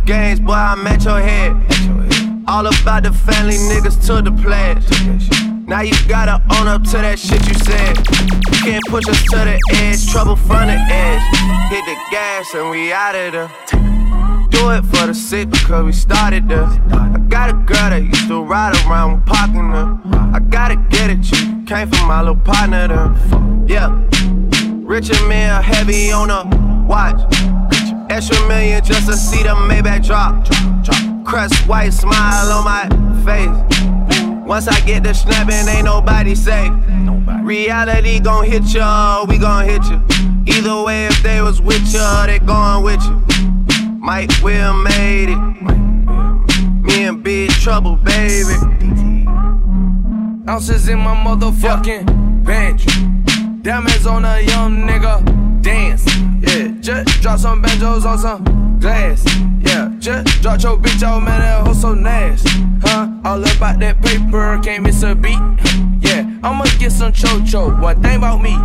Games, 0.05 0.39
boy, 0.39 0.53
I'm 0.53 0.85
at 0.87 1.03
your 1.03 1.19
head. 1.19 1.51
All 2.47 2.65
about 2.67 3.03
the 3.03 3.11
family 3.11 3.55
niggas 3.55 4.05
to 4.05 4.21
the 4.21 4.31
pledge. 4.31 4.85
Now 5.67 5.81
you 5.81 5.93
gotta 6.07 6.41
own 6.55 6.67
up 6.67 6.83
to 6.83 6.97
that 6.97 7.17
shit 7.17 7.41
you 7.47 7.55
said. 7.65 7.97
You 7.97 8.61
can't 8.61 8.85
push 8.87 9.07
us 9.07 9.21
to 9.23 9.37
the 9.37 9.59
edge, 9.73 10.07
trouble 10.11 10.35
from 10.35 10.67
the 10.67 10.77
edge. 10.77 11.23
Hit 11.71 11.83
the 11.85 11.97
gas 12.11 12.53
and 12.53 12.69
we 12.69 12.93
out 12.93 13.15
of 13.15 13.31
there. 13.33 13.51
Do 14.49 14.69
it 14.71 14.85
for 14.85 15.07
the 15.07 15.13
sick 15.13 15.49
because 15.49 15.83
we 15.83 15.91
started 15.91 16.47
there. 16.47 16.65
I 16.65 17.17
got 17.27 17.49
a 17.49 17.53
girl 17.53 17.89
that 17.89 18.03
used 18.03 18.27
to 18.27 18.43
ride 18.43 18.75
around 18.85 19.15
with 19.15 19.25
parking 19.25 19.71
her. 19.71 19.99
I 20.33 20.39
gotta 20.39 20.75
get 20.89 21.09
it, 21.09 21.31
you 21.31 21.65
came 21.65 21.89
from 21.89 22.07
my 22.07 22.19
little 22.19 22.35
partner 22.35 22.87
there. 22.87 23.67
Yeah, 23.67 23.89
rich 24.85 25.09
and 25.09 25.27
man 25.27 25.63
heavy 25.63 26.11
on 26.11 26.29
a 26.29 26.45
watch. 26.85 27.19
Extra 28.15 28.47
million 28.47 28.81
just 28.81 29.07
to 29.07 29.17
see 29.17 29.43
the 29.43 29.49
Maybach 29.49 30.05
drop. 30.05 30.47
Crust 31.25 31.67
white 31.67 31.91
smile 31.91 32.49
on 32.49 32.63
my 32.63 32.87
face. 33.25 34.47
Once 34.47 34.69
I 34.69 34.79
get 34.85 35.03
the 35.03 35.13
snapping, 35.13 35.67
ain't 35.67 35.83
nobody 35.83 36.33
safe. 36.33 36.71
Reality 37.43 38.21
gon' 38.21 38.45
hit 38.45 38.63
ya, 38.73 39.25
we 39.27 39.37
gon' 39.37 39.65
hit 39.65 39.83
you. 39.87 40.01
Either 40.45 40.81
way, 40.83 41.07
if 41.07 41.21
they 41.23 41.41
was 41.41 41.59
with 41.59 41.85
ya, 41.93 42.25
they 42.25 42.39
going 42.39 42.85
with 42.85 43.03
you. 43.03 43.21
Mike 43.99 44.31
Will 44.41 44.73
made 44.73 45.31
it. 45.31 46.81
Me 46.83 47.03
and 47.03 47.21
Big 47.21 47.49
Trouble, 47.51 47.97
baby. 47.97 48.55
Ounces 50.47 50.87
in 50.87 50.99
my 50.99 51.15
motherfucking 51.15 52.45
bench. 52.45 52.85
Diamonds 53.61 54.07
on 54.07 54.23
a 54.23 54.39
young 54.39 54.87
nigga. 54.87 55.61
Dance. 55.61 56.14
Just 56.85 57.19
drop 57.19 57.39
some 57.39 57.63
banjos 57.63 58.05
on 58.05 58.19
some 58.19 58.77
glass. 58.79 59.25
Yeah, 59.59 59.91
just 59.97 60.43
drop 60.43 60.61
your 60.61 60.77
bitch 60.77 61.01
out, 61.01 61.23
man, 61.23 61.39
that 61.39 61.65
hoe 61.65 61.73
so 61.73 61.95
nasty. 61.95 62.61
Huh? 62.83 63.09
All 63.25 63.41
about 63.41 63.79
that 63.79 63.99
paper, 64.03 64.59
can't 64.63 64.83
miss 64.83 65.01
a 65.01 65.15
beat. 65.15 65.39
Yeah, 65.99 66.29
I'ma 66.43 66.65
get 66.77 66.91
some 66.91 67.11
cho-cho. 67.11 67.75
One 67.81 68.03
thing 68.03 68.17
about 68.17 68.43
me. 68.43 68.55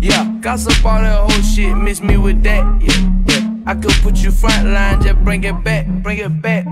Yeah, 0.00 0.36
gossip 0.40 0.84
all 0.84 1.00
that 1.00 1.16
whole 1.16 1.42
shit, 1.42 1.76
miss 1.76 2.02
me 2.02 2.16
with 2.16 2.42
that. 2.42 2.64
Yeah, 2.82 3.08
yeah. 3.28 3.54
I 3.66 3.76
could 3.76 3.92
put 4.02 4.16
you 4.16 4.32
front 4.32 4.66
line, 4.66 5.00
just 5.00 5.22
bring 5.22 5.44
it 5.44 5.62
back, 5.62 5.86
bring 6.02 6.18
it 6.18 6.42
back, 6.42 6.66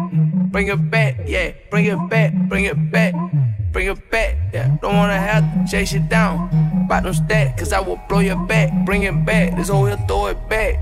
bring 0.50 0.66
it 0.66 0.90
back, 0.90 1.14
yeah, 1.28 1.52
bring 1.70 1.84
it 1.84 2.10
back, 2.10 2.34
bring 2.48 2.64
it 2.64 2.90
back, 2.90 3.14
bring 3.78 3.90
it 3.90 4.10
back, 4.10 4.34
yeah. 4.52 4.76
Don't 4.82 4.96
wanna 4.96 5.16
have 5.16 5.44
to 5.54 5.70
chase 5.70 5.92
you 5.92 6.00
down, 6.00 6.50
about 6.84 7.04
them 7.04 7.14
stats, 7.14 7.56
cause 7.56 7.72
I 7.72 7.78
will 7.78 8.00
blow 8.08 8.18
your 8.18 8.34
back, 8.34 8.72
bring 8.84 9.04
it 9.04 9.24
back, 9.24 9.56
this 9.56 9.68
whole 9.68 9.86
here 9.86 9.96
throw 10.08 10.26
it 10.26 10.48
back. 10.48 10.74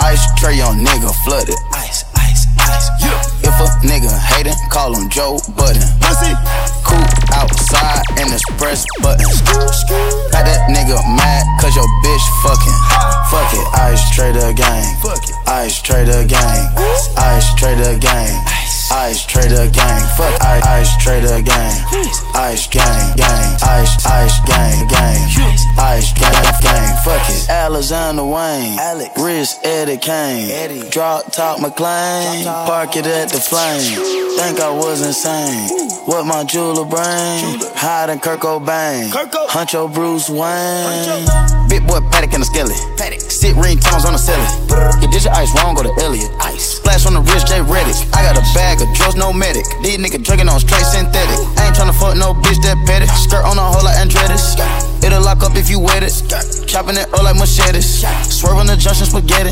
Ice 0.00 0.26
tray 0.38 0.60
on 0.60 0.84
nigga 0.84 1.14
flooded. 1.24 1.81
Nigga 3.80 4.12
hatin', 4.12 4.54
call 4.70 4.94
him 4.94 5.08
Joe 5.08 5.38
Budden. 5.56 5.82
Pussy. 6.00 6.32
Cool 6.84 7.08
outside 7.32 8.04
and 8.20 8.28
it's 8.32 8.44
press 8.60 8.84
button. 9.00 9.24
Got 10.30 10.44
that 10.44 10.68
nigga 10.68 11.00
mad 11.16 11.44
cause 11.60 11.74
your 11.74 11.88
bitch 12.04 12.26
fucking. 12.44 12.78
Fuck 13.32 13.50
it, 13.56 13.66
ice 13.80 14.04
trader 14.14 14.52
gang. 14.52 14.84
Fuck 15.00 15.24
it, 15.24 15.36
ice 15.48 15.80
trader 15.80 16.24
gang. 16.24 16.68
Ice 17.16 17.54
trader 17.54 17.98
gang. 17.98 18.34
Ice 18.46 18.81
trader 19.32 19.70
gang. 19.70 20.00
Fuck 20.16 20.42
ice, 20.42 20.66
ice 20.66 20.96
trader 21.02 21.40
gang. 21.42 21.72
Ice 22.34 22.66
gang, 22.68 23.16
gang. 23.16 23.56
Ice, 23.62 24.06
ice 24.06 24.40
gang, 24.44 24.86
gang. 24.88 25.16
Ice 25.78 26.12
gang, 26.12 26.60
gang. 26.60 26.96
Fuck 27.04 27.28
it. 27.30 27.48
Alexander 27.48 28.24
Wayne. 28.24 28.78
Alex. 28.78 29.10
Rich 29.18 29.48
Eddie 29.64 29.96
Kane. 29.96 30.50
Eddie. 30.50 30.90
Drop 30.90 31.32
top 31.32 31.58
McLaren. 31.60 32.44
Park 32.66 32.96
it 32.96 33.06
at 33.06 33.30
the 33.30 33.40
flame. 33.40 33.80
Think 34.36 34.60
I 34.60 34.70
was 34.70 35.00
insane. 35.04 35.68
What 36.06 36.26
my 36.26 36.44
jeweler 36.44 36.84
brain? 36.84 37.60
Hiding 37.74 38.20
Kurt 38.20 38.40
Cobain. 38.40 39.10
Hunt 39.48 39.72
your 39.72 39.88
Bruce 39.88 40.28
Wayne. 40.28 41.68
Big 41.68 41.86
boy 41.86 42.00
Patek 42.12 42.34
in 42.34 42.40
the 42.40 42.46
skelly. 42.46 42.76
Sit 43.42 43.56
ring 43.56 43.78
tones 43.78 44.04
on 44.04 44.12
the 44.12 44.18
celly. 44.18 44.46
You 45.02 45.10
did 45.10 45.24
your 45.24 45.32
ice 45.32 45.50
wrong, 45.56 45.74
go 45.74 45.82
to 45.82 45.92
Elliot. 46.04 46.30
Ice. 46.52 46.76
Splash 46.76 47.06
on 47.06 47.14
the 47.14 47.20
wrist, 47.20 47.48
J 47.48 47.60
Redick. 47.64 47.96
I 48.12 48.22
got 48.22 48.36
a 48.36 48.44
bag 48.52 48.80
of 48.80 48.88
drugs, 48.94 49.16
no 49.16 49.32
medic. 49.32 49.64
These 49.82 49.98
niggas 49.98 50.24
drinking 50.24 50.48
on 50.48 50.60
straight 50.60 50.84
synthetic. 50.84 51.40
I 51.56 51.68
ain't 51.68 51.76
tryna 51.76 51.96
fuck 51.96 52.16
no 52.16 52.34
bitch 52.34 52.60
that 52.62 52.76
petty. 52.86 53.06
Skirt 53.06 53.44
on 53.44 53.56
a 53.58 53.64
hole 53.64 53.84
like 53.84 53.96
Andretti's. 53.96 54.56
It'll 55.04 55.20
lock 55.20 55.42
up 55.42 55.56
if 55.56 55.68
you 55.68 55.80
wet 55.80 56.02
it. 56.02 56.14
Chopping 56.68 56.96
it 56.96 57.08
up 57.12 57.22
like 57.22 57.36
machetes. 57.36 58.04
Swerve 58.28 58.58
on 58.58 58.66
the 58.66 58.76
junction 58.76 59.06
spaghetti. 59.06 59.50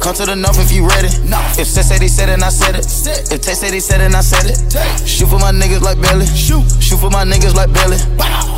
Come 0.00 0.14
to 0.14 0.24
the 0.24 0.34
north 0.34 0.58
if 0.58 0.72
you 0.72 0.86
ready. 0.88 1.08
If 1.60 1.68
Seth 1.68 1.92
said 1.92 2.00
he 2.00 2.08
said 2.08 2.28
it, 2.28 2.42
I 2.42 2.48
said 2.48 2.74
it. 2.74 2.86
If 3.30 3.42
Tay 3.42 3.54
said 3.54 3.74
he 3.74 3.80
said 3.80 4.00
it, 4.00 4.14
I 4.14 4.22
said 4.22 4.46
it. 4.48 4.56
Shoot 5.06 5.28
for 5.28 5.38
my 5.38 5.52
niggas 5.52 5.82
like 5.82 6.00
Belly. 6.00 6.26
Shoot. 6.26 6.64
For 6.98 7.10
my 7.10 7.24
niggas 7.24 7.54
like 7.54 7.72
Belly. 7.72 7.96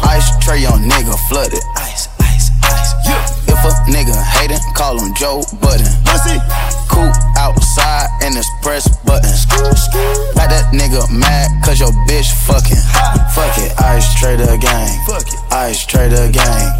Ice 0.09 0.33
tray 0.43 0.65
on 0.65 0.89
nigga 0.89 1.15
flooded. 1.29 1.61
Ice. 1.77 2.09
If 3.49 3.61
a 3.65 3.73
nigga 3.91 4.17
hatin', 4.17 4.61
call 4.75 4.99
him 4.99 5.13
Joe 5.15 5.43
Budden. 5.61 5.87
Cool 6.89 7.13
outside 7.39 8.09
and 8.23 8.37
it's 8.37 8.49
press 8.63 8.89
button. 9.05 9.31
Got 10.35 10.51
that 10.51 10.73
nigga 10.73 11.05
mad 11.11 11.51
cause 11.65 11.81
your 11.81 11.93
bitch 12.09 12.33
fucking. 12.47 12.81
Fuck 13.35 13.57
it, 13.59 13.73
ice 13.81 14.15
trader 14.19 14.57
gang. 14.57 14.89
Fuck 15.07 15.27
it, 15.27 15.41
ice 15.53 15.87
trader 15.87 16.29
gang. 16.31 16.73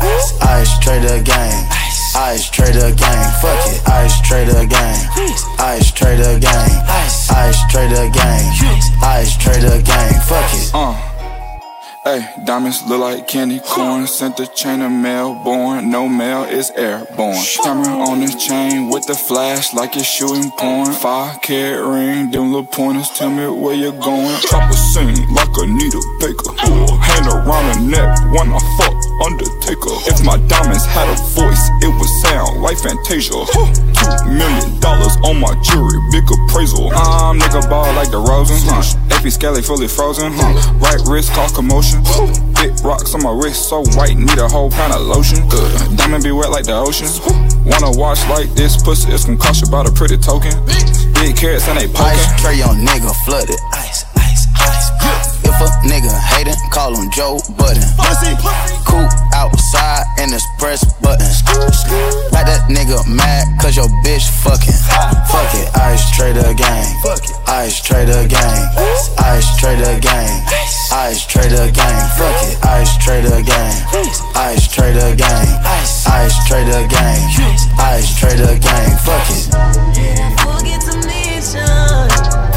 Ice 0.43 0.79
trader 0.81 1.23
gang. 1.23 1.69
Ice 2.17 2.51
trader 2.51 2.91
gang. 2.95 3.31
Fuck 3.41 3.67
it, 3.71 3.89
ice 3.89 4.21
trader 4.21 4.67
gang. 4.67 4.99
Ice 5.59 5.93
trader 5.93 6.39
gang. 6.39 6.71
Ice 7.31 7.61
trader 7.71 8.11
gang. 8.11 8.45
Ice 9.03 9.37
trader 9.37 9.83
gang. 9.83 10.21
Fuck 10.27 10.55
it. 10.55 10.71
Uh. 10.75 11.10
Hey, 12.11 12.27
diamonds 12.43 12.83
look 12.89 12.99
like 12.99 13.29
candy 13.29 13.61
corn. 13.61 14.05
Sent 14.09 14.37
the 14.37 14.47
chain 14.49 14.83
of 14.83 14.91
mail 14.91 15.33
born. 15.45 15.93
No 15.93 16.09
mail 16.09 16.43
is 16.43 16.73
airborne. 16.73 17.39
Camera 17.63 17.87
on 17.87 18.19
this 18.19 18.35
chain 18.35 18.89
with 18.89 19.07
the 19.07 19.15
flash 19.15 19.73
like 19.75 19.95
it's 19.95 20.07
shooting 20.07 20.51
porn. 20.59 20.93
Five 20.93 21.41
carat 21.41 21.87
ring, 21.87 22.33
them 22.33 22.47
little 22.51 22.65
pointers 22.65 23.11
tell 23.11 23.31
me 23.31 23.47
where 23.47 23.77
you're 23.77 23.93
going. 23.93 24.37
Chop 24.41 24.69
a 24.69 24.75
scene 24.75 25.33
like 25.33 25.55
a 25.55 25.67
needle 25.67 26.03
baker. 26.19 26.51
Hand 26.99 27.29
around 27.31 27.67
the 27.75 27.81
neck 27.95 28.19
when 28.35 28.51
I 28.51 28.59
fuck 28.77 29.00
Undertaker. 29.21 29.93
If 30.09 30.25
my 30.25 30.41
diamonds 30.49 30.85
had 30.89 31.05
a 31.13 31.17
voice, 31.37 31.61
it 31.85 31.93
would 31.93 32.13
sound 32.25 32.63
like 32.65 32.79
Fantasia. 32.81 33.37
Two 33.53 33.69
million 34.33 34.81
dollars 34.81 35.13
on 35.29 35.39
my 35.39 35.53
jewelry, 35.61 36.01
big 36.11 36.25
appraisal. 36.25 36.89
I'm 36.95 37.39
nigga 37.39 37.69
ball 37.69 37.93
like 37.93 38.11
the 38.11 38.19
Rosen. 38.19 38.57
Huh? 38.65 38.81
AP 39.13 39.29
Skelly 39.29 39.61
fully 39.61 39.89
frozen. 39.89 40.33
Huh? 40.33 40.57
Right 40.81 41.01
wrist 41.05 41.33
cause 41.33 41.53
commotion. 41.53 42.01
Big 42.57 42.73
rocks 42.81 43.15
on 43.15 43.23
my 43.23 43.33
wrist, 43.33 43.69
so 43.69 43.85
white, 43.93 44.17
need 44.17 44.39
a 44.39 44.49
whole 44.49 44.71
pound 44.71 44.95
of 44.95 45.03
lotion. 45.03 45.47
Good. 45.49 45.69
Uh, 45.69 45.97
diamond 45.97 46.25
be 46.25 46.33
wet 46.33 46.51
like 46.51 46.65
the 46.65 46.75
ocean. 46.75 47.09
Wanna 47.69 47.93
watch 47.93 48.25
like 48.33 48.49
this 48.57 48.81
pussy, 48.83 49.13
it's 49.13 49.27
gonna 49.27 49.37
cost 49.37 49.61
you 49.61 49.69
about 49.69 49.89
a 49.89 49.93
pretty 49.93 50.17
token. 50.17 50.57
Big 51.21 51.37
carats 51.37 51.69
and 51.69 51.77
they 51.77 51.89
poking. 51.93 52.17
Ice 52.17 52.41
tray 52.41 52.63
on 52.65 52.81
nigga 52.81 53.13
flooded. 53.29 53.61
Ice, 53.77 54.09
ice, 54.17 54.49
ice. 54.57 54.89
If 55.45 55.61
a 55.61 55.69
nigga 55.85 56.09
hatin', 56.09 56.57
call 56.73 56.97
him 56.97 57.11
Joe 57.13 57.39
Budden. 57.59 57.85
Pussy. 58.01 58.80
Cool 58.91 59.09
outside 59.35 60.05
and 60.19 60.35
it's 60.35 60.47
press 60.59 60.83
button. 60.99 61.31
Got 62.35 62.47
that 62.51 62.67
nigga 62.69 63.07
mad 63.07 63.47
cause 63.61 63.77
your 63.77 63.87
bitch 64.03 64.27
fucking. 64.43 64.75
Fuck 65.31 65.55
it, 65.55 65.71
ice 65.79 66.11
trader 66.11 66.53
gang. 66.55 66.91
Ice 67.47 67.81
trader 67.81 68.27
gang. 68.27 68.67
Ice 69.19 69.57
trader 69.59 69.99
gang. 70.01 70.31
Ice 70.93 71.27
trader 71.27 71.71
gang. 71.71 71.99
Fuck 72.19 72.43
it, 72.51 72.59
ice 72.67 72.99
trader 72.99 73.43
gang. 73.43 73.75
Ice 74.35 74.67
trader 74.67 75.15
gang. 75.15 75.47
Ice 76.11 76.37
trader 76.49 76.87
gang. 76.89 77.21
Ice 77.79 78.19
trader 78.19 78.59
gang. 78.59 78.91
Fuck 79.07 79.31
it. 79.31 79.47
Forget 80.43 80.81
to 80.83 80.99
mention 81.07 82.50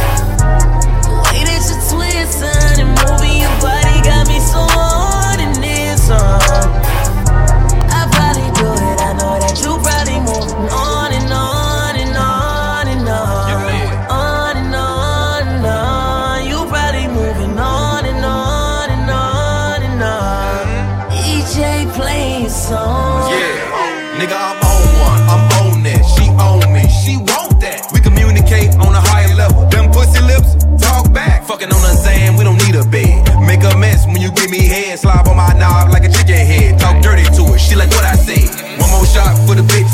give. 34.94 35.00
Slob 35.00 35.28
on 35.28 35.38
my 35.38 35.54
knob 35.54 35.92
like 35.92 36.04
a 36.04 36.10
chicken 36.12 36.36
head. 36.36 36.80
Talk 36.80 37.02
dirty 37.02 37.24
to 37.24 37.44
her. 37.52 37.58
She 37.58 37.76
like 37.76 37.90
what 37.90 38.04
I 38.06 38.16
say. 38.16 38.48
One 38.80 38.90
more 38.92 39.06
shot 39.06 39.38
for 39.48 39.56
the 39.56 39.64
bitch. 39.64 39.90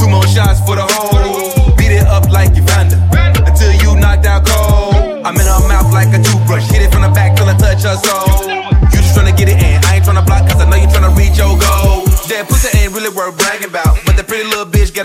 Two 0.00 0.08
more 0.08 0.26
shots 0.26 0.60
for 0.60 0.76
the 0.76 0.86
hoe. 0.86 1.74
Beat 1.76 1.92
it 1.92 2.06
up 2.06 2.28
like 2.30 2.56
Evander. 2.56 2.98
Until 3.46 3.72
you 3.82 3.96
knocked 3.98 4.26
out 4.26 4.46
cold. 4.46 4.94
I'm 5.24 5.34
in 5.36 5.46
her 5.46 5.68
mouth 5.68 5.92
like 5.92 6.08
a 6.08 6.22
toothbrush. 6.22 6.68
Hit 6.70 6.82
it 6.82 6.92
from 6.92 7.02
the 7.02 7.08
back 7.08 7.36
till 7.36 7.48
I 7.48 7.56
touch 7.56 7.82
her 7.82 7.96
soul. 7.96 8.53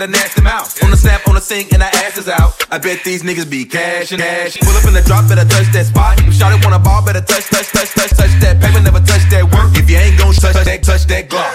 got 0.00 0.08
a 0.08 0.12
nasty 0.12 0.40
mouth. 0.42 0.82
On 0.82 0.90
the 0.90 0.96
snap, 0.96 1.28
on 1.28 1.34
the 1.34 1.40
sink, 1.40 1.72
and 1.72 1.82
I 1.82 1.88
ass 1.88 2.16
is 2.16 2.28
out. 2.28 2.52
I 2.70 2.78
bet 2.78 3.04
these 3.04 3.22
niggas 3.22 3.50
be 3.50 3.64
cash 3.64 4.12
and 4.12 4.22
ash. 4.22 4.58
Pull 4.58 4.72
up 4.72 4.84
in 4.86 4.94
the 4.94 5.02
drop, 5.02 5.28
better 5.28 5.44
touch 5.44 5.66
that 5.72 5.86
spot. 5.86 6.18
If 6.20 6.34
shot 6.34 6.52
it, 6.52 6.64
want 6.64 6.74
a 6.74 6.78
ball, 6.78 7.04
better 7.04 7.20
touch, 7.20 7.44
touch, 7.50 7.68
touch, 7.68 7.90
touch, 7.90 8.10
touch 8.10 8.32
that 8.40 8.60
paper, 8.60 8.80
never 8.80 9.00
touch 9.00 9.24
that 9.30 9.44
work. 9.44 9.76
If 9.76 9.90
you 9.90 9.96
ain't 9.96 10.18
gon' 10.18 10.32
touch 10.34 10.64
that, 10.64 10.82
touch 10.82 11.04
that 11.04 11.28
Glock. 11.28 11.52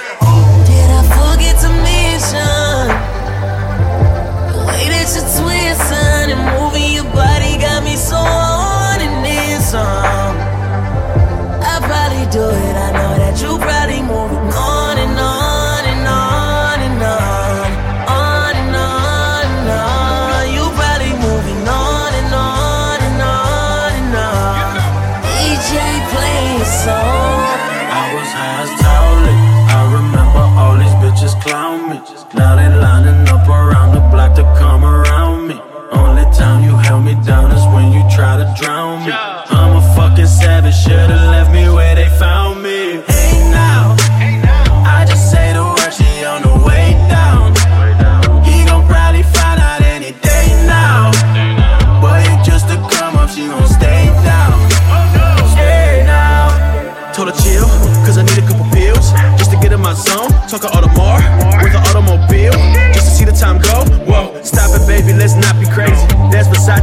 Did 0.68 0.90
I 0.90 1.02
forget 1.10 1.60
to 1.62 1.70
mention? 1.70 2.65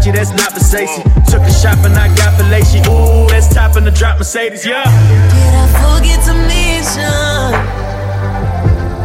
Versace, 0.02 0.12
that's 0.12 0.30
not 0.30 0.52
Versace. 0.52 1.02
Took 1.30 1.42
a 1.42 1.52
shot 1.52 1.78
and 1.86 1.94
I 1.94 2.08
got 2.16 2.38
fellatio. 2.38 2.86
Ooh, 2.88 3.28
that's 3.28 3.52
top 3.52 3.76
in 3.76 3.84
the 3.84 3.90
drop 3.90 4.18
Mercedes, 4.18 4.66
yeah. 4.66 4.84
Did 4.84 5.54
I 5.54 5.66
forget 5.78 6.24
to 6.26 6.34
mention 6.34 7.52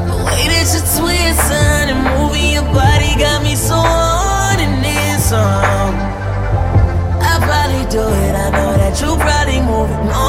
the 0.07 0.17
way 0.25 0.47
that 0.49 0.65
you're 0.73 0.87
twisting 0.97 1.89
and 1.93 2.01
moving 2.17 2.53
your 2.53 2.67
body 2.73 3.15
got 3.19 3.43
me 3.43 3.55
so 3.55 3.75
on 3.75 4.59
and 4.59 4.85
in 4.85 5.19
song. 5.19 5.93
I 7.21 7.37
probably 7.45 7.85
do 7.91 8.01
it, 8.01 8.35
I 8.35 8.49
know 8.49 8.77
that 8.77 8.99
you 8.99 9.15
probably 9.17 9.61
moving 9.61 10.09
on. 10.13 10.26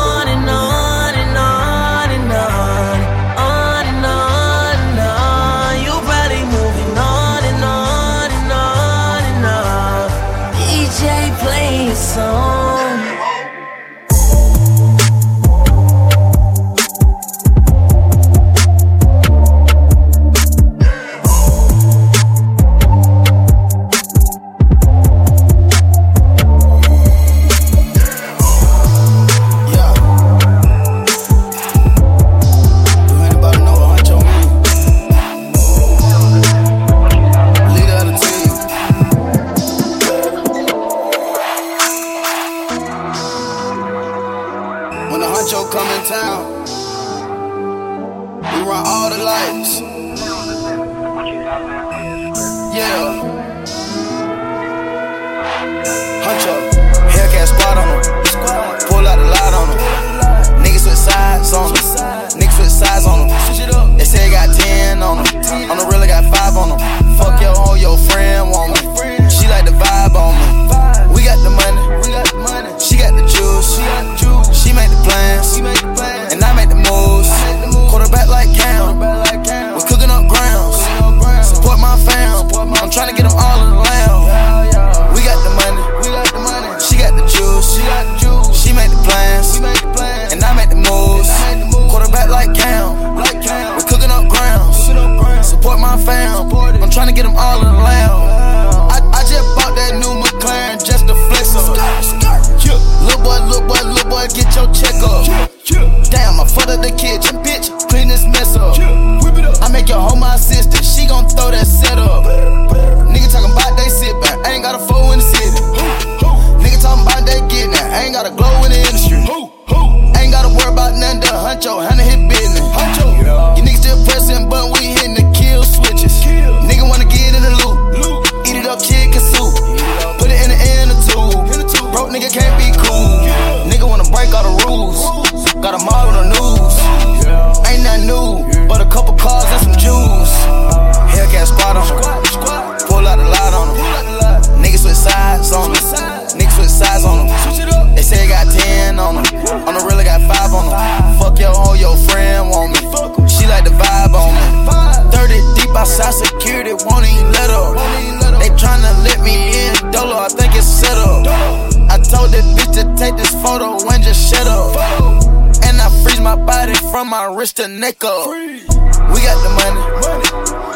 nickel. 167.67 168.23
Free. 168.31 168.63
We 169.11 169.19
got 169.27 169.43
the 169.43 169.51
money, 169.51 169.83
money. 169.99 170.23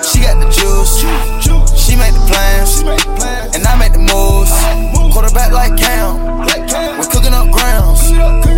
she 0.03 0.19
got 0.27 0.41
the 0.43 0.51
juice. 0.51 0.99
juice, 0.99 1.47
juice. 1.47 1.71
She, 1.79 1.95
make 1.95 2.11
the 2.11 2.25
plans. 2.27 2.83
she 2.83 2.83
plans, 2.83 3.55
and 3.55 3.63
I 3.63 3.79
make 3.79 3.93
the 3.93 4.03
moves. 4.03 4.51
moves. 4.91 5.15
Quarterback 5.15 5.53
like 5.53 5.79
Cam, 5.79 6.43
like 6.43 6.67
Cam. 6.67 6.99
we're 6.99 7.07
cooking 7.07 7.35
up 7.35 7.53
grounds. 7.55 8.03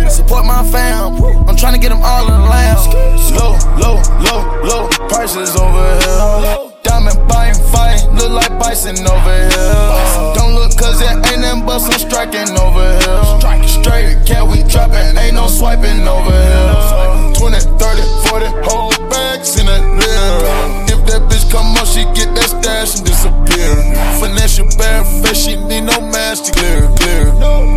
Support 0.09 0.45
my 0.45 0.65
fam, 0.71 1.21
Woo. 1.21 1.37
I'm 1.45 1.55
trying 1.55 1.73
to 1.73 1.79
get 1.79 1.89
them 1.89 2.01
all 2.01 2.25
in 2.25 2.33
the 2.33 2.47
lounge. 2.49 2.89
Low, 3.37 3.53
low, 3.77 4.01
low, 4.25 4.41
low, 4.63 4.87
prices 5.05 5.53
over 5.55 5.85
here. 6.01 6.71
Diamond 6.81 7.27
buying, 7.27 7.53
fighting, 7.69 8.09
look 8.15 8.31
like 8.31 8.57
bison 8.57 8.97
over 9.05 9.37
here. 9.53 10.33
Don't 10.33 10.55
look 10.55 10.73
cause 10.77 11.01
it 11.01 11.13
ain't 11.13 11.41
them 11.45 11.65
but 11.65 11.77
some 11.77 11.99
striking 11.99 12.57
over 12.57 12.89
here. 13.05 13.67
Straight, 13.67 14.25
cat 14.25 14.47
we 14.47 14.63
dropping, 14.63 15.13
ain't 15.13 15.35
no 15.35 15.45
swiping 15.47 16.07
over 16.07 16.31
here. 16.31 17.14
20, 17.45 17.59
30, 17.77 18.01
40 18.25 18.45
whole 18.65 18.89
bags 19.07 19.59
in 19.59 19.67
that 19.67 19.85
real. 19.85 20.89
If 20.89 21.05
that 21.05 21.29
bitch 21.29 21.45
come 21.51 21.77
up, 21.77 21.85
she 21.85 22.01
get 22.17 22.33
that 22.33 22.49
stash 22.49 22.97
and 22.97 23.05
disappear. 23.05 23.69
Financial 24.17 24.65
bare 24.81 25.05
face, 25.21 25.45
she 25.45 25.55
need 25.55 25.81
no 25.81 26.01
mask 26.01 26.45
to 26.45 26.51
clear, 26.57 26.89
clear. 26.97 27.25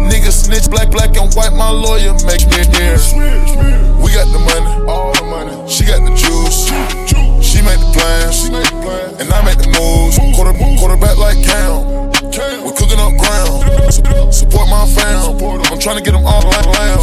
Nigga 0.08 0.32
snitch, 0.32 0.70
black, 0.70 0.90
black 0.90 1.14
and 1.18 1.28
white, 1.34 1.52
my 1.52 1.68
lawyer 1.68 2.14
makes 2.24 2.48
me 2.48 2.64
near. 2.80 2.96
We 4.00 4.08
got 4.16 4.32
the 4.32 4.40
money, 4.40 4.88
all 4.88 5.12
the 5.12 5.24
money. 5.24 5.52
She 5.68 5.84
got 5.84 6.00
the 6.00 6.16
juice. 6.16 7.27
She 7.58 7.64
make 7.64 7.80
the 7.82 7.90
plans, 7.90 8.46
and 9.18 9.26
I 9.34 9.42
make 9.42 9.58
the 9.58 9.66
moves. 9.74 10.14
Quarter, 10.38 10.54
quarterback 10.78 11.18
like 11.18 11.42
Cam. 11.42 12.06
We 12.62 12.70
cooking 12.70 13.02
up 13.02 13.18
ground. 13.18 13.66
Support 14.30 14.70
my 14.70 14.86
fam. 14.86 15.34
I'm 15.66 15.80
trying 15.82 15.98
to 15.98 16.04
get 16.06 16.14
them 16.14 16.22
all 16.22 16.38
like 16.46 16.70
lamb. 16.70 17.02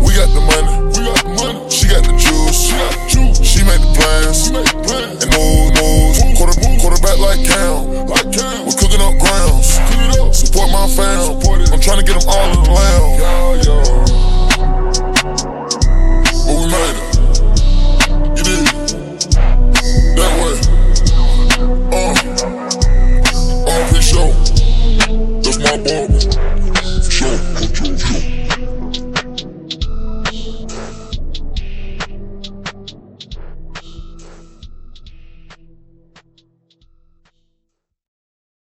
We 0.00 0.16
got 0.16 0.32
the 0.32 0.40
money. 0.48 1.68
She 1.68 1.92
got 1.92 2.08
the 2.08 2.16
juice. 2.16 2.72
She 3.44 3.60
make 3.68 3.84
the 3.84 3.92
plans. 4.00 4.48
And 4.48 5.28
move, 5.28 5.76
move. 5.76 6.16
Quarter, 6.40 6.56
quarterback 6.80 7.20
like 7.20 7.44
Cam. 7.44 7.84
We 8.64 8.72
cooking 8.80 9.04
up 9.04 9.12
grounds. 9.20 9.76
Support 10.32 10.72
my 10.72 10.88
fam. 10.88 11.36
I'm 11.68 11.80
trying 11.84 12.00
to 12.00 12.04
get 12.08 12.16
them 12.16 12.24
all 12.32 12.48
in 12.48 12.64
the 12.64 12.72
lamb. 12.72 13.49